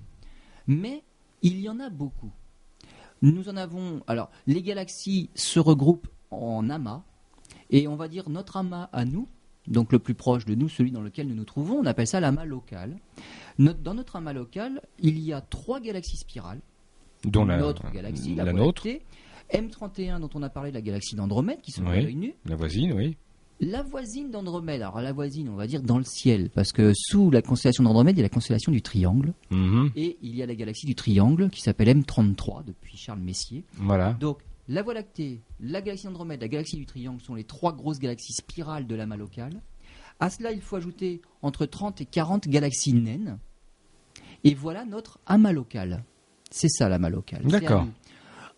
Mais 0.67 1.03
il 1.43 1.61
y 1.61 1.69
en 1.69 1.79
a 1.79 1.91
beaucoup. 1.91 2.31
Nous 3.21 3.51
en 3.51 3.57
avons. 3.59 4.01
Alors, 4.07 4.31
les 4.47 4.63
galaxies 4.63 5.29
se 5.35 5.61
regroupent 5.61 6.09
en 6.31 6.71
amas. 6.71 7.03
Et 7.69 7.87
on 7.87 7.97
va 7.97 8.09
dire 8.09 8.31
notre 8.31 8.57
amas 8.57 8.89
à 8.95 9.05
nous, 9.05 9.29
donc 9.67 9.93
le 9.93 9.99
plus 9.99 10.15
proche 10.15 10.47
de 10.47 10.55
nous, 10.55 10.71
celui 10.71 10.91
dans 10.91 11.03
lequel 11.03 11.29
nous 11.29 11.35
nous 11.35 11.45
trouvons, 11.45 11.75
on 11.81 11.85
appelle 11.85 12.07
ça 12.07 12.19
l'amas 12.19 12.47
local. 12.47 12.97
Dans 13.59 13.93
notre 13.93 14.17
amas 14.17 14.33
local, 14.33 14.81
il 15.01 15.19
y 15.19 15.35
a 15.35 15.43
trois 15.43 15.81
galaxies 15.81 16.17
spirales 16.17 16.61
Dont 17.27 17.45
la, 17.45 17.59
notre 17.59 17.91
galaxie, 17.93 18.35
la, 18.35 18.53
nôtre, 18.53 18.87
lactée, 18.87 19.03
M31 19.53 20.21
dont 20.21 20.31
on 20.35 20.43
a 20.43 20.49
parlé, 20.49 20.71
la 20.73 20.81
galaxie 20.81 21.15
d'Andromède, 21.17 21.61
qui 21.61 21.73
se 21.73 21.81
voit 21.81 21.93
Oui. 21.93 21.99
à 21.99 22.03
l'œil 22.03 22.15
nu, 22.17 22.35
la 22.47 22.57
voisine, 22.57 22.93
oui. 22.95 23.17
la 23.61 23.83
voisine 23.83 24.31
d'Andromède, 24.31 24.83
alors 24.83 25.01
la 25.01 25.13
voisine, 25.13 25.49
on 25.49 25.55
va 25.57 25.67
dire 25.67 25.83
dans 25.83 25.99
le 25.99 26.05
ciel, 26.05 26.51
parce 26.51 26.73
que 26.73 26.93
sous 26.95 27.31
la 27.31 27.43
constellation 27.43 27.85
d'Andromède, 27.85 28.17
il 28.17 28.21
y 28.21 28.23
a 28.23 28.25
la 28.25 28.29
constellation 28.29 28.73
du 28.73 28.83
Triangle, 28.83 29.33
Mhm. 29.51 29.91
et 29.97 30.17
il 30.23 30.35
y 30.37 30.43
a 30.43 30.47
la 30.47 30.55
galaxie 30.55 30.87
du 30.87 30.95
Triangle 30.95 31.51
qui 31.51 31.61
s'appelle 31.61 31.89
M33 31.89 32.65
depuis 32.65 32.97
Charles 32.97 33.21
Messier. 33.21 33.65
Voilà. 33.75 34.15
Donc 34.15 34.39
la 34.69 34.83
Voie 34.83 34.95
lactée, 34.95 35.41
la 35.61 35.81
galaxie 35.81 36.07
d'Andromède, 36.07 36.41
la 36.41 36.49
galaxie 36.49 36.77
du 36.77 36.87
Triangle 36.87 37.21
sont 37.21 37.35
les 37.37 37.45
trois 37.45 37.73
grosses 37.73 37.99
galaxies 38.01 38.33
spirales 38.35 38.87
de 38.87 38.95
l'amas 38.97 39.17
local. 39.17 39.61
À 40.19 40.29
cela, 40.31 40.51
il 40.51 40.61
faut 40.61 40.77
ajouter 40.77 41.21
entre 41.43 41.67
30 41.67 42.01
et 42.01 42.05
40 42.07 42.49
galaxies 42.49 42.95
naines, 42.95 43.39
et 44.45 44.55
voilà 44.55 44.85
notre 44.85 45.19
amas 45.27 45.53
local. 45.53 46.03
C'est 46.51 46.69
ça 46.69 46.89
l'amas 46.89 47.11
local. 47.11 47.41
C'est 47.45 47.51
D'accord. 47.61 47.87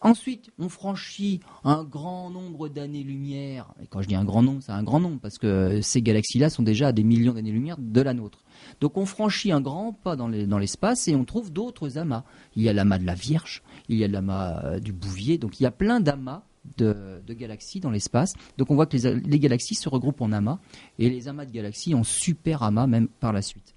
Ensuite, 0.01 0.51
on 0.61 0.69
franchit 0.69 1.41
un 1.65 1.83
grand 1.83 2.31
nombre 2.31 2.69
d'années-lumière. 2.69 3.75
Et 3.83 3.89
quand 3.89 4.01
je 4.01 4.07
dis 4.07 4.15
un 4.15 4.25
grand 4.25 4.43
nombre, 4.45 4.63
c'est 4.63 4.71
un 4.71 4.85
grand 4.85 5.01
nombre, 5.01 5.19
parce 5.21 5.39
que 5.39 5.81
ces 5.83 6.03
galaxies-là 6.03 6.51
sont 6.51 6.63
déjà 6.63 6.89
à 6.89 6.93
des 6.93 7.03
millions 7.03 7.33
d'années-lumière 7.33 7.75
de 7.81 8.01
la 8.01 8.15
nôtre. 8.15 8.45
Donc 8.81 8.97
on 8.97 9.07
franchit 9.07 9.51
un 9.51 9.61
grand 9.61 9.93
pas 9.93 10.15
dans 10.15 10.29
les- 10.29 10.47
dans 10.47 10.59
l'espace 10.59 11.09
et 11.09 11.17
on 11.17 11.25
trouve 11.25 11.53
d'autres 11.53 11.99
amas. 11.99 12.23
Il 12.55 12.63
y 12.63 12.69
a 12.69 12.73
l'amas 12.73 12.99
de 12.99 13.07
la 13.07 13.15
Vierge, 13.15 13.63
il 13.89 13.97
y 13.99 14.05
a 14.05 14.09
l'amas 14.09 14.63
euh, 14.65 14.79
du 14.79 14.93
Bouvier, 14.93 15.37
donc 15.37 15.59
il 15.59 15.65
y 15.65 15.67
a 15.67 15.73
plein 15.73 15.99
d'amas 15.99 16.43
de, 16.77 17.21
de 17.27 17.35
galaxies 17.35 17.81
dans 17.81 17.91
l'espace. 17.91 18.35
Donc 18.57 18.71
on 18.71 18.77
voit 18.77 18.87
que 18.87 18.97
les, 18.97 19.17
les 19.19 19.39
galaxies 19.41 19.75
se 19.75 19.89
regroupent 19.89 20.21
en 20.21 20.31
amas, 20.31 20.61
et 21.01 21.11
les 21.11 21.27
amas 21.27 21.45
de 21.45 21.51
galaxies 21.51 21.95
en 21.97 22.05
super 22.05 22.63
amas 22.63 22.87
même 22.87 23.09
par 23.09 23.33
la 23.33 23.43
suite. 23.43 23.75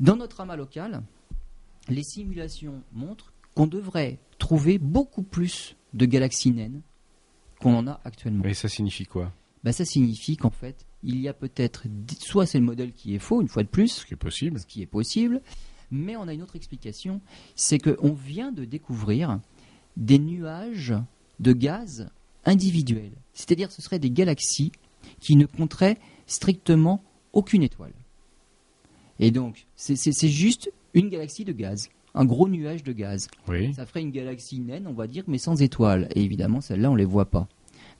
Dans 0.00 0.16
notre 0.16 0.40
amas 0.40 0.56
local, 0.56 1.02
les 1.88 2.02
simulations 2.02 2.82
montrent 2.92 3.32
qu'on 3.54 3.66
devrait 3.66 4.18
trouver 4.38 4.78
beaucoup 4.78 5.22
plus 5.22 5.76
de 5.92 6.06
galaxies 6.06 6.50
naines 6.50 6.82
qu'on 7.60 7.74
en 7.76 7.86
a 7.86 8.00
actuellement. 8.04 8.42
Mais 8.44 8.54
ça 8.54 8.68
signifie 8.68 9.06
quoi? 9.06 9.32
Bah, 9.62 9.72
ça 9.72 9.84
signifie 9.84 10.36
qu'en 10.36 10.50
fait, 10.50 10.86
il 11.02 11.20
y 11.20 11.28
a 11.28 11.32
peut-être, 11.32 11.86
soit 12.18 12.46
c'est 12.46 12.58
le 12.58 12.64
modèle 12.64 12.92
qui 12.92 13.14
est 13.14 13.18
faux, 13.18 13.40
une 13.40 13.48
fois 13.48 13.62
de 13.62 13.68
plus, 13.68 13.88
Ce 13.88 14.06
qui 14.06 14.14
est 14.14 14.18
possible. 14.18 14.58
ce 14.58 14.66
qui 14.66 14.82
est 14.82 14.86
possible, 14.86 15.40
mais 15.90 16.16
on 16.16 16.28
a 16.28 16.34
une 16.34 16.42
autre 16.42 16.56
explication, 16.56 17.20
c'est 17.54 17.78
qu'on 17.78 18.12
vient 18.12 18.52
de 18.52 18.64
découvrir 18.64 19.40
des 19.96 20.18
nuages 20.18 20.94
de 21.40 21.52
gaz 21.52 22.10
individuels. 22.44 23.16
C'est-à-dire 23.32 23.70
ce 23.70 23.80
seraient 23.80 23.98
des 23.98 24.10
galaxies 24.10 24.72
qui 25.20 25.36
ne 25.36 25.46
compteraient 25.46 25.98
strictement 26.26 27.02
aucune 27.32 27.62
étoile. 27.62 27.94
Et 29.18 29.30
donc, 29.30 29.66
c'est 29.76 30.28
juste 30.28 30.70
une 30.94 31.08
galaxie 31.08 31.44
de 31.44 31.52
gaz, 31.52 31.90
un 32.14 32.24
gros 32.24 32.48
nuage 32.48 32.82
de 32.84 32.92
gaz. 32.92 33.28
Oui. 33.48 33.74
Ça 33.74 33.86
ferait 33.86 34.02
une 34.02 34.12
galaxie 34.12 34.60
naine, 34.60 34.86
on 34.86 34.92
va 34.92 35.06
dire, 35.06 35.24
mais 35.26 35.38
sans 35.38 35.60
étoiles. 35.60 36.08
Et 36.14 36.22
évidemment, 36.22 36.60
celle-là, 36.60 36.90
on 36.90 36.94
les 36.94 37.04
voit 37.04 37.30
pas. 37.30 37.48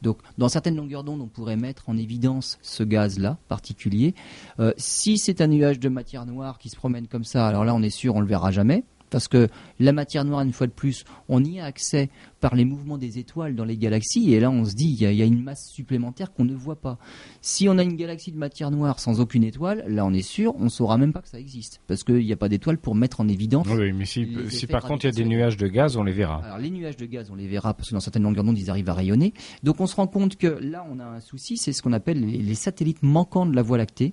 Donc, 0.03 0.19
dans 0.39 0.49
certaines 0.49 0.77
longueurs 0.77 1.03
d'onde, 1.03 1.21
on 1.21 1.29
pourrait 1.29 1.57
mettre 1.57 1.89
en 1.89 1.97
évidence 1.97 2.59
ce 2.63 2.83
gaz-là 2.83 3.39
particulier. 3.49 4.15
Euh, 4.61 4.73
si 4.77 5.19
c'est 5.19 5.41
un 5.41 5.47
nuage 5.47 5.81
de 5.81 5.89
matière 5.89 6.27
noire 6.27 6.59
qui 6.59 6.69
se 6.69 6.77
promène 6.77 7.09
comme 7.09 7.25
ça, 7.25 7.47
alors 7.47 7.65
là, 7.65 7.75
on 7.75 7.83
est 7.83 7.91
sûr, 7.91 8.15
on 8.15 8.21
le 8.21 8.27
verra 8.27 8.51
jamais. 8.51 8.85
Parce 9.15 9.29
que 9.29 9.47
la 9.79 9.93
matière 9.93 10.25
noire, 10.25 10.41
une 10.41 10.53
fois 10.53 10.67
de 10.67 10.73
plus, 10.73 11.05
on 11.29 11.45
y 11.45 11.61
a 11.61 11.65
accès 11.67 12.11
par 12.41 12.57
les 12.57 12.65
mouvements 12.65 12.99
des 12.99 13.21
étoiles 13.21 13.55
dans 13.55 13.65
les 13.65 13.77
galaxies. 13.77 14.35
Et 14.35 14.41
là, 14.41 14.51
on 14.51 14.65
se 14.65 14.75
dit, 14.75 14.87
il 14.91 15.01
y, 15.01 15.07
a- 15.07 15.13
il 15.13 15.17
y 15.17 15.23
a 15.23 15.25
une 15.25 15.41
masse 15.41 15.71
supplémentaire 15.71 16.33
qu'on 16.33 16.45
ne 16.45 16.53
voit 16.53 16.75
pas. 16.81 16.99
Si 17.41 17.69
on 17.69 17.79
a 17.79 17.85
une 17.85 17.95
galaxie 17.95 18.33
de 18.33 18.37
matière 18.37 18.73
noire 18.73 18.99
sans 18.99 19.21
aucune 19.21 19.45
étoile, 19.45 19.85
là, 19.87 20.05
on 20.05 20.13
est 20.13 20.23
sûr, 20.23 20.53
on 20.59 20.69
saura 20.69 20.99
même 20.99 21.13
pas 21.13 21.23
que 21.23 21.29
ça 21.29 21.39
existe. 21.39 21.81
Parce 21.87 22.03
qu'il 22.03 22.25
n'y 22.25 22.33
a 22.33 22.37
pas 22.37 22.49
d'étoile 22.49 22.77
pour 22.79 22.97
mettre 22.97 23.21
en 23.21 23.29
évidence 23.29 23.69
Oui, 23.71 23.93
mais 23.93 24.05
si, 24.05 24.27
si 24.49 24.67
par 24.67 24.83
contre 24.83 25.05
il 25.05 25.07
y 25.07 25.11
a 25.11 25.13
des 25.13 25.25
nuages 25.25 25.57
de 25.57 25.69
gaz, 25.69 25.97
on 25.97 26.03
les 26.03 26.11
verra. 26.13 26.43
alors 26.45 26.59
les 26.59 26.71
nuages 26.71 26.97
de 26.97 27.07
gaz, 27.07 27.31
on 27.31 27.37
les 27.37 27.47
verra 27.47 27.73
parce 27.73 27.91
que 27.91 27.95
dans 27.95 28.01
certaines 28.01 28.25
longueurs 28.25 28.43
d'onde, 28.43 28.59
ils 28.59 28.69
arrivent 28.69 28.89
à 28.91 28.95
rayonner. 28.95 29.33
Donc 29.63 29.81
on 29.81 29.87
se 29.87 29.95
rend 29.95 30.09
compte 30.09 30.35
que 30.35 30.49
là, 30.61 30.85
on 30.91 30.99
a 30.99 31.05
un 31.05 31.21
souci, 31.21 31.57
c'est 31.57 31.73
ce 31.73 31.83
qu'on 31.85 31.93
appelle 31.93 32.19
les, 32.19 32.39
les 32.39 32.55
satellites 32.57 33.05
manquants 33.05 33.47
de 33.47 33.55
la 33.55 33.63
Voie 33.63 33.79
lactée. 33.79 34.13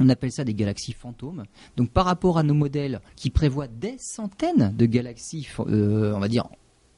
On 0.00 0.08
appelle 0.08 0.32
ça 0.32 0.44
des 0.44 0.54
galaxies 0.54 0.92
fantômes. 0.92 1.44
Donc 1.76 1.90
par 1.90 2.06
rapport 2.06 2.38
à 2.38 2.42
nos 2.42 2.54
modèles 2.54 3.00
qui 3.16 3.30
prévoient 3.30 3.68
des 3.68 3.96
centaines 3.98 4.74
de 4.76 4.86
galaxies, 4.86 5.46
euh, 5.60 6.12
on 6.14 6.18
va 6.18 6.28
dire, 6.28 6.48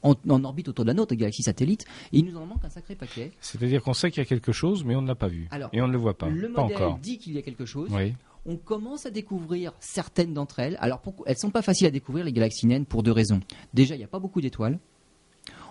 en, 0.02 0.14
en 0.28 0.44
orbite 0.44 0.68
autour 0.68 0.84
de 0.84 0.90
la 0.90 0.94
nôtre, 0.94 1.10
des 1.10 1.16
galaxies 1.16 1.42
satellites, 1.42 1.84
il 2.12 2.24
nous 2.24 2.36
en 2.36 2.46
manque 2.46 2.64
un 2.64 2.70
sacré 2.70 2.94
paquet. 2.94 3.32
C'est-à-dire 3.40 3.82
qu'on 3.82 3.92
sait 3.92 4.10
qu'il 4.10 4.22
y 4.22 4.26
a 4.26 4.28
quelque 4.28 4.52
chose, 4.52 4.84
mais 4.84 4.96
on 4.96 5.02
ne 5.02 5.08
l'a 5.08 5.14
pas 5.14 5.28
vu. 5.28 5.48
Alors, 5.50 5.70
Et 5.72 5.80
on 5.82 5.86
ne 5.86 5.92
le 5.92 5.98
voit 5.98 6.16
pas. 6.16 6.28
Le 6.28 6.50
pas 6.52 6.62
modèle 6.62 6.76
encore. 6.76 6.98
dit 6.98 7.18
qu'il 7.18 7.34
y 7.34 7.38
a 7.38 7.42
quelque 7.42 7.64
chose. 7.66 7.88
Oui. 7.92 8.14
on 8.46 8.56
commence 8.56 9.06
à 9.06 9.10
découvrir 9.10 9.72
certaines 9.78 10.34
d'entre 10.34 10.58
elles. 10.58 10.76
Alors, 10.80 11.00
elles 11.26 11.38
sont 11.38 11.50
pas 11.50 11.62
faciles 11.62 11.86
à 11.86 11.90
découvrir, 11.90 12.24
les 12.24 12.32
galaxies 12.32 12.66
naines, 12.66 12.86
pour 12.86 13.02
deux 13.04 13.12
raisons. 13.12 13.40
Déjà, 13.74 13.94
il 13.94 13.98
n'y 13.98 14.04
a 14.04 14.08
pas 14.08 14.18
beaucoup 14.18 14.40
d'étoiles. 14.40 14.78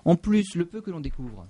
En 0.06 0.16
plus, 0.16 0.56
le 0.56 0.66
peu 0.66 0.82
que 0.82 0.90
l'on 0.92 1.02
découvre, 1.02 1.46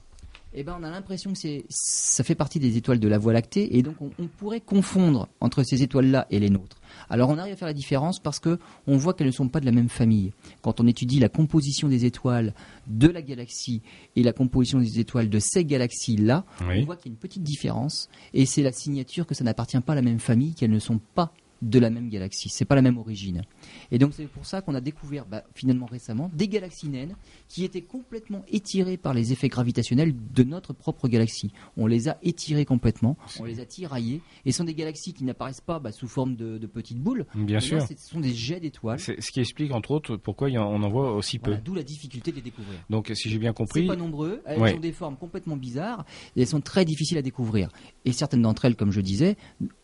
eh 0.53 0.63
ben, 0.63 0.75
on 0.79 0.83
a 0.83 0.89
l'impression 0.89 1.31
que 1.33 1.37
c'est, 1.39 1.63
ça 1.69 2.23
fait 2.23 2.35
partie 2.35 2.59
des 2.59 2.75
étoiles 2.77 2.99
de 2.99 3.07
la 3.07 3.17
Voie 3.17 3.33
lactée, 3.33 3.77
et 3.77 3.81
donc 3.83 3.95
on, 4.01 4.11
on 4.19 4.27
pourrait 4.27 4.59
confondre 4.61 5.27
entre 5.39 5.63
ces 5.63 5.81
étoiles-là 5.83 6.27
et 6.29 6.39
les 6.39 6.49
nôtres. 6.49 6.77
Alors, 7.09 7.29
on 7.29 7.37
arrive 7.37 7.53
à 7.53 7.55
faire 7.55 7.67
la 7.69 7.73
différence 7.73 8.19
parce 8.19 8.39
que 8.39 8.59
on 8.85 8.97
voit 8.97 9.13
qu'elles 9.13 9.27
ne 9.27 9.31
sont 9.31 9.47
pas 9.47 9.61
de 9.61 9.65
la 9.65 9.71
même 9.71 9.87
famille. 9.87 10.33
Quand 10.61 10.81
on 10.81 10.87
étudie 10.87 11.19
la 11.19 11.29
composition 11.29 11.87
des 11.87 12.03
étoiles 12.05 12.53
de 12.87 13.07
la 13.07 13.21
galaxie 13.21 13.81
et 14.17 14.23
la 14.23 14.33
composition 14.33 14.79
des 14.79 14.99
étoiles 14.99 15.29
de 15.29 15.39
ces 15.39 15.63
galaxies-là, 15.63 16.45
Oui. 16.67 16.81
on 16.81 16.85
voit 16.85 16.97
qu'il 16.97 17.11
y 17.11 17.13
a 17.13 17.13
une 17.13 17.19
petite 17.19 17.43
différence, 17.43 18.09
et 18.33 18.45
c'est 18.45 18.61
la 18.61 18.73
signature 18.73 19.25
que 19.25 19.35
ça 19.35 19.43
n'appartient 19.45 19.79
pas 19.79 19.93
à 19.93 19.95
la 19.95 20.01
même 20.01 20.19
famille, 20.19 20.53
qu'elles 20.53 20.71
ne 20.71 20.79
sont 20.79 20.99
pas 21.15 21.33
de 21.61 21.79
la 21.79 21.89
même 21.89 22.09
galaxie. 22.09 22.49
C'est 22.49 22.65
pas 22.65 22.75
la 22.75 22.81
même 22.81 22.97
origine. 22.97 23.43
Et 23.91 23.97
donc 23.97 24.13
c'est 24.13 24.27
pour 24.27 24.45
ça 24.45 24.61
qu'on 24.61 24.75
a 24.75 24.81
découvert 24.81 25.25
bah, 25.25 25.43
finalement 25.53 25.85
récemment 25.85 26.29
des 26.33 26.47
galaxies 26.47 26.89
naines 26.89 27.15
qui 27.47 27.63
étaient 27.63 27.81
complètement 27.81 28.43
étirées 28.47 28.97
par 28.97 29.13
les 29.13 29.31
effets 29.31 29.47
gravitationnels 29.47 30.13
de 30.33 30.43
notre 30.43 30.73
propre 30.73 31.07
galaxie. 31.07 31.51
On 31.77 31.87
les 31.87 32.09
a 32.09 32.17
étirées 32.23 32.65
complètement, 32.65 33.17
on 33.39 33.45
les 33.45 33.59
a 33.59 33.65
tiraillées, 33.65 34.21
et 34.45 34.51
ce 34.51 34.59
sont 34.59 34.63
des 34.63 34.73
galaxies 34.73 35.13
qui 35.13 35.23
n'apparaissent 35.23 35.61
pas 35.61 35.79
bah, 35.79 35.91
sous 35.91 36.07
forme 36.07 36.35
de, 36.35 36.57
petites 36.67 36.99
boules. 36.99 37.25
Bien 37.35 37.59
sûr. 37.59 37.81
ce 37.81 37.93
sont 37.97 38.19
des 38.19 38.33
jets 38.33 38.59
d'étoiles. 38.59 38.99
Ce 38.99 39.31
qui 39.31 39.39
explique 39.39 39.71
entre 39.71 39.91
autres 39.91 40.15
pourquoi 40.15 40.49
on 40.49 40.83
en 40.83 40.89
voit 40.89 41.13
aussi 41.13 41.39
peu. 41.39 41.57
D'où 41.57 41.75
la 41.75 41.83
difficulté 41.83 42.31
de 42.31 42.37
les 42.37 42.41
découvrir. 42.41 42.79
Donc 42.89 43.11
si 43.13 43.29
j'ai 43.29 43.37
bien 43.37 43.53
compris, 43.53 43.85
pas 43.87 43.95
nombreux. 43.95 44.41
Elles 44.45 44.75
ont 44.75 44.79
des 44.79 44.91
formes 44.91 45.17
complètement 45.17 45.57
bizarres 45.57 46.05
et 46.35 46.41
elles 46.41 46.47
sont 46.47 46.61
très 46.61 46.85
difficiles 46.85 47.17
à 47.17 47.21
découvrir. 47.21 47.69
Et 48.05 48.11
certaines 48.11 48.41
d'entre 48.41 48.65
elles, 48.65 48.75
comme 48.75 48.91
je 48.91 49.01
disais, 49.01 49.35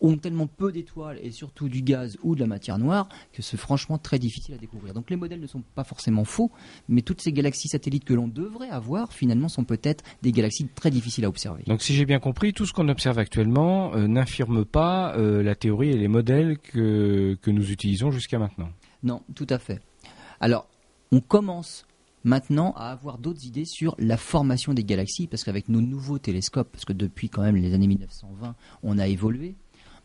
ont 0.02 0.18
tellement 0.18 0.48
peu 0.48 0.72
d'étoiles 0.72 1.20
et 1.22 1.32
surtout 1.32 1.67
du 1.68 1.82
gaz 1.82 2.18
ou 2.24 2.36
de 2.36 2.40
la 2.40 2.48
matière 2.48 2.78
noire 2.78 3.10
que 3.34 3.42
c'est 3.42 3.58
franchement 3.58 3.98
très 3.98 4.20
difficile 4.20 4.56
à 4.56 4.58
découvrir. 4.58 4.94
Donc 4.94 5.10
les 5.10 5.16
modèles 5.16 5.40
ne 5.40 5.48
sont 5.48 5.64
pas 5.76 5.84
forcément 5.84 6.24
faux, 6.24 6.52
mais 6.88 7.02
toutes 7.02 7.22
ces 7.22 7.32
galaxies 7.32 7.68
satellites 7.68 8.06
que 8.06 8.14
l'on 8.14 8.28
devrait 8.28 8.70
avoir 8.70 9.14
finalement 9.14 9.50
sont 9.50 9.64
peut-être 9.64 10.04
des 10.22 10.32
galaxies 10.32 10.68
très 10.68 10.92
difficiles 10.92 11.26
à 11.26 11.30
observer. 11.30 11.64
Donc 11.68 11.82
si 11.82 11.94
j'ai 11.94 12.06
bien 12.06 12.20
compris, 12.20 12.54
tout 12.54 12.66
ce 12.66 12.74
qu'on 12.74 12.88
observe 12.90 13.20
actuellement 13.20 13.94
euh, 13.96 14.08
n'infirme 14.08 14.66
pas 14.66 15.16
euh, 15.16 15.44
la 15.44 15.56
théorie 15.56 15.90
et 15.90 15.98
les 15.98 16.08
modèles 16.08 16.58
que, 16.58 17.38
que 17.42 17.52
nous 17.52 17.72
utilisons 17.72 18.12
jusqu'à 18.12 18.40
maintenant. 18.40 18.70
Non, 19.04 19.22
tout 19.36 19.48
à 19.50 19.60
fait. 19.60 19.82
Alors, 20.40 20.68
on 21.12 21.20
commence 21.20 21.86
maintenant 22.24 22.74
à 22.76 22.92
avoir 22.92 23.18
d'autres 23.18 23.46
idées 23.46 23.66
sur 23.66 23.96
la 23.98 24.18
formation 24.18 24.74
des 24.74 24.84
galaxies, 24.84 25.28
parce 25.28 25.44
qu'avec 25.44 25.70
nos 25.70 25.82
nouveaux 25.82 26.20
télescopes, 26.20 26.70
parce 26.72 26.86
que 26.86 26.94
depuis 26.94 27.30
quand 27.30 27.42
même 27.42 27.56
les 27.56 27.74
années 27.74 27.88
1920, 27.88 28.56
on 28.84 28.98
a 29.00 29.08
évolué, 29.08 29.56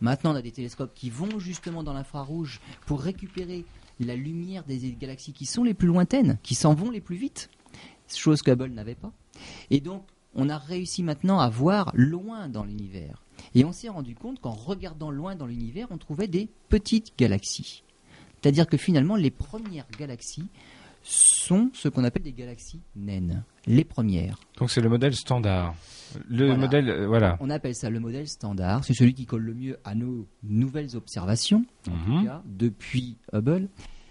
Maintenant, 0.03 0.33
on 0.33 0.35
a 0.35 0.43
des 0.43 0.51
télescopes 0.51 0.95
qui 0.95 1.11
vont 1.11 1.39
justement 1.39 1.85
dans 1.85 1.93
l'infrarouge 1.93 2.61
pour 2.87 3.01
récupérer 3.01 3.65
la 4.01 4.17
lumière 4.17 4.65
des 4.65 4.91
galaxies 4.95 5.33
qui 5.33 5.47
sont 5.47 5.63
les 5.63 5.75
plus 5.75 5.87
lointaines, 5.87 6.39
qui 6.43 6.57
s'en 6.57 6.75
vont 6.75 6.91
les 6.91 7.01
plus 7.01 7.15
vite, 7.15 7.49
chose 8.09 8.43
que 8.43 8.51
Hubble 8.51 8.73
n'avait 8.73 8.97
pas. 8.97 9.13
Et 9.71 9.81
donc, 9.81 10.05
on 10.35 10.49
a 10.49 10.59
réussi 10.59 11.05
maintenant 11.05 11.39
à 11.39 11.49
voir 11.49 11.93
loin 11.95 12.49
dans 12.49 12.65
l'univers. 12.65 13.23
Et 13.55 13.65
on 13.65 13.71
s'est 13.71 13.89
rendu 13.89 14.17
compte 14.17 14.41
qu'en 14.41 14.51
regardant 14.51 15.13
loin 15.13 15.37
dans 15.37 15.47
l'univers, 15.47 15.87
on 15.91 15.99
trouvait 15.99 16.27
des 16.27 16.49
petites 16.69 17.17
galaxies. 17.17 17.85
C'est-à-dire 18.41 18.67
que 18.67 18.77
finalement, 18.77 19.15
les 19.15 19.31
premières 19.31 19.87
galaxies 19.97 20.49
sont 21.03 21.71
ce 21.75 21.89
qu'on 21.89 22.05
appelle 22.05 22.23
des 22.23 22.33
galaxies 22.33 22.81
naines, 22.97 23.45
les 23.67 23.85
premières. 23.85 24.39
Donc 24.59 24.71
c'est 24.71 24.81
le 24.81 24.89
modèle 24.89 25.15
standard. 25.15 25.75
Le 26.29 26.57
modèle, 26.57 26.89
euh, 26.91 27.07
voilà. 27.07 27.37
On 27.41 27.51
appelle 27.51 27.75
ça 27.75 27.91
le 27.91 27.99
modèle 27.99 28.29
standard. 28.29 28.85
C'est 28.85 28.95
celui 28.95 29.15
qui 29.15 29.27
colle 29.27 29.43
le 29.43 29.55
mieux 29.55 29.79
à 29.85 29.95
nos 29.95 30.27
nouvelles 30.43 30.97
observations, 30.97 31.65
mhm. 31.89 32.43
depuis 32.45 33.17
Hubble. 33.33 33.69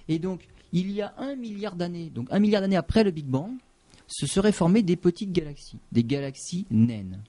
Et 0.08 0.19
donc, 0.19 0.47
il 0.73 0.91
y 0.91 1.01
a 1.01 1.13
un 1.17 1.36
milliard 1.36 1.75
d'années, 1.75 2.10
donc 2.10 2.27
un 2.32 2.39
milliard 2.39 2.62
d'années 2.62 2.75
après 2.77 3.04
le 3.04 3.12
Big 3.12 3.25
Bang, 3.25 3.51
se 4.08 4.25
seraient 4.25 4.51
formées 4.51 4.84
des 4.84 4.97
petites 4.97 5.32
galaxies, 5.32 5.80
des 5.91 6.04
galaxies 6.04 6.65
naines. 6.69 7.19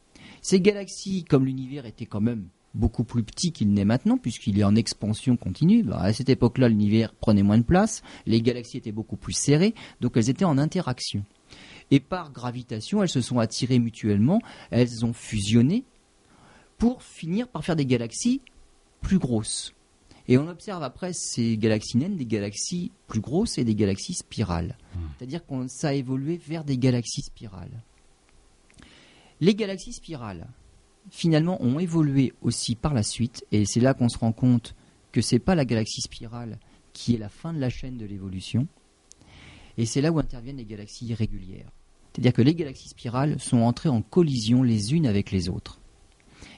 Ces 0.40 0.61
galaxies, 0.61 1.25
comme 1.25 1.44
l'univers 1.44 1.87
était 1.87 2.07
quand 2.07 2.20
même 2.20 2.48
beaucoup 2.75 3.05
plus 3.05 3.23
petit 3.23 3.53
qu'il 3.53 3.73
n'est 3.73 3.85
maintenant, 3.85 4.17
puisqu'il 4.17 4.59
est 4.59 4.65
en 4.65 4.75
expansion 4.75 5.37
continue. 5.37 5.85
À 5.93 6.13
cette 6.13 6.29
époque-là, 6.29 6.69
l'univers 6.69 7.15
prenait 7.15 7.43
moins 7.43 7.59
de 7.59 7.65
place, 7.65 8.03
les 8.27 8.41
galaxies 8.41 8.79
étaient 8.79 8.93
beaucoup 8.93 9.17
plus 9.17 9.35
serrées, 9.35 9.75
donc 10.01 10.17
elles 10.17 10.31
étaient 10.31 10.45
en 10.45 10.59
interaction. 10.59 11.25
Et 11.91 12.01
par 12.01 12.33
gravitation, 12.33 13.03
elles 13.03 13.09
se 13.09 13.21
sont 13.21 13.39
attirées 13.39 13.79
mutuellement, 13.79 14.41
elles 14.71 15.05
ont 15.05 15.13
fusionné 15.13 15.85
pour 16.79 17.03
finir 17.03 17.49
par 17.49 17.65
faire 17.65 17.77
des 17.77 17.87
galaxies 17.87 18.41
plus 19.01 19.19
grosses. 19.19 19.75
Et 20.29 20.39
on 20.39 20.49
observe 20.49 20.83
après 20.83 21.13
ces 21.13 21.57
galaxies 21.59 21.99
naines 21.99 22.17
des 22.17 22.27
galaxies 22.27 22.93
plus 23.09 23.21
grosses 23.21 23.59
et 23.59 23.65
des 23.65 23.75
galaxies 23.75 24.15
spirales. 24.15 24.79
Hmm. 24.95 25.01
C'est-à-dire 25.19 25.45
que 25.45 25.67
ça 25.69 25.89
a 25.89 25.93
évolué 25.93 26.37
vers 26.37 26.65
des 26.65 26.79
galaxies 26.79 27.23
spirales. 27.23 27.83
Les 29.41 29.55
galaxies 29.55 29.93
spirales, 29.93 30.47
finalement 31.11 31.62
ont 31.62 31.79
évolué 31.79 32.33
aussi 32.43 32.75
par 32.75 32.95
la 32.95 33.03
suite, 33.03 33.45
et 33.53 33.65
c'est 33.67 33.81
là 33.81 33.95
qu'on 33.95 34.09
se 34.09 34.19
rend 34.19 34.33
compte 34.33 34.75
que 35.11 35.21
c'est 35.21 35.38
pas 35.38 35.55
la 35.55 35.65
galaxie 35.65 36.01
spirale 36.01 36.59
qui 36.93 37.15
est 37.15 37.19
la 37.19 37.29
fin 37.29 37.53
de 37.53 37.59
la 37.59 37.71
chaîne 37.71 37.97
de 37.97 38.07
l'évolution, 38.07 38.67
et 39.79 39.87
c'est 39.87 40.01
là 40.01 40.12
où 40.12 40.19
interviennent 40.19 40.59
les 40.59 40.65
galaxies 40.65 41.07
irrégulières. 41.07 41.71
C'est-à-dire 42.12 42.33
que 42.33 42.43
les 42.43 42.55
galaxies 42.55 42.91
spirales 42.91 43.41
sont 43.41 43.61
entrées 43.61 43.88
en 43.88 44.03
collision 44.03 44.62
les 44.62 44.93
unes 44.93 45.07
avec 45.07 45.31
les 45.31 45.49
autres. 45.49 45.81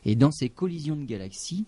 Et 0.04 0.16
dans 0.16 0.32
ces 0.32 0.48
collisions 0.48 0.96
de 0.96 1.04
galaxies, 1.04 1.64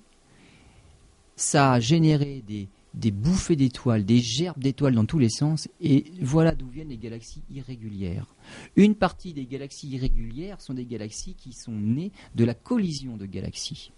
ça 1.36 1.72
a 1.74 1.80
généré 1.80 2.42
des 2.46 2.68
des 2.96 3.10
bouffées 3.10 3.56
d'étoiles, 3.56 4.04
des 4.04 4.18
gerbes 4.18 4.58
d'étoiles 4.58 4.94
dans 4.94 5.04
tous 5.04 5.18
les 5.18 5.28
sens, 5.28 5.68
et 5.80 6.04
voilà 6.20 6.52
d'où 6.52 6.68
viennent 6.68 6.88
les 6.88 6.96
galaxies 6.96 7.42
irrégulières. 7.50 8.34
Une 8.74 8.94
partie 8.94 9.34
des 9.34 9.44
galaxies 9.44 9.88
irrégulières 9.88 10.60
sont 10.60 10.74
des 10.74 10.86
galaxies 10.86 11.34
qui 11.34 11.52
sont 11.52 11.72
nées 11.72 12.10
de 12.34 12.44
la 12.44 12.54
collision 12.54 13.16
de 13.16 13.26
galaxies. 13.26 13.92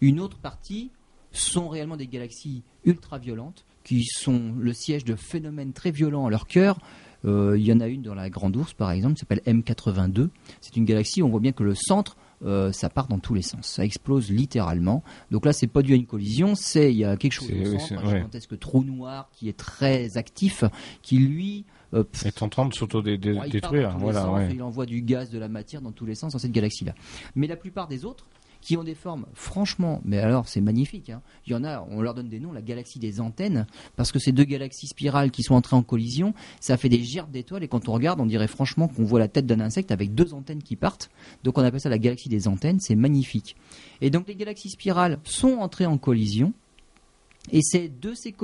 Une 0.00 0.20
autre 0.20 0.38
partie 0.38 0.90
sont 1.32 1.68
réellement 1.68 1.96
des 1.96 2.06
galaxies 2.06 2.62
ultraviolentes, 2.84 3.64
qui 3.82 4.04
sont 4.04 4.54
le 4.58 4.72
siège 4.72 5.04
de 5.04 5.14
phénomènes 5.14 5.72
très 5.72 5.90
violents 5.90 6.26
à 6.26 6.30
leur 6.30 6.46
cœur. 6.46 6.78
Euh, 7.24 7.56
il 7.58 7.64
y 7.64 7.72
en 7.72 7.80
a 7.80 7.88
une 7.88 8.02
dans 8.02 8.14
la 8.14 8.30
Grande 8.30 8.56
Ourse, 8.56 8.74
par 8.74 8.90
exemple, 8.90 9.14
qui 9.14 9.20
s'appelle 9.20 9.42
M82. 9.46 10.28
C'est 10.60 10.76
une 10.76 10.84
galaxie 10.84 11.22
où 11.22 11.26
on 11.26 11.30
voit 11.30 11.40
bien 11.40 11.52
que 11.52 11.64
le 11.64 11.74
centre 11.74 12.16
euh, 12.44 12.72
ça 12.72 12.90
part 12.90 13.08
dans 13.08 13.18
tous 13.18 13.34
les 13.34 13.42
sens. 13.42 13.66
Ça 13.66 13.84
explose 13.84 14.30
littéralement. 14.30 15.02
Donc 15.30 15.46
là, 15.46 15.52
c'est 15.52 15.66
pas 15.66 15.82
dû 15.82 15.92
à 15.92 15.96
une 15.96 16.06
collision, 16.06 16.54
c'est 16.54 16.92
il 16.92 16.98
y 16.98 17.04
a 17.04 17.16
quelque 17.16 17.32
chose 17.32 17.50
au 17.50 17.78
centre, 17.78 18.04
un 18.04 18.16
gigantesque 18.16 18.58
trou 18.58 18.84
noir 18.84 19.30
qui 19.32 19.48
est 19.48 19.56
très 19.56 20.16
actif, 20.16 20.64
qui 21.02 21.18
lui 21.18 21.64
euh, 21.94 22.04
est 22.24 22.42
en 22.42 22.48
train 22.48 22.66
de 22.66 22.74
s'auto-détruire. 22.74 23.96
Voilà, 23.98 24.48
Il 24.50 24.62
envoie 24.62 24.86
du 24.86 25.00
gaz, 25.00 25.30
de 25.30 25.38
la 25.38 25.48
matière 25.48 25.80
dans 25.80 25.92
tous 25.92 26.06
les 26.06 26.14
sens 26.14 26.32
dans 26.32 26.38
cette 26.38 26.52
galaxie-là. 26.52 26.94
Mais 27.34 27.46
la 27.46 27.56
plupart 27.56 27.88
des 27.88 28.04
autres, 28.04 28.26
qui 28.64 28.78
ont 28.78 28.82
des 28.82 28.94
formes, 28.94 29.26
franchement, 29.34 30.00
mais 30.06 30.18
alors 30.18 30.48
c'est 30.48 30.62
magnifique. 30.62 31.10
Hein. 31.10 31.20
Il 31.46 31.52
y 31.52 31.54
en 31.54 31.64
a, 31.64 31.86
on 31.90 32.00
leur 32.00 32.14
donne 32.14 32.30
des 32.30 32.40
noms, 32.40 32.50
la 32.50 32.62
galaxie 32.62 32.98
des 32.98 33.20
antennes, 33.20 33.66
parce 33.94 34.10
que 34.10 34.18
ces 34.18 34.32
deux 34.32 34.44
galaxies 34.44 34.86
spirales 34.86 35.30
qui 35.30 35.42
sont 35.42 35.54
entrées 35.54 35.76
en 35.76 35.82
collision, 35.82 36.32
ça 36.60 36.78
fait 36.78 36.88
des 36.88 37.04
gerbes 37.04 37.30
d'étoiles, 37.30 37.62
et 37.62 37.68
quand 37.68 37.90
on 37.90 37.92
regarde, 37.92 38.20
on 38.20 38.26
dirait 38.26 38.48
franchement 38.48 38.88
qu'on 38.88 39.04
voit 39.04 39.18
la 39.18 39.28
tête 39.28 39.44
d'un 39.44 39.60
insecte 39.60 39.92
avec 39.92 40.14
deux 40.14 40.32
antennes 40.32 40.62
qui 40.62 40.76
partent. 40.76 41.10
Donc 41.44 41.58
on 41.58 41.62
appelle 41.62 41.80
ça 41.80 41.90
la 41.90 41.98
galaxie 41.98 42.30
des 42.30 42.48
antennes, 42.48 42.80
c'est 42.80 42.96
magnifique. 42.96 43.54
Et 44.00 44.08
donc 44.08 44.26
les 44.28 44.34
galaxies 44.34 44.70
spirales 44.70 45.18
sont 45.24 45.58
entrées 45.58 45.86
en 45.86 45.98
collision, 45.98 46.54
et 47.52 47.60
c'est 47.60 47.90
de 48.00 48.14
ces, 48.14 48.34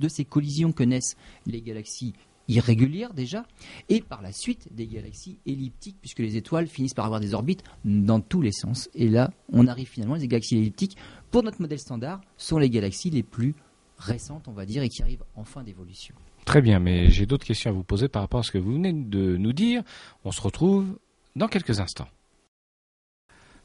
de 0.00 0.08
ces 0.08 0.24
collisions 0.24 0.72
que 0.72 0.84
naissent 0.84 1.16
les 1.46 1.60
galaxies 1.60 2.14
irrégulières 2.48 3.14
déjà, 3.14 3.44
et 3.88 4.00
par 4.00 4.22
la 4.22 4.32
suite 4.32 4.68
des 4.72 4.86
galaxies 4.86 5.38
elliptiques, 5.46 5.96
puisque 6.00 6.18
les 6.18 6.36
étoiles 6.36 6.66
finissent 6.66 6.94
par 6.94 7.06
avoir 7.06 7.20
des 7.20 7.34
orbites 7.34 7.62
dans 7.84 8.20
tous 8.20 8.42
les 8.42 8.52
sens. 8.52 8.88
Et 8.94 9.08
là, 9.08 9.30
on 9.52 9.66
arrive 9.66 9.88
finalement, 9.88 10.14
les 10.14 10.28
galaxies 10.28 10.56
elliptiques, 10.56 10.96
pour 11.30 11.42
notre 11.42 11.60
modèle 11.60 11.78
standard, 11.78 12.20
sont 12.36 12.58
les 12.58 12.70
galaxies 12.70 13.10
les 13.10 13.22
plus 13.22 13.54
récentes, 13.98 14.48
on 14.48 14.52
va 14.52 14.66
dire, 14.66 14.82
et 14.82 14.88
qui 14.88 15.02
arrivent 15.02 15.24
en 15.34 15.44
fin 15.44 15.62
d'évolution. 15.62 16.14
Très 16.44 16.60
bien, 16.60 16.78
mais 16.78 17.08
j'ai 17.08 17.26
d'autres 17.26 17.46
questions 17.46 17.70
à 17.70 17.72
vous 17.72 17.84
poser 17.84 18.08
par 18.08 18.22
rapport 18.22 18.40
à 18.40 18.42
ce 18.42 18.50
que 18.50 18.58
vous 18.58 18.72
venez 18.72 18.92
de 18.92 19.36
nous 19.36 19.52
dire. 19.52 19.82
On 20.24 20.30
se 20.30 20.42
retrouve 20.42 20.98
dans 21.36 21.48
quelques 21.48 21.80
instants. 21.80 22.08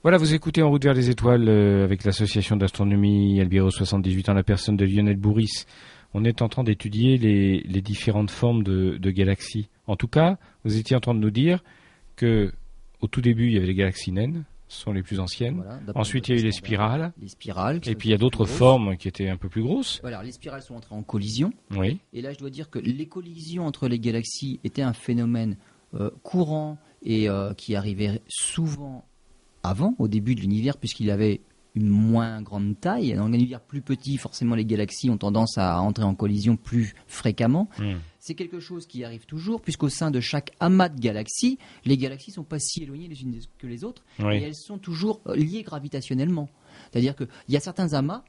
Voilà, 0.02 0.18
vous 0.18 0.34
écoutez 0.34 0.64
En 0.64 0.70
route 0.70 0.86
vers 0.86 0.94
les 0.94 1.10
étoiles 1.10 1.50
euh, 1.50 1.84
avec 1.84 2.06
l'association 2.06 2.56
d'astronomie 2.56 3.42
Albiro 3.42 3.70
78 3.70 4.30
en 4.30 4.34
la 4.34 4.44
personne 4.44 4.78
de 4.78 4.86
Lionel 4.86 5.18
Bourris 5.18 5.66
on 6.14 6.24
est 6.24 6.42
en 6.42 6.50
train 6.50 6.64
d'étudier 6.64 7.18
les, 7.18 7.82
différentes 7.82 8.32
formes 8.32 8.64
de, 8.64 9.12
galaxies. 9.12 9.70
En 9.88 9.96
tout 9.96 10.08
cas, 10.08 10.38
vous 10.64 10.78
étiez 10.78 10.96
en 10.96 11.00
train 11.00 11.14
de 11.14 11.20
nous 11.20 11.32
dire 11.32 11.64
que 12.16 12.54
au 13.02 13.08
tout 13.08 13.22
début, 13.22 13.48
il 13.48 13.54
y 13.54 13.58
avait 13.58 13.68
les 13.68 13.76
galaxies 13.76 14.12
naines, 14.12 14.44
ce 14.68 14.82
sont 14.82 14.92
les 14.92 15.02
plus 15.02 15.20
anciennes. 15.20 15.64
Ensuite, 15.96 16.28
il 16.28 16.36
y 16.36 16.38
a 16.38 16.42
eu 16.42 16.44
les 16.44 16.52
spirales. 16.52 17.14
Les 17.20 17.30
spirales. 17.30 17.80
Et 17.88 17.96
puis 17.96 18.10
il 18.10 18.12
y 18.12 18.16
a 18.16 18.18
d'autres 18.18 18.46
formes 18.46 18.98
qui 18.98 19.08
étaient 19.08 19.30
un 19.30 19.38
peu 19.38 19.50
plus 19.50 19.64
grosses. 19.64 20.00
Voilà, 20.02 20.22
les 20.22 20.32
spirales 20.32 20.62
sont 20.62 20.76
entrées 20.76 20.96
en 20.96 21.04
collision. 21.04 21.52
Oui. 21.72 22.00
Et 22.14 22.22
là, 22.22 22.34
je 22.34 22.40
dois 22.40 22.50
dire 22.50 22.70
que 22.70 22.80
les 22.80 23.08
collisions 23.08 23.66
entre 23.66 23.88
les 23.88 24.00
galaxies 24.00 24.60
étaient 24.64 24.82
un 24.82 24.94
phénomène 24.94 25.58
euh, 25.96 26.12
courant 26.22 26.78
et 27.04 27.30
euh, 27.30 27.54
qui 27.54 27.76
arrivait 27.76 28.22
souvent 28.28 29.06
avant, 29.64 29.96
au 29.98 30.08
début 30.08 30.36
de 30.36 30.42
l'univers, 30.42 30.78
puisqu'il 30.78 31.10
avait 31.10 31.42
une 31.76 31.88
moins 31.88 32.42
grande 32.42 32.80
taille. 32.80 33.14
Dans 33.14 33.26
un 33.26 33.34
univers 33.34 33.62
plus 33.62 33.82
petit, 33.82 34.18
forcément, 34.18 34.56
les 34.56 34.66
galaxies 34.66 35.10
ont 35.10 35.18
tendance 35.18 35.58
à 35.58 35.80
entrer 35.82 36.04
en 36.04 36.16
collision 36.16 36.58
plus 36.58 36.96
fréquemment. 37.08 37.70
Hmm. 37.78 37.98
C'est 38.20 38.36
quelque 38.36 38.60
chose 38.60 38.86
qui 38.86 39.04
arrive 39.04 39.26
toujours, 39.26 39.62
puisqu'au 39.62 39.90
sein 39.90 40.12
de 40.12 40.20
chaque 40.20 40.52
amas 40.60 40.90
de 40.90 41.00
galaxies, 41.00 41.58
les 41.86 41.98
galaxies 41.98 42.32
ne 42.32 42.36
sont 42.36 42.44
pas 42.44 42.60
si 42.60 42.84
éloignées 42.84 43.08
les 43.08 43.22
unes 43.22 43.40
que 43.58 43.68
les 43.68 43.84
autres, 43.84 44.04
et 44.20 44.42
elles 44.42 44.56
sont 44.56 44.78
toujours 44.78 45.22
euh, 45.28 45.36
liées 45.36 45.64
gravitationnellement. 45.64 46.50
C'est-à-dire 46.92 47.16
qu'il 47.16 47.28
y 47.48 47.58
a 47.58 47.60
certains 47.60 47.94
amas 47.94 48.24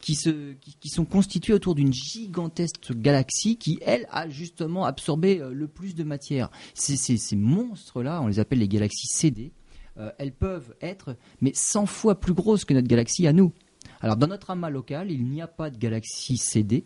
qui, 0.00 0.14
se, 0.14 0.54
qui, 0.80 0.88
sont 0.88 1.04
constitués 1.04 1.52
autour 1.54 1.74
d'une 1.74 1.92
gigantesque 1.92 2.92
galaxie 2.92 3.56
qui, 3.56 3.78
elle, 3.82 4.06
a 4.10 4.28
justement 4.28 4.84
absorbé 4.84 5.40
euh, 5.40 5.52
le 5.52 5.68
plus 5.68 5.94
de 5.94 6.04
matière. 6.04 6.50
ces 6.74 7.36
monstres-là, 7.36 8.20
on 8.20 8.26
les 8.26 8.38
appelle 8.40 8.58
les 8.58 8.68
galaxies 8.68 9.06
CD, 9.06 9.52
euh, 9.98 10.10
elles 10.18 10.32
peuvent 10.32 10.74
être 10.80 11.16
mais 11.40 11.52
100 11.54 11.86
fois 11.86 12.18
plus 12.20 12.34
grosses 12.34 12.64
que 12.64 12.74
notre 12.74 12.88
galaxie 12.88 13.26
à 13.26 13.32
nous. 13.32 13.52
Alors 14.00 14.16
dans 14.16 14.26
notre 14.26 14.50
amas 14.50 14.70
local, 14.70 15.10
il 15.10 15.24
n'y 15.24 15.42
a 15.42 15.46
pas 15.46 15.70
de 15.70 15.76
galaxie 15.78 16.36
CD. 16.36 16.84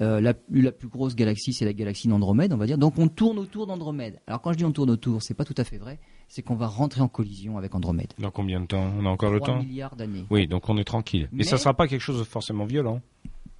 Euh, 0.00 0.20
la, 0.22 0.32
la 0.50 0.72
plus 0.72 0.88
grosse 0.88 1.14
galaxie, 1.14 1.52
c'est 1.52 1.66
la 1.66 1.72
galaxie 1.74 2.08
d'Andromède, 2.08 2.52
on 2.52 2.56
va 2.56 2.66
dire. 2.66 2.78
Donc 2.78 2.98
on 2.98 3.08
tourne 3.08 3.38
autour 3.38 3.66
d'Andromède. 3.66 4.20
Alors 4.26 4.40
quand 4.40 4.52
je 4.52 4.58
dis 4.58 4.64
on 4.64 4.72
tourne 4.72 4.90
autour, 4.90 5.22
c'est 5.22 5.34
pas 5.34 5.44
tout 5.44 5.54
à 5.58 5.64
fait 5.64 5.76
vrai. 5.78 5.98
C'est 6.28 6.42
qu'on 6.42 6.54
va 6.56 6.66
rentrer 6.66 7.02
en 7.02 7.08
collision 7.08 7.58
avec 7.58 7.74
Andromède. 7.74 8.12
Dans 8.18 8.30
combien 8.30 8.60
de 8.60 8.66
temps? 8.66 8.90
On 8.98 9.04
a 9.06 9.08
encore 9.10 9.30
le 9.30 9.38
3 9.40 9.54
temps? 9.54 9.62
milliards 9.62 9.94
d'années. 9.96 10.24
Oui, 10.30 10.46
donc 10.48 10.68
on 10.68 10.76
est 10.78 10.84
tranquille. 10.84 11.28
Mais- 11.32 11.42
Et 11.42 11.46
ça 11.46 11.58
sera 11.58 11.74
pas 11.74 11.86
quelque 11.88 12.00
chose 12.00 12.18
de 12.18 12.24
forcément 12.24 12.64
violent. 12.64 13.00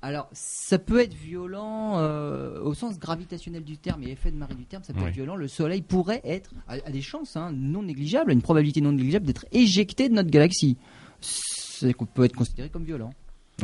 Alors, 0.06 0.28
ça 0.32 0.78
peut 0.78 1.00
être 1.00 1.14
violent 1.14 1.94
euh, 1.98 2.60
au 2.62 2.74
sens 2.74 2.96
gravitationnel 2.98 3.64
du 3.64 3.76
terme 3.76 4.04
et 4.04 4.12
effet 4.12 4.30
de 4.30 4.36
marée 4.36 4.54
du 4.54 4.64
terme, 4.64 4.84
ça 4.84 4.92
peut 4.92 5.00
Oui. 5.00 5.08
être 5.08 5.14
violent. 5.14 5.34
Le 5.34 5.48
Soleil 5.48 5.82
pourrait 5.82 6.20
être, 6.24 6.50
a, 6.68 6.74
a 6.74 6.90
des 6.92 7.02
chances 7.02 7.36
hein, 7.36 7.50
non 7.52 7.82
négligeables, 7.82 8.30
une 8.30 8.40
probabilité 8.40 8.80
non 8.80 8.92
négligeable 8.92 9.26
d'être 9.26 9.46
éjecté 9.50 10.08
de 10.08 10.14
notre 10.14 10.30
galaxie. 10.30 10.76
C'est 11.20 11.92
qu'on 11.92 12.06
peut 12.06 12.24
être 12.24 12.36
considéré 12.36 12.68
comme 12.68 12.84
violent. 12.84 13.10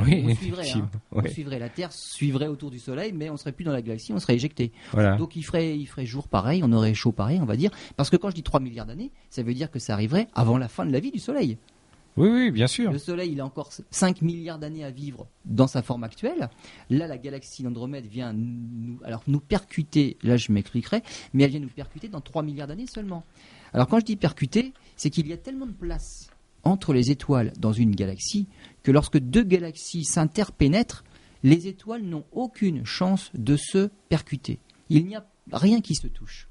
Oui, 0.00 0.24
On 0.26 0.34
suivrait, 0.34 0.70
hein. 0.72 0.88
On 1.12 1.22
suivrait 1.28 1.58
la 1.60 1.68
Terre, 1.68 1.92
suivrait 1.92 2.48
autour 2.48 2.70
du 2.72 2.78
Soleil, 2.80 3.12
mais 3.12 3.30
on 3.30 3.36
serait 3.36 3.52
plus 3.52 3.64
dans 3.64 3.72
la 3.72 3.82
galaxie, 3.82 4.12
on 4.12 4.18
serait 4.18 4.34
éjecté. 4.34 4.72
Voilà. 4.92 5.16
Donc 5.18 5.36
il 5.36 5.42
ferait, 5.42 5.78
il 5.78 5.86
ferait 5.86 6.06
jour 6.06 6.26
pareil, 6.28 6.62
on 6.64 6.72
aurait 6.72 6.94
chaud 6.94 7.12
pareil, 7.12 7.38
on 7.40 7.44
va 7.46 7.56
dire. 7.56 7.70
Parce 7.96 8.10
que 8.10 8.16
quand 8.16 8.30
je 8.30 8.34
dis 8.34 8.42
3 8.42 8.58
milliards 8.58 8.86
d'années, 8.86 9.12
ça 9.30 9.42
veut 9.44 9.54
dire 9.54 9.70
que 9.70 9.78
ça 9.78 9.92
arriverait 9.92 10.26
avant 10.34 10.58
la 10.58 10.66
fin 10.68 10.86
de 10.86 10.92
la 10.92 10.98
vie 10.98 11.12
du 11.12 11.18
Soleil. 11.20 11.56
Oui, 12.16 12.28
oui, 12.28 12.50
bien 12.50 12.66
sûr. 12.66 12.92
Le 12.92 12.98
Soleil, 12.98 13.32
il 13.32 13.40
a 13.40 13.46
encore 13.46 13.70
5 13.90 14.20
milliards 14.20 14.58
d'années 14.58 14.84
à 14.84 14.90
vivre 14.90 15.26
dans 15.46 15.66
sa 15.66 15.82
forme 15.82 16.04
actuelle. 16.04 16.50
Là, 16.90 17.06
la 17.06 17.16
galaxie 17.16 17.62
d'Andromède 17.62 18.06
vient 18.06 18.34
nous, 18.34 18.98
alors 19.02 19.22
nous 19.26 19.40
percuter, 19.40 20.18
là 20.22 20.36
je 20.36 20.52
m'expliquerai, 20.52 21.02
mais 21.32 21.44
elle 21.44 21.50
vient 21.50 21.60
nous 21.60 21.68
percuter 21.68 22.08
dans 22.08 22.20
3 22.20 22.42
milliards 22.42 22.66
d'années 22.68 22.86
seulement. 22.86 23.24
Alors 23.72 23.88
quand 23.88 23.98
je 23.98 24.04
dis 24.04 24.16
percuter, 24.16 24.74
c'est 24.96 25.08
qu'il 25.08 25.26
y 25.26 25.32
a 25.32 25.38
tellement 25.38 25.66
de 25.66 25.72
place 25.72 26.28
entre 26.64 26.92
les 26.92 27.10
étoiles 27.10 27.52
dans 27.58 27.72
une 27.72 27.94
galaxie 27.94 28.46
que 28.82 28.92
lorsque 28.92 29.18
deux 29.18 29.42
galaxies 29.42 30.04
s'interpénètrent, 30.04 31.04
les 31.42 31.66
étoiles 31.66 32.02
n'ont 32.02 32.24
aucune 32.32 32.84
chance 32.84 33.30
de 33.34 33.56
se 33.56 33.88
percuter. 34.08 34.60
Il 34.90 35.06
n'y 35.06 35.16
a 35.16 35.26
rien 35.50 35.80
qui 35.80 35.94
se 35.94 36.06
touche. 36.06 36.48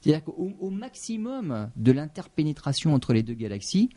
C'est-à-dire 0.00 0.24
qu'au 0.24 0.52
au 0.60 0.70
maximum 0.70 1.70
de 1.76 1.92
l'interpénétration 1.92 2.94
entre 2.94 3.12
les 3.12 3.22
deux 3.22 3.34
galaxies, 3.34 3.90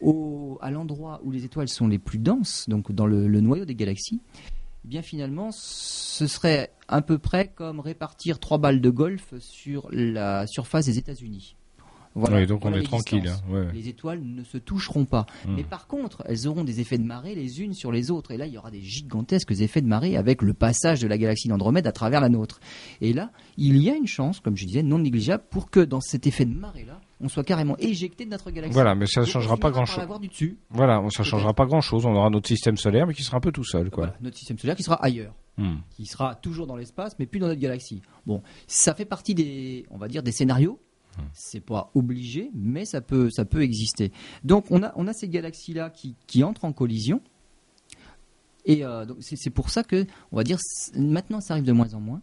au- 0.00 0.58
à 0.60 0.70
l'endroit 0.70 1.20
où 1.24 1.30
les 1.30 1.44
étoiles 1.44 1.68
sont 1.68 1.88
les 1.88 1.98
plus 1.98 2.18
denses, 2.18 2.68
donc 2.68 2.92
dans 2.92 3.06
le, 3.06 3.26
le 3.28 3.40
noyau 3.40 3.64
des 3.64 3.74
galaxies, 3.74 4.20
eh 4.84 4.88
bien 4.88 5.02
finalement, 5.02 5.50
ce 5.52 6.26
serait 6.26 6.70
à 6.88 7.02
peu 7.02 7.18
près 7.18 7.48
comme 7.48 7.80
répartir 7.80 8.38
trois 8.38 8.58
balles 8.58 8.80
de 8.80 8.90
golf 8.90 9.34
sur 9.40 9.88
la 9.90 10.46
surface 10.46 10.86
des 10.86 10.98
États-Unis. 10.98 11.54
Voilà, 12.14 12.44
donc 12.46 12.64
on 12.64 12.72
est 12.72 12.78
les 12.78 12.82
tranquille. 12.84 13.28
hein. 13.28 13.38
Ouais. 13.52 13.68
Les 13.72 13.86
étoiles 13.88 14.20
ne 14.24 14.42
se 14.42 14.58
toucheront 14.58 15.04
pas. 15.04 15.26
Hmm. 15.46 15.54
Mais 15.54 15.62
par 15.62 15.86
contre, 15.86 16.24
elles 16.26 16.48
auront 16.48 16.64
des 16.64 16.80
effets 16.80 16.98
de 16.98 17.04
marée 17.04 17.36
les 17.36 17.60
unes 17.62 17.74
sur 17.74 17.92
les 17.92 18.10
autres. 18.10 18.32
Et 18.32 18.36
là, 18.36 18.46
il 18.46 18.52
y 18.52 18.58
aura 18.58 18.72
des 18.72 18.80
gigantesques 18.80 19.52
effets 19.52 19.82
de 19.82 19.86
marée 19.86 20.16
avec 20.16 20.42
le 20.42 20.52
passage 20.52 21.00
de 21.00 21.06
la 21.06 21.16
galaxie 21.16 21.46
d'Andromède 21.46 21.86
à 21.86 21.92
travers 21.92 22.20
la 22.20 22.28
nôtre. 22.28 22.58
Et 23.00 23.12
là, 23.12 23.30
il 23.56 23.76
y 23.76 23.88
a 23.88 23.94
une 23.94 24.08
chance, 24.08 24.40
comme 24.40 24.56
je 24.56 24.64
disais, 24.66 24.82
non 24.82 24.98
négligeable, 24.98 25.44
pour 25.48 25.70
que 25.70 25.78
dans 25.80 26.00
cet 26.00 26.26
effet 26.26 26.44
de 26.46 26.54
marée-là, 26.54 27.00
on 27.20 27.28
soit 27.28 27.44
carrément 27.44 27.76
éjecté 27.78 28.24
de 28.24 28.30
notre 28.30 28.50
galaxie. 28.50 28.74
Voilà, 28.74 28.94
mais 28.94 29.06
ça 29.06 29.22
ne 29.22 29.26
changera 29.26 29.56
pas 29.56 29.70
grand-chose. 29.70 29.98
l'avoir 29.98 30.20
du 30.20 30.28
dessus. 30.28 30.58
Voilà, 30.70 31.02
ça 31.10 31.24
changera 31.24 31.52
pas 31.52 31.66
grand-chose. 31.66 32.06
On 32.06 32.14
aura 32.14 32.30
notre 32.30 32.48
système 32.48 32.76
solaire, 32.76 33.06
mais 33.06 33.14
qui 33.14 33.22
sera 33.24 33.38
un 33.38 33.40
peu 33.40 33.52
tout 33.52 33.64
seul, 33.64 33.90
quoi. 33.90 34.06
Voilà, 34.06 34.18
notre 34.20 34.36
système 34.36 34.58
solaire 34.58 34.76
qui 34.76 34.82
sera 34.82 35.02
ailleurs. 35.04 35.34
Hmm. 35.56 35.78
qui 35.90 36.06
sera 36.06 36.36
toujours 36.36 36.68
dans 36.68 36.76
l'espace, 36.76 37.16
mais 37.18 37.26
plus 37.26 37.40
dans 37.40 37.48
notre 37.48 37.60
galaxie. 37.60 38.00
Bon, 38.26 38.42
ça 38.68 38.94
fait 38.94 39.04
partie 39.04 39.34
des, 39.34 39.86
on 39.90 39.98
va 39.98 40.06
dire, 40.06 40.22
des 40.22 40.30
scénarios. 40.30 40.78
C'est 41.32 41.58
pas 41.58 41.90
obligé, 41.96 42.52
mais 42.54 42.84
ça 42.84 43.00
peut, 43.00 43.28
ça 43.28 43.44
peut 43.44 43.62
exister. 43.62 44.12
Donc 44.44 44.66
on 44.70 44.84
a, 44.84 44.92
on 44.94 45.08
a 45.08 45.12
ces 45.12 45.28
galaxies-là 45.28 45.90
qui, 45.90 46.14
qui 46.28 46.44
entrent 46.44 46.64
en 46.64 46.72
collision. 46.72 47.20
Et 48.66 48.84
euh, 48.84 49.04
donc, 49.04 49.16
c'est 49.20 49.50
pour 49.50 49.70
ça 49.70 49.82
que, 49.82 50.06
on 50.30 50.36
va 50.36 50.44
dire, 50.44 50.58
maintenant 50.94 51.40
ça 51.40 51.54
arrive 51.54 51.64
de 51.64 51.72
moins 51.72 51.92
en 51.94 52.00
moins. 52.00 52.22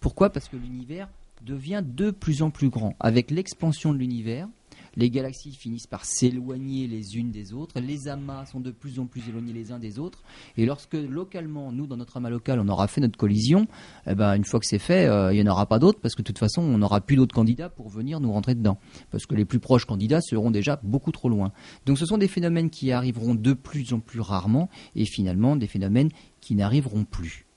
Pourquoi? 0.00 0.30
Parce 0.30 0.48
que 0.48 0.56
l'univers 0.56 1.08
devient 1.44 1.82
de 1.84 2.10
plus 2.10 2.42
en 2.42 2.50
plus 2.50 2.68
grand. 2.68 2.94
Avec 3.00 3.30
l'expansion 3.30 3.92
de 3.92 3.98
l'univers, 3.98 4.48
les 4.96 5.10
galaxies 5.10 5.54
finissent 5.54 5.86
par 5.86 6.04
s'éloigner 6.04 6.88
les 6.88 7.16
unes 7.16 7.30
des 7.30 7.52
autres, 7.52 7.78
les 7.80 8.08
amas 8.08 8.46
sont 8.46 8.60
de 8.60 8.72
plus 8.72 8.98
en 8.98 9.06
plus 9.06 9.28
éloignés 9.28 9.52
les 9.52 9.70
uns 9.70 9.78
des 9.78 9.98
autres, 9.98 10.24
et 10.56 10.66
lorsque 10.66 10.94
localement, 10.94 11.70
nous 11.72 11.86
dans 11.86 11.96
notre 11.96 12.16
amas 12.16 12.30
local, 12.30 12.58
on 12.60 12.68
aura 12.68 12.88
fait 12.88 13.00
notre 13.00 13.16
collision, 13.16 13.68
eh 14.06 14.14
ben, 14.14 14.34
une 14.34 14.44
fois 14.44 14.58
que 14.60 14.66
c'est 14.66 14.80
fait, 14.80 15.06
euh, 15.06 15.32
il 15.32 15.40
n'y 15.40 15.48
en 15.48 15.52
aura 15.52 15.66
pas 15.66 15.78
d'autres, 15.78 16.00
parce 16.00 16.14
que 16.14 16.22
de 16.22 16.26
toute 16.26 16.38
façon, 16.38 16.62
on 16.62 16.78
n'aura 16.78 17.00
plus 17.00 17.16
d'autres 17.16 17.34
candidats 17.34 17.68
pour 17.68 17.88
venir 17.88 18.18
nous 18.20 18.32
rentrer 18.32 18.54
dedans, 18.54 18.78
parce 19.10 19.26
que 19.26 19.34
les 19.34 19.44
plus 19.44 19.60
proches 19.60 19.84
candidats 19.84 20.20
seront 20.20 20.50
déjà 20.50 20.80
beaucoup 20.82 21.12
trop 21.12 21.28
loin. 21.28 21.52
Donc 21.86 21.98
ce 21.98 22.06
sont 22.06 22.18
des 22.18 22.28
phénomènes 22.28 22.70
qui 22.70 22.90
arriveront 22.90 23.34
de 23.36 23.52
plus 23.52 23.92
en 23.92 24.00
plus 24.00 24.20
rarement, 24.20 24.68
et 24.96 25.04
finalement 25.04 25.54
des 25.54 25.68
phénomènes 25.68 26.10
qui 26.40 26.54
n'arriveront 26.54 27.04
plus. 27.04 27.47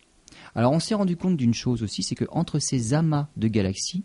Alors 0.55 0.71
on 0.71 0.79
s'est 0.79 0.95
rendu 0.95 1.15
compte 1.17 1.37
d'une 1.37 1.53
chose 1.53 1.83
aussi, 1.83 2.03
c'est 2.03 2.15
qu'entre 2.15 2.59
ces 2.59 2.93
amas 2.93 3.27
de 3.37 3.47
galaxies, 3.47 4.03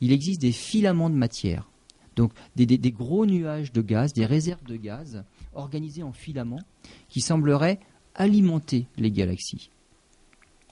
il 0.00 0.12
existe 0.12 0.40
des 0.40 0.52
filaments 0.52 1.10
de 1.10 1.16
matière. 1.16 1.68
Donc 2.16 2.32
des, 2.56 2.66
gros 2.90 3.26
nuages 3.26 3.72
de 3.72 3.80
gaz, 3.80 4.12
des 4.12 4.26
réserves 4.26 4.64
de 4.64 4.76
gaz 4.76 5.24
organisées 5.54 6.02
en 6.02 6.12
filaments 6.12 6.62
qui 7.08 7.20
sembleraient 7.20 7.78
alimenter 8.16 8.86
les 8.96 9.12
galaxies. 9.12 9.70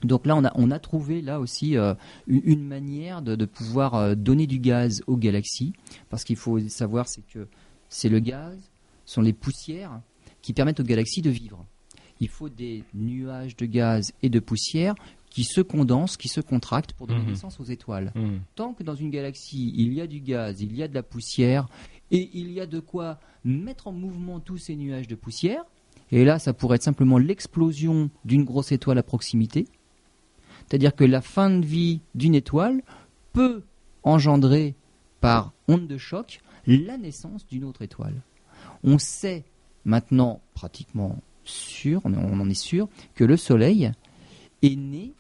Donc 0.03 0.27
là, 0.27 0.37
on 0.57 0.71
a, 0.71 0.79
trouvé 0.79 1.23
là 1.23 1.41
aussi 1.41 1.77
euh, 1.77 1.95
une, 2.27 2.67
manière 2.67 3.23
de, 3.23 3.35
de 3.35 3.45
pouvoir 3.47 3.95
euh, 3.95 4.15
donner 4.15 4.47
du 4.47 4.59
gaz 4.59 5.03
aux 5.07 5.17
galaxies, 5.17 5.73
parce 6.11 6.23
qu'il 6.25 6.37
faut 6.37 6.59
savoir 6.69 7.09
c'est 7.09 7.27
que 7.33 7.47
c'est 7.89 8.09
le 8.09 8.19
gaz, 8.19 8.59
sont 9.05 9.23
les 9.23 9.33
poussières 9.33 10.01
qui 10.43 10.53
permettent 10.53 10.81
aux 10.81 10.85
galaxies 10.85 11.23
de 11.23 11.31
vivre. 11.31 11.65
Il 12.21 12.29
faut 12.29 12.49
des 12.49 12.83
nuages 12.95 13.57
de 13.57 13.67
gaz 13.67 14.13
et 14.23 14.29
de 14.29 14.41
poussière 14.41 14.95
qui 15.37 15.45
se 15.45 15.61
condensent, 15.61 16.17
qui 16.17 16.29
se 16.29 16.41
contractent 16.41 16.95
pour 16.95 17.07
donner 17.07 17.21
Mhm. 17.21 17.29
naissance 17.29 17.61
aux 17.61 17.65
étoiles 17.65 18.11
Hmm. 18.15 18.39
tant 18.55 18.73
que 18.73 18.83
dans 18.83 18.95
une 18.95 19.11
galaxie, 19.11 19.71
il 19.77 19.93
y 19.93 20.01
a 20.01 20.07
du 20.07 20.21
gaz, 20.21 20.63
il 20.63 20.75
y 20.75 20.83
a 20.83 20.89
de 20.89 20.95
la 20.95 21.03
poussière, 21.03 21.69
et 22.11 22.31
il 22.33 22.51
y 22.53 22.59
a 22.59 22.65
de 22.65 22.81
quoi 22.81 23.21
mettre 23.45 23.87
en 23.89 23.93
mouvement 23.93 24.41
tous 24.41 24.57
ces 24.57 24.77
nuages 24.77 25.09
de 25.09 25.15
poussière, 25.15 25.63
et 26.11 26.25
là, 26.25 26.39
ça 26.39 26.55
pourrait 26.55 26.77
être 26.77 26.83
simplement 26.85 27.19
l'explosion 27.19 28.09
d'une 28.25 28.45
grosse 28.45 28.73
étoile 28.73 28.97
à 28.97 29.03
proximité. 29.03 29.67
C'est-à-dire 30.67 30.97
que 30.97 31.05
la 31.05 31.21
fin 31.21 31.51
de 31.51 31.67
vie 31.67 32.01
d'une 32.15 32.35
étoile 32.35 32.83
peut 33.35 33.63
engendrer, 34.05 34.75
par 35.21 35.53
onde 35.69 35.87
de 35.87 35.99
choc, 35.99 36.41
la 36.67 36.97
naissance 36.97 37.47
d'une 37.47 37.65
autre 37.65 37.83
étoile. 37.83 38.23
On 38.85 38.97
sait 38.99 39.45
maintenant, 39.85 40.41
pratiquement 40.55 41.19
sûr, 41.45 42.01
on 42.07 42.15
en 42.41 42.49
est 42.49 42.55
sûr, 42.55 42.89
que 43.15 43.25
le 43.25 43.37
Soleil 43.37 43.93
est 44.63 44.77
né 44.77 45.13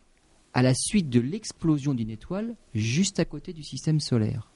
à 0.57 0.63
la 0.63 0.73
suite 0.73 1.11
de 1.11 1.21
l'explosion 1.21 1.93
d'une 1.93 2.09
étoile 2.09 2.57
juste 2.75 3.21
à 3.21 3.27
côté 3.27 3.53
du 3.53 3.63
système 3.63 4.01
solaire. 4.01 4.51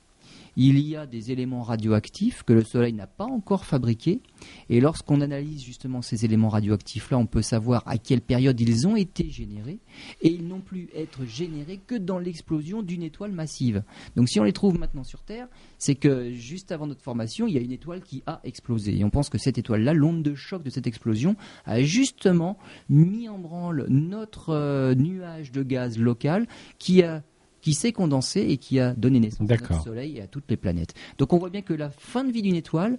Il 0.57 0.79
y 0.81 0.97
a 0.97 1.07
des 1.07 1.31
éléments 1.31 1.63
radioactifs 1.63 2.43
que 2.43 2.53
le 2.53 2.65
Soleil 2.65 2.93
n'a 2.93 3.07
pas 3.07 3.25
encore 3.25 3.65
fabriqués, 3.65 4.21
et 4.69 4.81
lorsqu'on 4.81 5.21
analyse 5.21 5.63
justement 5.63 6.03
ces 6.03 6.25
éléments 6.25 6.49
radioactifs-là, 6.49 7.19
on 7.19 7.27
peut 7.27 7.43
savoir 7.43 7.83
à 7.87 7.99
quelle 7.99 8.21
période 8.21 8.61
ils 8.61 8.87
ont 8.87 8.97
été 8.97 9.31
générés, 9.31 9.81
et 10.23 10.29
ils 10.29 10.47
n'ont 10.47 10.61
plus 10.61 10.89
être 10.95 11.25
générés 11.25 11.81
que 11.87 11.95
dans 11.95 12.19
l'explosion 12.19 12.83
d'une 12.83 13.03
étoile 13.03 13.33
massive. 13.33 13.83
Donc 14.17 14.29
si 14.29 14.41
on 14.41 14.45
les 14.45 14.53
trouve 14.53 14.79
maintenant 14.79 15.05
sur 15.05 15.23
Terre, 15.23 15.49
c'est 15.79 15.95
que 15.95 16.33
juste 16.33 16.73
avant 16.73 16.87
notre 16.87 17.03
formation, 17.03 17.47
il 17.47 17.55
y 17.55 17.59
a 17.59 17.63
une 17.63 17.73
étoile 17.73 18.03
qui 18.03 18.23
a 18.27 18.41
explosé, 18.45 18.99
et 18.99 19.05
on 19.05 19.11
pense 19.11 19.29
que 19.29 19.39
cette 19.39 19.59
étoile-là, 19.59 19.95
l'onde 19.95 20.23
de 20.23 20.35
choc 20.35 20.63
de 20.63 20.71
cette 20.71 20.87
explosion, 20.87 21.37
a 21.65 21.83
justement 21.83 22.59
mis 22.89 23.29
en 23.29 23.39
branle 23.39 23.87
notre 23.89 24.51
euh, 24.51 24.95
nuage 24.95 25.53
de 25.53 25.63
gaz 25.63 25.99
local 25.99 26.47
qui 26.79 27.03
a 27.03 27.23
qui 27.61 27.75
s'est 27.75 27.93
condensé 27.93 28.41
et 28.41 28.57
qui 28.57 28.81
a 28.81 28.95
donné 28.95 29.21
naissance 29.21 29.49
notre 29.49 29.83
Soleil 29.83 30.19
et 30.19 30.23
à 30.23 30.27
toutes 30.27 30.49
les 30.49 30.57
planètes. 30.57 30.95
Donc 31.19 31.33
on 31.33 31.39
voit 31.39 31.51
bien 31.51 31.63
que 31.63 31.75
la 31.75 31.91
fin 31.91 32.25
de 32.25 32.33
vie 32.33 32.43
d'une 32.43 32.57
étoile 32.57 32.99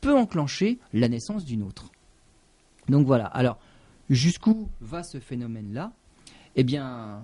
peut 0.00 0.14
enclencher 0.14 0.78
la 0.92 1.08
naissance 1.08 1.44
d'une 1.44 1.62
autre. 1.62 1.90
Donc 2.88 3.06
voilà. 3.06 3.26
Alors 3.26 3.58
jusqu'où 4.10 4.68
va 4.80 5.02
ce 5.02 5.18
phénomène-là? 5.18 5.92
Eh 6.56 6.62
bien, 6.62 7.20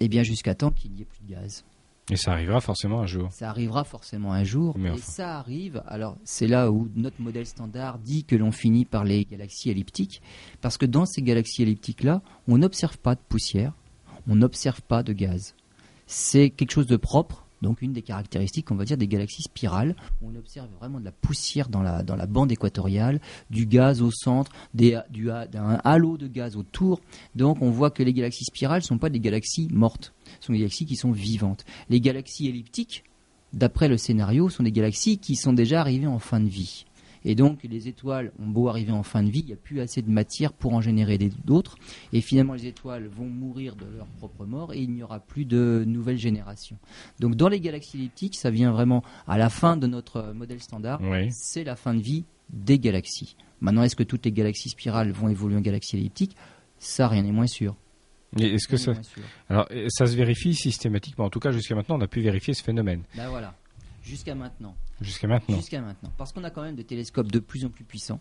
eh 0.00 0.08
bien 0.08 0.22
jusqu'à 0.22 0.54
temps 0.54 0.70
qu'il 0.70 0.92
n'y 0.92 1.02
ait 1.02 1.04
plus 1.04 1.20
de 1.26 1.34
gaz. 1.34 1.64
Et 2.10 2.16
ça 2.16 2.32
arrivera 2.32 2.60
forcément 2.60 3.00
un 3.00 3.06
jour. 3.06 3.30
Ça 3.32 3.50
arrivera 3.50 3.84
forcément 3.84 4.32
un 4.32 4.42
jour. 4.42 4.76
Mais 4.78 4.94
et 4.94 4.98
ça 4.98 5.38
arrive. 5.38 5.82
Alors, 5.86 6.16
c'est 6.24 6.46
là 6.46 6.70
où 6.70 6.88
notre 6.96 7.20
modèle 7.20 7.44
standard 7.44 7.98
dit 7.98 8.24
que 8.24 8.34
l'on 8.34 8.50
finit 8.50 8.86
par 8.86 9.04
les 9.04 9.26
galaxies 9.26 9.68
elliptiques. 9.68 10.22
Parce 10.62 10.78
que 10.78 10.86
dans 10.86 11.04
ces 11.04 11.20
galaxies 11.20 11.62
elliptiques-là, 11.62 12.22
on 12.46 12.58
n'observe 12.58 12.96
pas 12.96 13.14
de 13.14 13.20
poussière, 13.28 13.74
on 14.26 14.36
n'observe 14.36 14.80
pas 14.80 15.02
de 15.02 15.12
gaz. 15.12 15.54
C'est 16.10 16.48
quelque 16.48 16.72
chose 16.72 16.86
de 16.86 16.96
propre. 16.96 17.44
Donc, 17.60 17.82
une 17.82 17.92
des 17.92 18.02
caractéristiques, 18.02 18.70
on 18.70 18.76
va 18.76 18.84
dire, 18.84 18.96
des 18.96 19.08
galaxies 19.08 19.42
spirales. 19.42 19.94
On 20.22 20.34
observe 20.36 20.68
vraiment 20.80 21.00
de 21.00 21.04
la 21.04 21.12
poussière 21.12 21.68
dans 21.68 21.82
la, 21.82 22.26
bande 22.26 22.50
équatoriale, 22.50 23.20
du 23.50 23.66
gaz 23.66 24.00
au 24.00 24.10
centre, 24.10 24.50
du, 24.72 24.94
un 25.30 25.80
halo 25.84 26.16
de 26.16 26.28
gaz 26.28 26.56
autour. 26.56 27.00
Donc, 27.34 27.60
on 27.60 27.70
voit 27.70 27.90
que 27.90 28.02
les 28.02 28.14
galaxies 28.14 28.44
spirales 28.44 28.80
ne 28.80 28.86
sont 28.86 28.98
pas 28.98 29.10
des 29.10 29.20
galaxies 29.20 29.68
mortes. 29.70 30.14
Ce 30.40 30.46
sont 30.46 30.52
des 30.54 30.60
galaxies 30.60 30.86
qui 30.86 30.96
sont 30.96 31.12
vivantes. 31.12 31.66
Les 31.90 32.00
galaxies 32.00 32.48
elliptiques, 32.48 33.04
d'après 33.52 33.88
le 33.88 33.98
scénario, 33.98 34.48
sont 34.48 34.62
des 34.62 34.72
galaxies 34.72 35.18
qui 35.18 35.36
sont 35.36 35.52
déjà 35.52 35.80
arrivées 35.80 36.06
en 36.06 36.20
fin 36.20 36.40
de 36.40 36.48
vie. 36.48 36.86
Et 37.28 37.34
donc, 37.34 37.62
les 37.62 37.88
étoiles 37.88 38.32
ont 38.40 38.46
beau 38.46 38.68
arriver 38.68 38.90
en 38.90 39.02
fin 39.02 39.22
de 39.22 39.28
vie, 39.28 39.40
il 39.40 39.46
n'y 39.48 39.52
a 39.52 39.56
plus 39.56 39.80
assez 39.80 40.00
de 40.00 40.10
matière 40.10 40.50
pour 40.50 40.72
en 40.72 40.80
générer 40.80 41.18
d'autres. 41.44 41.76
Et 42.14 42.22
finalement, 42.22 42.54
les 42.54 42.64
étoiles 42.64 43.06
vont 43.06 43.26
mourir 43.26 43.76
de 43.76 43.84
leur 43.84 44.06
propre 44.06 44.46
mort 44.46 44.72
et 44.72 44.80
il 44.80 44.90
n'y 44.90 45.02
aura 45.02 45.20
plus 45.20 45.44
de 45.44 45.84
nouvelles 45.86 46.16
générations. 46.16 46.78
Donc, 47.20 47.34
dans 47.34 47.50
les 47.50 47.60
galaxies 47.60 47.98
elliptiques, 47.98 48.34
ça 48.34 48.50
vient 48.50 48.72
vraiment 48.72 49.04
à 49.26 49.36
la 49.36 49.50
fin 49.50 49.76
de 49.76 49.86
notre 49.86 50.32
modèle 50.32 50.62
standard. 50.62 51.02
C'est 51.30 51.64
la 51.64 51.76
fin 51.76 51.92
de 51.92 52.00
vie 52.00 52.24
des 52.48 52.78
galaxies. 52.78 53.36
Maintenant, 53.60 53.82
est-ce 53.82 53.96
que 53.96 54.04
toutes 54.04 54.24
les 54.24 54.32
galaxies 54.32 54.70
spirales 54.70 55.10
vont 55.10 55.28
évoluer 55.28 55.56
en 55.56 55.60
galaxies 55.60 55.98
elliptiques? 55.98 56.34
Ça, 56.78 57.08
rien 57.08 57.24
n'est 57.24 57.32
moins 57.32 57.46
sûr. 57.46 57.76
Est-ce 58.38 58.68
que 58.68 58.78
ça, 58.78 58.92
alors 59.48 59.68
ça 59.88 60.06
se 60.06 60.16
vérifie 60.16 60.54
systématiquement 60.54 61.26
En 61.26 61.30
tout 61.30 61.40
cas, 61.40 61.50
jusqu'à 61.50 61.74
maintenant, 61.74 61.96
on 61.98 62.00
a 62.00 62.08
pu 62.08 62.20
vérifier 62.20 62.54
ce 62.54 62.62
phénomène. 62.62 63.02
Ben 63.16 63.28
voilà, 63.28 63.54
jusqu'à 64.08 64.34
maintenant. 64.34 64.74
Jusqu'à 65.00 65.28
maintenant. 65.28 65.56
Jusqu'à 65.56 65.80
maintenant, 65.80 66.10
parce 66.16 66.32
qu'on 66.32 66.44
a 66.44 66.50
quand 66.50 66.62
même 66.62 66.76
des 66.76 66.84
télescopes 66.84 67.30
de 67.30 67.38
plus 67.38 67.64
en 67.64 67.68
plus 67.68 67.84
puissants. 67.84 68.20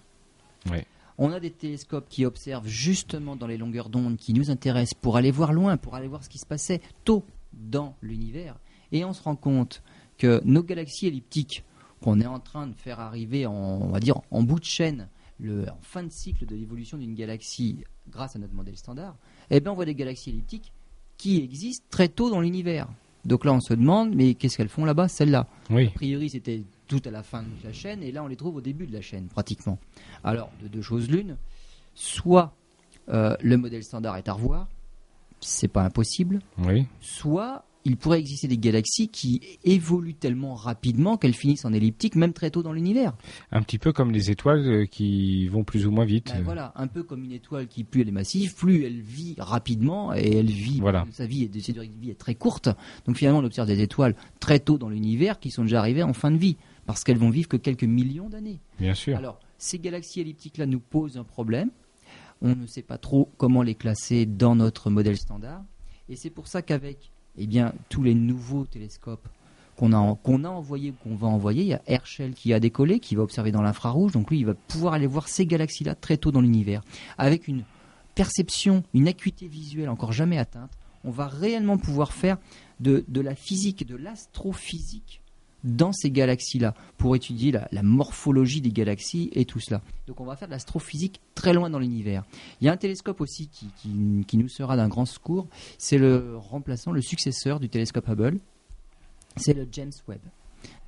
Oui. 0.70 0.80
On 1.18 1.32
a 1.32 1.40
des 1.40 1.50
télescopes 1.50 2.08
qui 2.10 2.26
observent 2.26 2.68
justement 2.68 3.36
dans 3.36 3.48
les 3.48 3.58
longueurs 3.58 3.90
d'onde 3.90 4.18
qui 4.18 4.34
nous 4.34 4.52
intéressent 4.52 4.94
pour 4.94 5.18
aller 5.18 5.32
voir 5.32 5.52
loin, 5.52 5.78
pour 5.78 5.96
aller 5.96 6.08
voir 6.08 6.24
ce 6.24 6.30
qui 6.30 6.38
se 6.38 6.46
passait 6.46 6.82
tôt 7.06 7.26
dans 7.54 7.96
l'univers. 8.04 8.56
Et 8.92 9.04
on 9.04 9.14
se 9.14 9.24
rend 9.24 9.36
compte 9.36 9.82
que 10.18 10.42
nos 10.46 10.62
galaxies 10.62 11.08
elliptiques 11.08 11.64
qu'on 12.02 12.20
est 12.20 12.28
en 12.28 12.40
train 12.40 12.68
de 12.68 12.76
faire 12.76 13.00
arriver 13.00 13.48
en, 13.48 13.54
on 13.54 13.90
va 13.90 14.00
dire, 14.00 14.22
en 14.30 14.44
bout 14.44 14.60
de 14.60 14.66
chaîne, 14.66 15.08
le, 15.40 15.68
en 15.70 15.82
fin 15.82 16.04
de 16.04 16.12
cycle 16.12 16.46
de 16.46 16.56
l'évolution 16.56 16.98
d'une 16.98 17.16
galaxie 17.16 17.84
grâce 18.10 18.36
à 18.36 18.40
notre 18.40 18.54
modèle 18.54 18.78
standard, 18.78 19.16
eh 19.50 19.60
bien 19.60 19.72
on 19.72 19.76
voit 19.76 19.86
des 19.86 19.96
galaxies 19.96 20.30
elliptiques 20.30 20.72
qui 21.18 21.42
existent 21.42 21.86
très 21.90 22.10
tôt 22.10 22.30
dans 22.30 22.42
l'univers. 22.42 22.88
Donc 23.28 23.44
là, 23.44 23.52
on 23.52 23.60
se 23.60 23.74
demande, 23.74 24.16
mais 24.16 24.34
qu'est-ce 24.36 24.56
qu'elles 24.56 24.70
font 24.70 24.86
là-bas, 24.86 25.10
celles-là? 25.10 25.48
Oui. 25.70 25.88
A 25.88 25.92
priori, 25.92 26.30
c'était 26.30 26.64
tout 26.88 27.02
à 27.06 27.12
la 27.12 27.24
fin 27.24 27.44
de 27.44 27.48
la 27.66 27.74
chaîne, 27.74 28.02
et 28.02 28.12
là, 28.14 28.24
on 28.24 28.28
les 28.28 28.38
trouve 28.38 28.56
au 28.56 28.62
début 28.62 28.88
de 28.88 28.94
la 28.94 29.02
chaîne, 29.02 29.28
pratiquement. 29.28 29.78
Alors, 30.24 30.50
de 30.64 30.70
deux 30.70 30.82
choses 30.82 31.10
l'une, 31.10 31.36
soit 31.94 32.54
euh, 33.10 33.36
le 33.42 33.58
modèle 33.58 33.84
standard 33.84 34.16
est 34.16 34.30
à 34.30 34.34
revoir, 34.34 34.68
c'est 35.42 35.68
pas 35.68 35.84
impossible, 35.84 36.40
oui. 36.58 36.88
soit 37.02 37.66
il 37.88 37.96
pourrait 37.96 38.20
exister 38.20 38.50
des 38.50 38.58
galaxies 38.58 39.08
qui 39.08 39.42
évoluent 39.64 40.14
tellement 40.14 40.56
rapidement 40.56 41.16
qu'elles 41.16 41.34
finissent 41.34 41.64
en 41.64 41.72
elliptique, 41.72 42.16
même 42.16 42.34
très 42.34 42.52
tôt 42.52 42.62
dans 42.62 42.74
l'univers. 42.74 43.14
Un 43.54 43.62
petit 43.62 43.80
peu 43.80 43.94
comme 43.94 44.12
les 44.12 44.30
étoiles 44.30 44.68
euh, 44.68 44.86
qui 44.86 45.48
vont 45.48 45.64
plus 45.64 45.88
ou 45.88 45.92
moins 45.92 46.04
vite. 46.04 46.34
Ben 46.36 46.44
voilà, 46.44 46.74
un 46.76 46.88
peu 46.88 47.04
comme 47.04 47.24
une 47.24 47.32
étoile 47.32 47.68
qui, 47.68 47.86
plus 47.86 48.02
elle 48.02 48.10
est 48.10 48.12
massive, 48.12 48.56
plus 48.56 48.84
elle 48.84 49.00
vit 49.00 49.36
rapidement 49.38 50.14
et 50.14 50.36
elle 50.36 50.52
vit, 50.52 50.82
voilà. 50.82 51.06
sa 51.12 51.26
vie 51.26 51.44
est, 51.44 51.60
sa 51.62 51.72
vie 51.82 52.10
est 52.10 52.18
très 52.20 52.36
courte. 52.36 52.68
Donc 53.06 53.16
finalement, 53.16 53.40
on 53.40 53.46
observe 53.46 53.68
des 53.68 53.82
étoiles 53.82 54.16
très 54.42 54.60
tôt 54.60 54.78
dans 54.78 54.90
l'univers 54.90 55.40
qui 55.40 55.50
sont 55.50 55.64
déjà 55.64 55.80
arrivées 55.80 56.04
en 56.04 56.14
fin 56.14 56.30
de 56.30 56.38
vie, 56.38 56.58
parce 56.86 57.06
qu'elles 57.06 57.18
vont 57.18 57.30
vivre 57.30 57.48
que 57.48 57.58
quelques 57.58 57.86
millions 57.86 58.28
d'années. 58.28 58.60
Bien 58.82 58.96
sûr. 58.96 59.18
Alors, 59.18 59.40
ces 59.58 59.80
galaxies 59.80 60.20
elliptiques-là 60.20 60.66
nous 60.66 60.82
posent 60.82 61.18
un 61.18 61.24
problème. 61.24 61.70
On 62.42 62.54
ne 62.54 62.68
sait 62.68 62.82
pas 62.82 62.98
trop 62.98 63.32
comment 63.38 63.64
les 63.64 63.76
classer 63.76 64.26
dans 64.26 64.58
notre 64.58 64.90
modèle 64.90 65.18
standard. 65.18 65.64
Et 66.10 66.18
c'est 66.18 66.30
pour 66.30 66.48
ça 66.48 66.62
qu'avec 66.62 67.12
eh 67.38 67.48
bien, 67.48 67.74
tous 67.90 68.04
les 68.04 68.14
nouveaux 68.14 68.66
télescopes 68.66 69.28
qu'on 69.76 69.94
a, 69.94 69.98
envoyés 70.50 70.92
ou 70.92 71.04
qu'on 71.04 71.16
va 71.16 71.28
envoyer, 71.28 71.62
il 71.62 71.68
y 71.68 71.74
a 71.74 71.82
Herschel 71.86 72.34
qui 72.34 72.52
a 72.52 72.60
décollé, 72.60 73.00
qui 73.00 73.16
va 73.16 73.22
observer 73.22 73.52
dans 73.52 73.62
l'infrarouge, 73.62 74.12
donc 74.12 74.32
lui, 74.32 74.40
il 74.40 74.46
va 74.46 74.56
pouvoir 74.56 74.94
aller 74.94 75.06
voir 75.06 75.28
ces 75.28 75.46
galaxies-là 75.46 75.94
très 75.94 76.18
tôt 76.18 76.32
dans 76.32 76.42
l'univers, 76.42 76.82
avec 77.18 77.48
une 77.48 77.64
perception, 78.16 78.84
une 78.96 79.08
acuité 79.08 79.48
visuelle 79.48 79.90
encore 79.90 80.14
jamais 80.14 80.40
atteinte. 80.40 80.72
On 81.04 81.12
va 81.12 81.28
réellement 81.28 81.78
pouvoir 81.78 82.12
faire 82.12 82.38
de 82.80 83.22
la 83.22 83.36
physique, 83.36 83.86
de 83.86 83.96
l'astrophysique 83.96 85.22
dans 85.68 85.92
ces 85.92 86.10
galaxies-là 86.12 86.74
pour 86.98 87.16
étudier 87.16 87.52
la, 87.52 87.84
morphologie 87.84 88.62
des 88.62 88.72
galaxies 88.72 89.30
et 89.34 89.46
tout 89.46 89.60
cela. 89.60 89.82
Donc 90.08 90.20
on 90.20 90.26
va 90.26 90.36
faire 90.36 90.48
de 90.48 90.54
l'astrophysique 90.54 91.22
très 91.36 91.54
loin 91.54 91.70
dans 91.70 91.80
l'univers. 91.80 92.24
Il 92.62 92.66
y 92.66 92.70
a 92.70 92.74
un 92.74 92.78
télescope 92.78 93.22
aussi 93.22 93.50
qui, 93.50 93.70
qui, 94.26 94.38
nous 94.38 94.48
sera 94.48 94.76
d'un 94.78 94.88
grand 94.88 95.06
secours. 95.06 95.48
C'est 95.78 95.98
le 95.98 96.38
remplaçant, 96.38 96.92
le 96.92 97.02
successeur 97.02 97.60
du 97.60 97.70
télescope 97.70 98.08
Hubble. 98.08 98.40
C'est 99.36 99.54
le 99.54 99.68
James 99.72 99.92
Webb. 100.08 100.22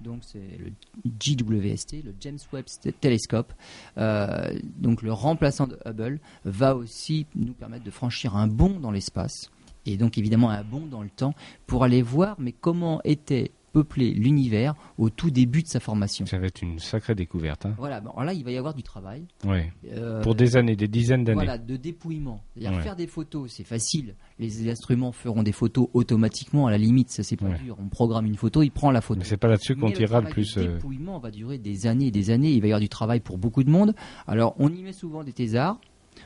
Donc 0.01 0.23
c'est 0.23 0.57
le 0.57 0.71
JWST, 1.19 2.03
le 2.03 2.15
James 2.19 2.39
Webb 2.51 2.65
Telescope. 2.99 3.53
Euh, 3.97 4.57
donc 4.77 5.01
le 5.01 5.13
remplaçant 5.13 5.67
de 5.67 5.77
Hubble 5.85 6.19
va 6.45 6.75
aussi 6.75 7.27
nous 7.35 7.53
permettre 7.53 7.83
de 7.83 7.91
franchir 7.91 8.35
un 8.35 8.47
bond 8.47 8.79
dans 8.79 8.91
l'espace 8.91 9.51
et 9.85 9.97
donc 9.97 10.17
évidemment 10.17 10.49
un 10.49 10.63
bond 10.63 10.85
dans 10.85 11.01
le 11.01 11.09
temps 11.09 11.33
pour 11.65 11.83
aller 11.83 12.01
voir 12.01 12.35
mais 12.39 12.51
comment 12.51 13.01
était 13.03 13.51
peupler 13.71 14.11
l'univers 14.11 14.75
au 14.97 15.09
tout 15.09 15.31
début 15.31 15.63
de 15.63 15.67
sa 15.67 15.79
formation. 15.79 16.25
Ça 16.25 16.37
va 16.37 16.47
être 16.47 16.61
une 16.61 16.79
sacrée 16.79 17.15
découverte. 17.15 17.65
Hein. 17.65 17.75
Voilà, 17.77 17.97
alors 17.97 18.23
là, 18.23 18.33
il 18.33 18.43
va 18.43 18.51
y 18.51 18.57
avoir 18.57 18.73
du 18.73 18.83
travail. 18.83 19.25
Euh, 19.45 20.21
Pour 20.21 20.35
des 20.35 20.57
années, 20.57 20.75
des 20.75 20.87
dizaines 20.87 21.23
d'années. 21.23 21.35
Voilà, 21.35 21.57
de 21.57 21.75
dépouillement. 21.75 22.41
C'est-à-dire 22.55 22.81
faire 22.81 22.95
des 22.95 23.07
photos, 23.07 23.51
c'est 23.51 23.63
facile. 23.63 24.15
Les 24.39 24.69
instruments 24.69 25.11
feront 25.11 25.43
des 25.43 25.51
photos 25.51 25.87
automatiquement, 25.93 26.67
à 26.67 26.71
la 26.71 26.77
limite, 26.77 27.09
ça 27.09 27.23
c'est 27.23 27.37
pas 27.37 27.49
dur. 27.49 27.77
On 27.79 27.87
programme 27.87 28.25
une 28.25 28.37
photo, 28.37 28.63
il 28.63 28.71
prend 28.71 28.91
la 28.91 29.01
photo. 29.01 29.19
Mais 29.19 29.25
c'est 29.25 29.37
pas 29.37 29.47
là-dessus 29.47 29.75
qu'on 29.75 29.91
tirera 29.91 30.21
le 30.21 30.29
plus. 30.29 30.55
Le 30.57 30.63
euh, 30.63 30.73
dépouillement 30.73 31.19
va 31.19 31.31
durer 31.31 31.57
des 31.57 31.87
années 31.87 32.07
et 32.07 32.11
des 32.11 32.29
années. 32.29 32.51
Il 32.51 32.61
va 32.61 32.67
y 32.67 32.71
avoir 32.71 32.81
du 32.81 32.89
travail 32.89 33.19
pour 33.19 33.37
beaucoup 33.37 33.63
de 33.63 33.69
monde. 33.69 33.93
Alors, 34.27 34.55
on 34.59 34.69
y 34.73 34.81
met 34.83 34.93
souvent 34.93 35.23
des 35.23 35.33
thésards. 35.33 35.79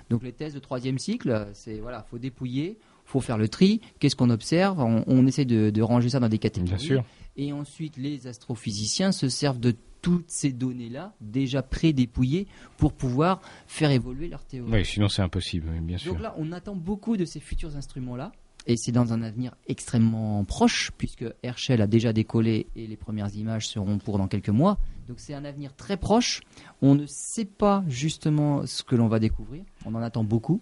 Donc 0.09 0.23
les 0.23 0.31
thèses 0.31 0.53
de 0.53 0.59
troisième 0.59 0.97
cycle, 0.97 1.47
c'est 1.53 1.79
voilà, 1.79 2.03
faut 2.09 2.17
dépouiller, 2.17 2.77
faut 3.05 3.19
faire 3.19 3.37
le 3.37 3.47
tri. 3.47 3.81
Qu'est-ce 3.99 4.15
qu'on 4.15 4.29
observe? 4.29 4.79
On, 4.79 5.27
essaie 5.27 5.45
de, 5.45 5.69
de, 5.69 5.81
ranger 5.81 6.09
ça 6.09 6.19
dans 6.19 6.29
des 6.29 6.39
catégories. 6.39 6.75
Bien 6.75 6.77
sûr. 6.77 7.03
Et 7.36 7.51
ensuite, 7.53 7.97
les 7.97 8.27
astrophysiciens 8.27 9.11
se 9.11 9.29
servent 9.29 9.59
de 9.59 9.75
toutes 10.01 10.29
ces 10.29 10.51
données-là, 10.51 11.13
déjà 11.21 11.63
pré-dépouillées, 11.63 12.47
pour 12.77 12.93
pouvoir 12.93 13.41
faire 13.67 13.89
évoluer 13.89 14.27
leur 14.27 14.43
théorie. 14.43 14.71
Oui, 14.71 14.86
sinon 14.86 15.07
c'est 15.07 15.21
impossible, 15.21 15.69
bien 15.81 15.97
sûr. 15.97 16.13
Donc 16.13 16.21
là, 16.21 16.36
on 16.38 16.51
attend 16.51 16.75
beaucoup 16.75 17.17
de 17.17 17.25
ces 17.25 17.39
futurs 17.39 17.75
instruments-là. 17.75 18.31
Et 18.65 18.77
c'est 18.77 18.93
dans 18.93 19.11
un 19.11 19.21
avenir 19.21 19.55
extrêmement 19.67 20.43
proche, 20.45 20.91
puisque 20.97 21.25
Herschel 21.43 21.81
a 21.81 21.88
déjà 21.88 22.13
décollé 22.13 22.67
et 22.77 22.88
les 22.88 22.95
premières 22.95 23.34
images 23.36 23.67
seront 23.67 23.97
pour 23.97 24.17
dans 24.17 24.27
quelques 24.27 24.49
mois. 24.49 24.77
Donc 25.07 25.19
c'est 25.19 25.34
un 25.34 25.43
avenir 25.43 25.75
très 25.75 25.97
proche. 25.97 26.41
On 26.81 26.95
ne 26.95 27.05
sait 27.05 27.45
pas 27.45 27.84
justement 27.89 28.65
ce 28.65 28.84
que 28.84 28.95
l'on 28.95 29.09
va 29.09 29.19
découvrir. 29.19 29.63
On 29.86 29.93
en 29.95 30.01
attend 30.01 30.23
beaucoup. 30.23 30.61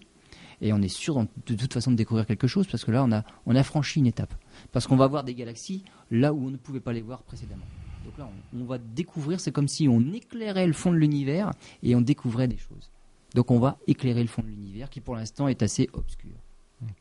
Et 0.62 0.72
on 0.72 0.80
est 0.80 0.88
sûr 0.88 1.26
de 1.46 1.54
toute 1.54 1.74
façon 1.74 1.90
de 1.90 1.96
découvrir 1.96 2.24
quelque 2.24 2.46
chose, 2.46 2.66
parce 2.68 2.84
que 2.84 2.92
là, 2.92 3.04
on 3.04 3.10
a, 3.12 3.24
on 3.46 3.56
a 3.56 3.62
franchi 3.64 3.98
une 3.98 4.06
étape. 4.06 4.32
Parce 4.70 4.86
qu'on 4.86 4.96
va 4.96 5.08
voir 5.08 5.24
des 5.24 5.34
galaxies 5.34 5.84
là 6.10 6.32
où 6.32 6.46
on 6.46 6.50
ne 6.50 6.56
pouvait 6.56 6.80
pas 6.80 6.92
les 6.92 7.02
voir 7.02 7.22
précédemment. 7.24 7.66
Donc 8.04 8.16
là, 8.16 8.28
on, 8.56 8.64
va 8.64 8.78
découvrir, 8.78 9.40
c'est 9.40 9.52
comme 9.52 9.68
si 9.68 9.88
on 9.88 10.00
éclairait 10.12 10.66
le 10.66 10.72
fond 10.72 10.92
de 10.92 10.96
l'univers 10.96 11.50
et 11.82 11.94
on 11.94 12.00
découvrait 12.00 12.48
des 12.48 12.56
choses. 12.56 12.90
Donc 13.34 13.50
on 13.50 13.58
va 13.58 13.78
éclairer 13.86 14.22
le 14.22 14.28
fond 14.28 14.42
de 14.42 14.48
l'univers 14.48 14.88
qui 14.88 15.00
pour 15.00 15.16
l'instant 15.16 15.48
est 15.48 15.62
assez 15.62 15.88
obscur. 15.92 16.32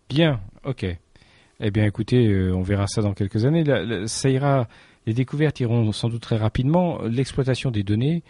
Bien, 0.10 0.42
ok. 0.64 0.86
Eh 1.60 1.72
bien 1.72 1.86
écoutez, 1.86 2.28
euh, 2.28 2.56
on 2.56 2.62
verra 2.62 2.88
ça 2.88 3.02
dans 3.02 3.14
quelques 3.14 3.46
années. 3.46 3.64
ça 4.08 4.30
ira, 4.30 4.68
les 5.06 5.14
découvertes 5.14 5.60
iront 5.60 5.92
sans 5.92 6.10
doute 6.10 6.22
très 6.22 6.38
rapidement. 6.38 7.02
L'exploitation 7.04 7.72
des 7.72 7.84
données, 7.84 8.24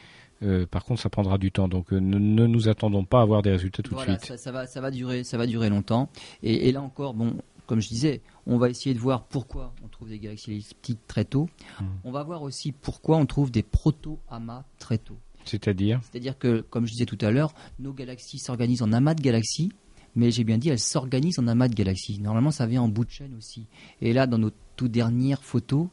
euh, 0.44 0.66
par 0.66 0.84
contre, 0.84 1.02
ça 1.02 1.10
prendra 1.10 1.38
du 1.38 1.52
temps, 1.52 1.68
donc 1.68 1.94
euh, 1.94 2.00
ne, 2.00 2.48
nous 2.48 2.68
attendons 2.68 3.06
pas 3.06 3.20
à 3.20 3.22
avoir 3.22 3.42
des 3.42 3.52
résultats 3.52 3.84
tout 3.84 3.96
de 3.96 4.00
suite. 4.00 4.26
Ça, 4.26 4.38
ça, 4.38 4.52
va, 4.52 4.66
ça 4.68 4.82
va 4.82 4.92
durer, 4.92 5.24
ça 5.24 5.38
va 5.38 5.46
durer 5.46 5.70
longtemps. 5.70 6.10
Et, 6.42 6.68
et 6.68 6.72
là 6.72 6.82
encore, 6.82 7.14
bon, 7.14 7.38
comme 7.68 7.80
je 7.80 7.88
disais, 7.88 8.22
on 8.48 8.58
va 8.58 8.70
essayer 8.70 8.94
de 8.94 9.00
voir 9.00 9.24
pourquoi 9.26 9.74
on 9.84 9.88
trouve 9.88 10.10
des 10.10 10.20
galaxies 10.20 10.52
elliptiques 10.52 11.08
très 11.08 11.26
tôt. 11.26 11.48
Hmm. 11.80 11.86
On 12.04 12.12
va 12.12 12.24
voir 12.24 12.42
aussi 12.42 12.72
pourquoi 12.72 13.18
on 13.18 13.26
trouve 13.26 13.52
des 13.52 13.64
proto-amas 13.64 14.66
très 14.80 14.98
tôt. 14.98 15.18
C'est-à-dire 15.46 16.00
C'est-à-dire 16.04 16.38
que, 16.38 16.62
comme 16.70 16.86
je 16.86 16.92
disais 16.92 17.06
tout 17.06 17.18
à 17.22 17.32
l'heure, 17.32 17.54
nos 17.80 17.94
galaxies 17.94 18.40
s'organisent 18.40 18.82
en 18.82 18.92
amas 18.94 19.14
de 19.14 19.22
galaxies, 19.22 19.72
mais 20.16 20.32
j'ai 20.32 20.44
bien 20.44 20.58
dit, 20.58 20.70
elles 20.70 20.80
s'organisent 20.80 21.40
en 21.40 21.48
amas 21.48 21.68
de 21.68 21.76
galaxies. 21.76 22.20
Normalement, 22.20 22.52
ça 22.52 22.66
vient 22.66 22.82
en 22.82 22.90
bout 22.90 23.06
de 23.06 23.12
chaîne 23.12 23.34
aussi. 23.36 23.68
Et 24.02 24.14
là, 24.14 24.28
dans 24.28 24.38
nos 24.38 24.52
toutes 24.76 24.92
dernières 24.92 25.44
photos, 25.44 25.88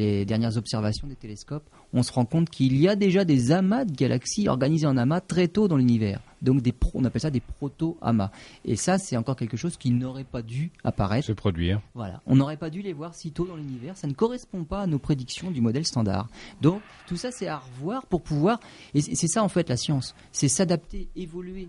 les 0.00 0.24
dernières 0.24 0.56
observations 0.56 1.06
des 1.06 1.14
télescopes, 1.14 1.68
on 1.92 2.02
se 2.02 2.12
rend 2.12 2.24
compte 2.24 2.50
qu'il 2.50 2.76
y 2.76 2.88
a 2.88 2.96
déjà 2.96 3.24
des 3.24 3.52
amas 3.52 3.84
de 3.84 3.92
galaxies 3.92 4.48
organisés 4.48 4.86
en 4.86 4.96
amas 4.96 5.20
très 5.20 5.48
tôt 5.48 5.68
dans 5.68 5.76
l'univers. 5.76 6.20
Donc 6.42 6.62
des 6.62 6.74
on 6.94 7.04
appelle 7.04 7.20
ça 7.20 7.30
des 7.30 7.40
proto-amas. 7.40 8.30
Et 8.64 8.76
ça, 8.76 8.98
c'est 8.98 9.16
encore 9.16 9.36
quelque 9.36 9.56
chose 9.56 9.76
qui 9.76 9.90
n'aurait 9.90 10.24
pas 10.24 10.42
dû 10.42 10.70
apparaître. 10.84 11.26
Se 11.26 11.32
produire. 11.32 11.80
Voilà. 11.94 12.22
On 12.26 12.36
n'aurait 12.36 12.56
pas 12.56 12.70
dû 12.70 12.82
les 12.82 12.94
voir 12.94 13.14
si 13.14 13.30
tôt 13.30 13.46
dans 13.46 13.56
l'univers. 13.56 13.96
Ça 13.96 14.08
ne 14.08 14.14
correspond 14.14 14.64
pas 14.64 14.80
à 14.80 14.86
nos 14.86 14.98
prédictions 14.98 15.50
du 15.50 15.60
modèle 15.60 15.84
standard. 15.84 16.28
Donc 16.62 16.80
tout 17.06 17.16
ça, 17.16 17.30
c'est 17.30 17.46
à 17.46 17.58
revoir 17.58 18.06
pour 18.06 18.22
pouvoir. 18.22 18.60
Et 18.94 19.02
c'est 19.02 19.28
ça 19.28 19.42
en 19.42 19.48
fait 19.48 19.68
la 19.68 19.76
science. 19.76 20.14
C'est 20.32 20.48
s'adapter, 20.48 21.08
évoluer. 21.14 21.68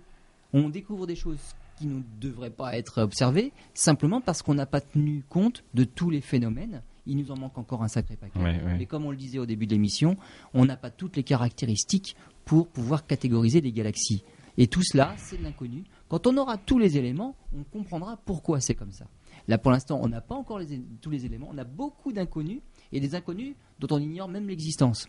On 0.54 0.70
découvre 0.70 1.06
des 1.06 1.16
choses 1.16 1.40
qui 1.78 1.88
ne 1.88 2.02
devraient 2.22 2.50
pas 2.50 2.78
être 2.78 3.02
observées 3.02 3.52
simplement 3.74 4.22
parce 4.22 4.42
qu'on 4.42 4.54
n'a 4.54 4.66
pas 4.66 4.82
tenu 4.82 5.24
compte 5.28 5.64
de 5.74 5.84
tous 5.84 6.10
les 6.10 6.22
phénomènes 6.22 6.82
il 7.06 7.18
nous 7.18 7.32
en 7.32 7.38
manque 7.38 7.58
encore 7.58 7.84
un 7.84 7.88
sacré 7.88 8.16
paquet. 8.16 8.40
Mais 8.78 8.86
comme 8.86 9.06
on 9.06 9.12
le 9.12 9.18
disait 9.18 9.40
au 9.40 9.46
début 9.46 9.68
de 9.68 9.74
l'émission, 9.74 10.18
on 10.54 10.66
n'a 10.66 10.78
pas 10.78 10.90
toutes 10.90 11.16
les 11.16 11.24
caractéristiques 11.24 12.16
pour 12.46 12.68
pouvoir 12.68 13.06
catégoriser 13.06 13.62
les 13.62 13.72
galaxies. 13.72 14.24
Et 14.58 14.68
tout 14.68 14.84
cela, 14.84 15.16
c'est 15.18 15.38
de 15.38 15.44
l'inconnu. 15.44 15.86
Quand 16.10 16.28
on 16.28 16.36
aura 16.38 16.58
tous 16.58 16.78
les 16.78 16.98
éléments, 16.98 17.36
on 17.56 17.64
comprendra 17.64 18.18
pourquoi 18.18 18.60
c'est 18.60 18.76
comme 18.76 18.92
ça. 18.92 19.08
Là, 19.48 19.58
pour 19.58 19.72
l'instant, 19.72 20.00
on 20.04 20.10
n'a 20.10 20.22
pas 20.22 20.36
encore 20.36 20.60
tous 21.02 21.10
les 21.10 21.26
éléments. 21.26 21.48
On 21.52 21.58
a 21.58 21.64
beaucoup 21.64 22.12
d'inconnus 22.12 22.62
et 22.92 23.00
des 23.00 23.16
inconnus 23.16 23.56
dont 23.80 23.88
on 23.92 24.00
ignore 24.00 24.28
même 24.28 24.48
l'existence. 24.48 25.08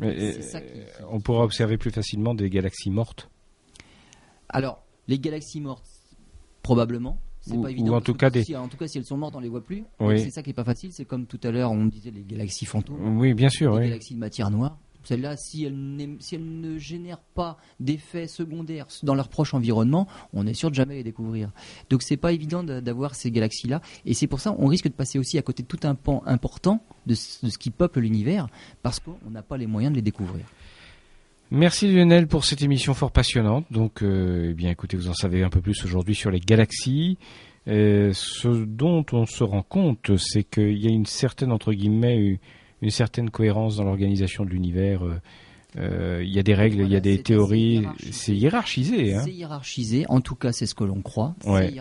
On 0.00 1.20
pourra 1.20 1.42
observer 1.42 1.76
plus 1.76 1.90
facilement 1.90 2.34
des 2.34 2.48
galaxies 2.50 2.90
mortes? 2.90 3.28
Alors, 4.48 4.84
les 5.08 5.18
galaxies 5.18 5.60
mortes, 5.60 5.90
probablement. 6.62 7.18
Ou, 7.52 7.62
pas 7.62 7.70
évident, 7.70 7.96
en 7.96 8.00
tout 8.00 8.14
cas 8.14 8.30
si, 8.30 8.56
en 8.56 8.68
tout 8.68 8.76
cas 8.76 8.88
si 8.88 8.98
elles 8.98 9.04
sont 9.04 9.16
mortes 9.16 9.34
on 9.36 9.40
les 9.40 9.48
voit 9.48 9.64
plus. 9.64 9.84
C'est 10.00 10.30
ça 10.30 10.42
qui 10.42 10.50
est 10.50 10.54
pas 10.54 10.64
facile 10.64 10.92
c'est 10.92 11.04
comme 11.04 11.26
tout 11.26 11.40
à 11.42 11.50
l'heure 11.50 11.72
on 11.72 11.86
disait 11.86 12.10
les 12.10 12.22
galaxies 12.22 12.66
fantômes. 12.66 13.18
Oui 13.18 13.34
bien 13.34 13.48
sûr 13.48 13.78
les 13.78 13.88
galaxies 13.88 14.14
de 14.14 14.20
matière 14.20 14.50
noire. 14.50 14.78
Celles-là, 15.04 15.38
si 15.38 15.64
elles, 15.64 16.16
si 16.20 16.34
elles 16.34 16.60
ne 16.60 16.76
génèrent 16.76 17.22
pas 17.34 17.56
d'effets 17.80 18.26
secondaires 18.26 18.88
dans 19.02 19.14
leur 19.14 19.28
proche 19.28 19.54
environnement, 19.54 20.06
on 20.34 20.46
est 20.46 20.52
sûr 20.52 20.68
de 20.68 20.74
jamais 20.74 20.96
les 20.96 21.02
découvrir. 21.02 21.50
Donc 21.88 22.02
c'est 22.02 22.18
pas 22.18 22.32
évident 22.32 22.62
d'avoir 22.62 23.14
ces 23.14 23.30
galaxies-là, 23.30 23.80
et 24.04 24.12
c'est 24.12 24.26
pour 24.26 24.40
ça 24.40 24.50
qu'on 24.50 24.66
risque 24.66 24.86
de 24.86 24.92
passer 24.92 25.18
aussi 25.18 25.38
à 25.38 25.42
côté 25.42 25.62
de 25.62 25.68
tout 25.68 25.80
un 25.84 25.94
pan 25.94 26.22
important 26.26 26.84
de, 27.06 27.14
ce 27.14 27.56
qui 27.56 27.70
peuple 27.70 28.00
l'univers, 28.00 28.48
parce 28.82 29.00
qu'on 29.00 29.30
n'a 29.30 29.42
pas 29.42 29.56
les 29.56 29.66
moyens 29.66 29.92
de 29.92 29.96
les 29.96 30.02
découvrir. 30.02 30.44
Merci 31.50 31.90
Lionel 31.90 32.26
pour 32.26 32.44
cette 32.44 32.62
émission 32.62 32.92
fort 32.92 33.10
passionnante. 33.10 33.64
Donc, 33.70 34.02
euh, 34.02 34.48
eh 34.50 34.54
bien, 34.54 34.70
écoutez, 34.70 34.96
vous 34.96 35.08
en 35.08 35.14
savez 35.14 35.42
un 35.42 35.48
peu 35.48 35.60
plus 35.60 35.82
aujourd'hui 35.84 36.14
sur 36.14 36.30
les 36.30 36.40
galaxies. 36.40 37.16
Euh, 37.68 38.10
ce 38.12 38.48
dont 38.48 39.04
on 39.12 39.24
se 39.26 39.44
rend 39.44 39.62
compte, 39.62 40.16
c'est 40.18 40.44
qu'il 40.44 40.78
y 40.78 40.86
a 40.86 40.90
une 40.90 41.06
certaine 41.06 41.52
entre 41.52 41.72
guillemets 41.72 42.38
une 42.82 42.90
certaine 42.90 43.30
cohérence 43.30 43.76
dans 43.76 43.84
l'organisation 43.84 44.44
de 44.44 44.50
l'univers. 44.50 45.04
Euh, 45.04 45.20
euh, 45.76 46.22
il 46.24 46.32
y 46.32 46.38
a 46.38 46.42
des 46.42 46.54
règles, 46.54 46.80
il 46.80 46.90
y 46.90 46.96
a 46.96 47.00
des 47.00 47.22
théories. 47.22 47.84
C'est 48.10 48.34
hiérarchisé. 48.34 49.14
Hein. 49.14 49.22
C'est 49.24 49.32
hiérarchisé. 49.32 50.06
En 50.08 50.20
tout 50.20 50.34
cas, 50.34 50.52
c'est 50.52 50.66
ce 50.66 50.74
que 50.74 50.84
l'on 50.84 51.02
croit. 51.02 51.34
Ouais. 51.44 51.74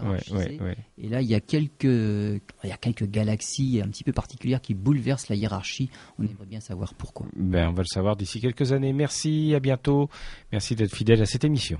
Et 0.97 1.07
là, 1.07 1.21
il 1.21 1.27
y 1.27 1.35
a 1.35 1.39
quelques, 1.39 1.83
il 1.83 2.69
y 2.69 2.71
a 2.71 2.77
quelques 2.77 3.09
galaxies 3.09 3.81
un 3.83 3.87
petit 3.87 4.03
peu 4.03 4.11
particulières 4.11 4.61
qui 4.61 4.73
bouleversent 4.73 5.29
la 5.29 5.35
hiérarchie. 5.35 5.89
On 6.19 6.23
aimerait 6.23 6.45
bien 6.45 6.59
savoir 6.59 6.93
pourquoi. 6.95 7.27
Ben, 7.35 7.69
on 7.69 7.73
va 7.73 7.83
le 7.83 7.87
savoir 7.87 8.17
d'ici 8.17 8.41
quelques 8.41 8.73
années. 8.73 8.93
Merci, 8.93 9.53
à 9.55 9.59
bientôt. 9.59 10.09
Merci 10.51 10.75
d'être 10.75 10.93
fidèle 10.93 11.21
à 11.21 11.25
cette 11.25 11.45
émission. 11.45 11.79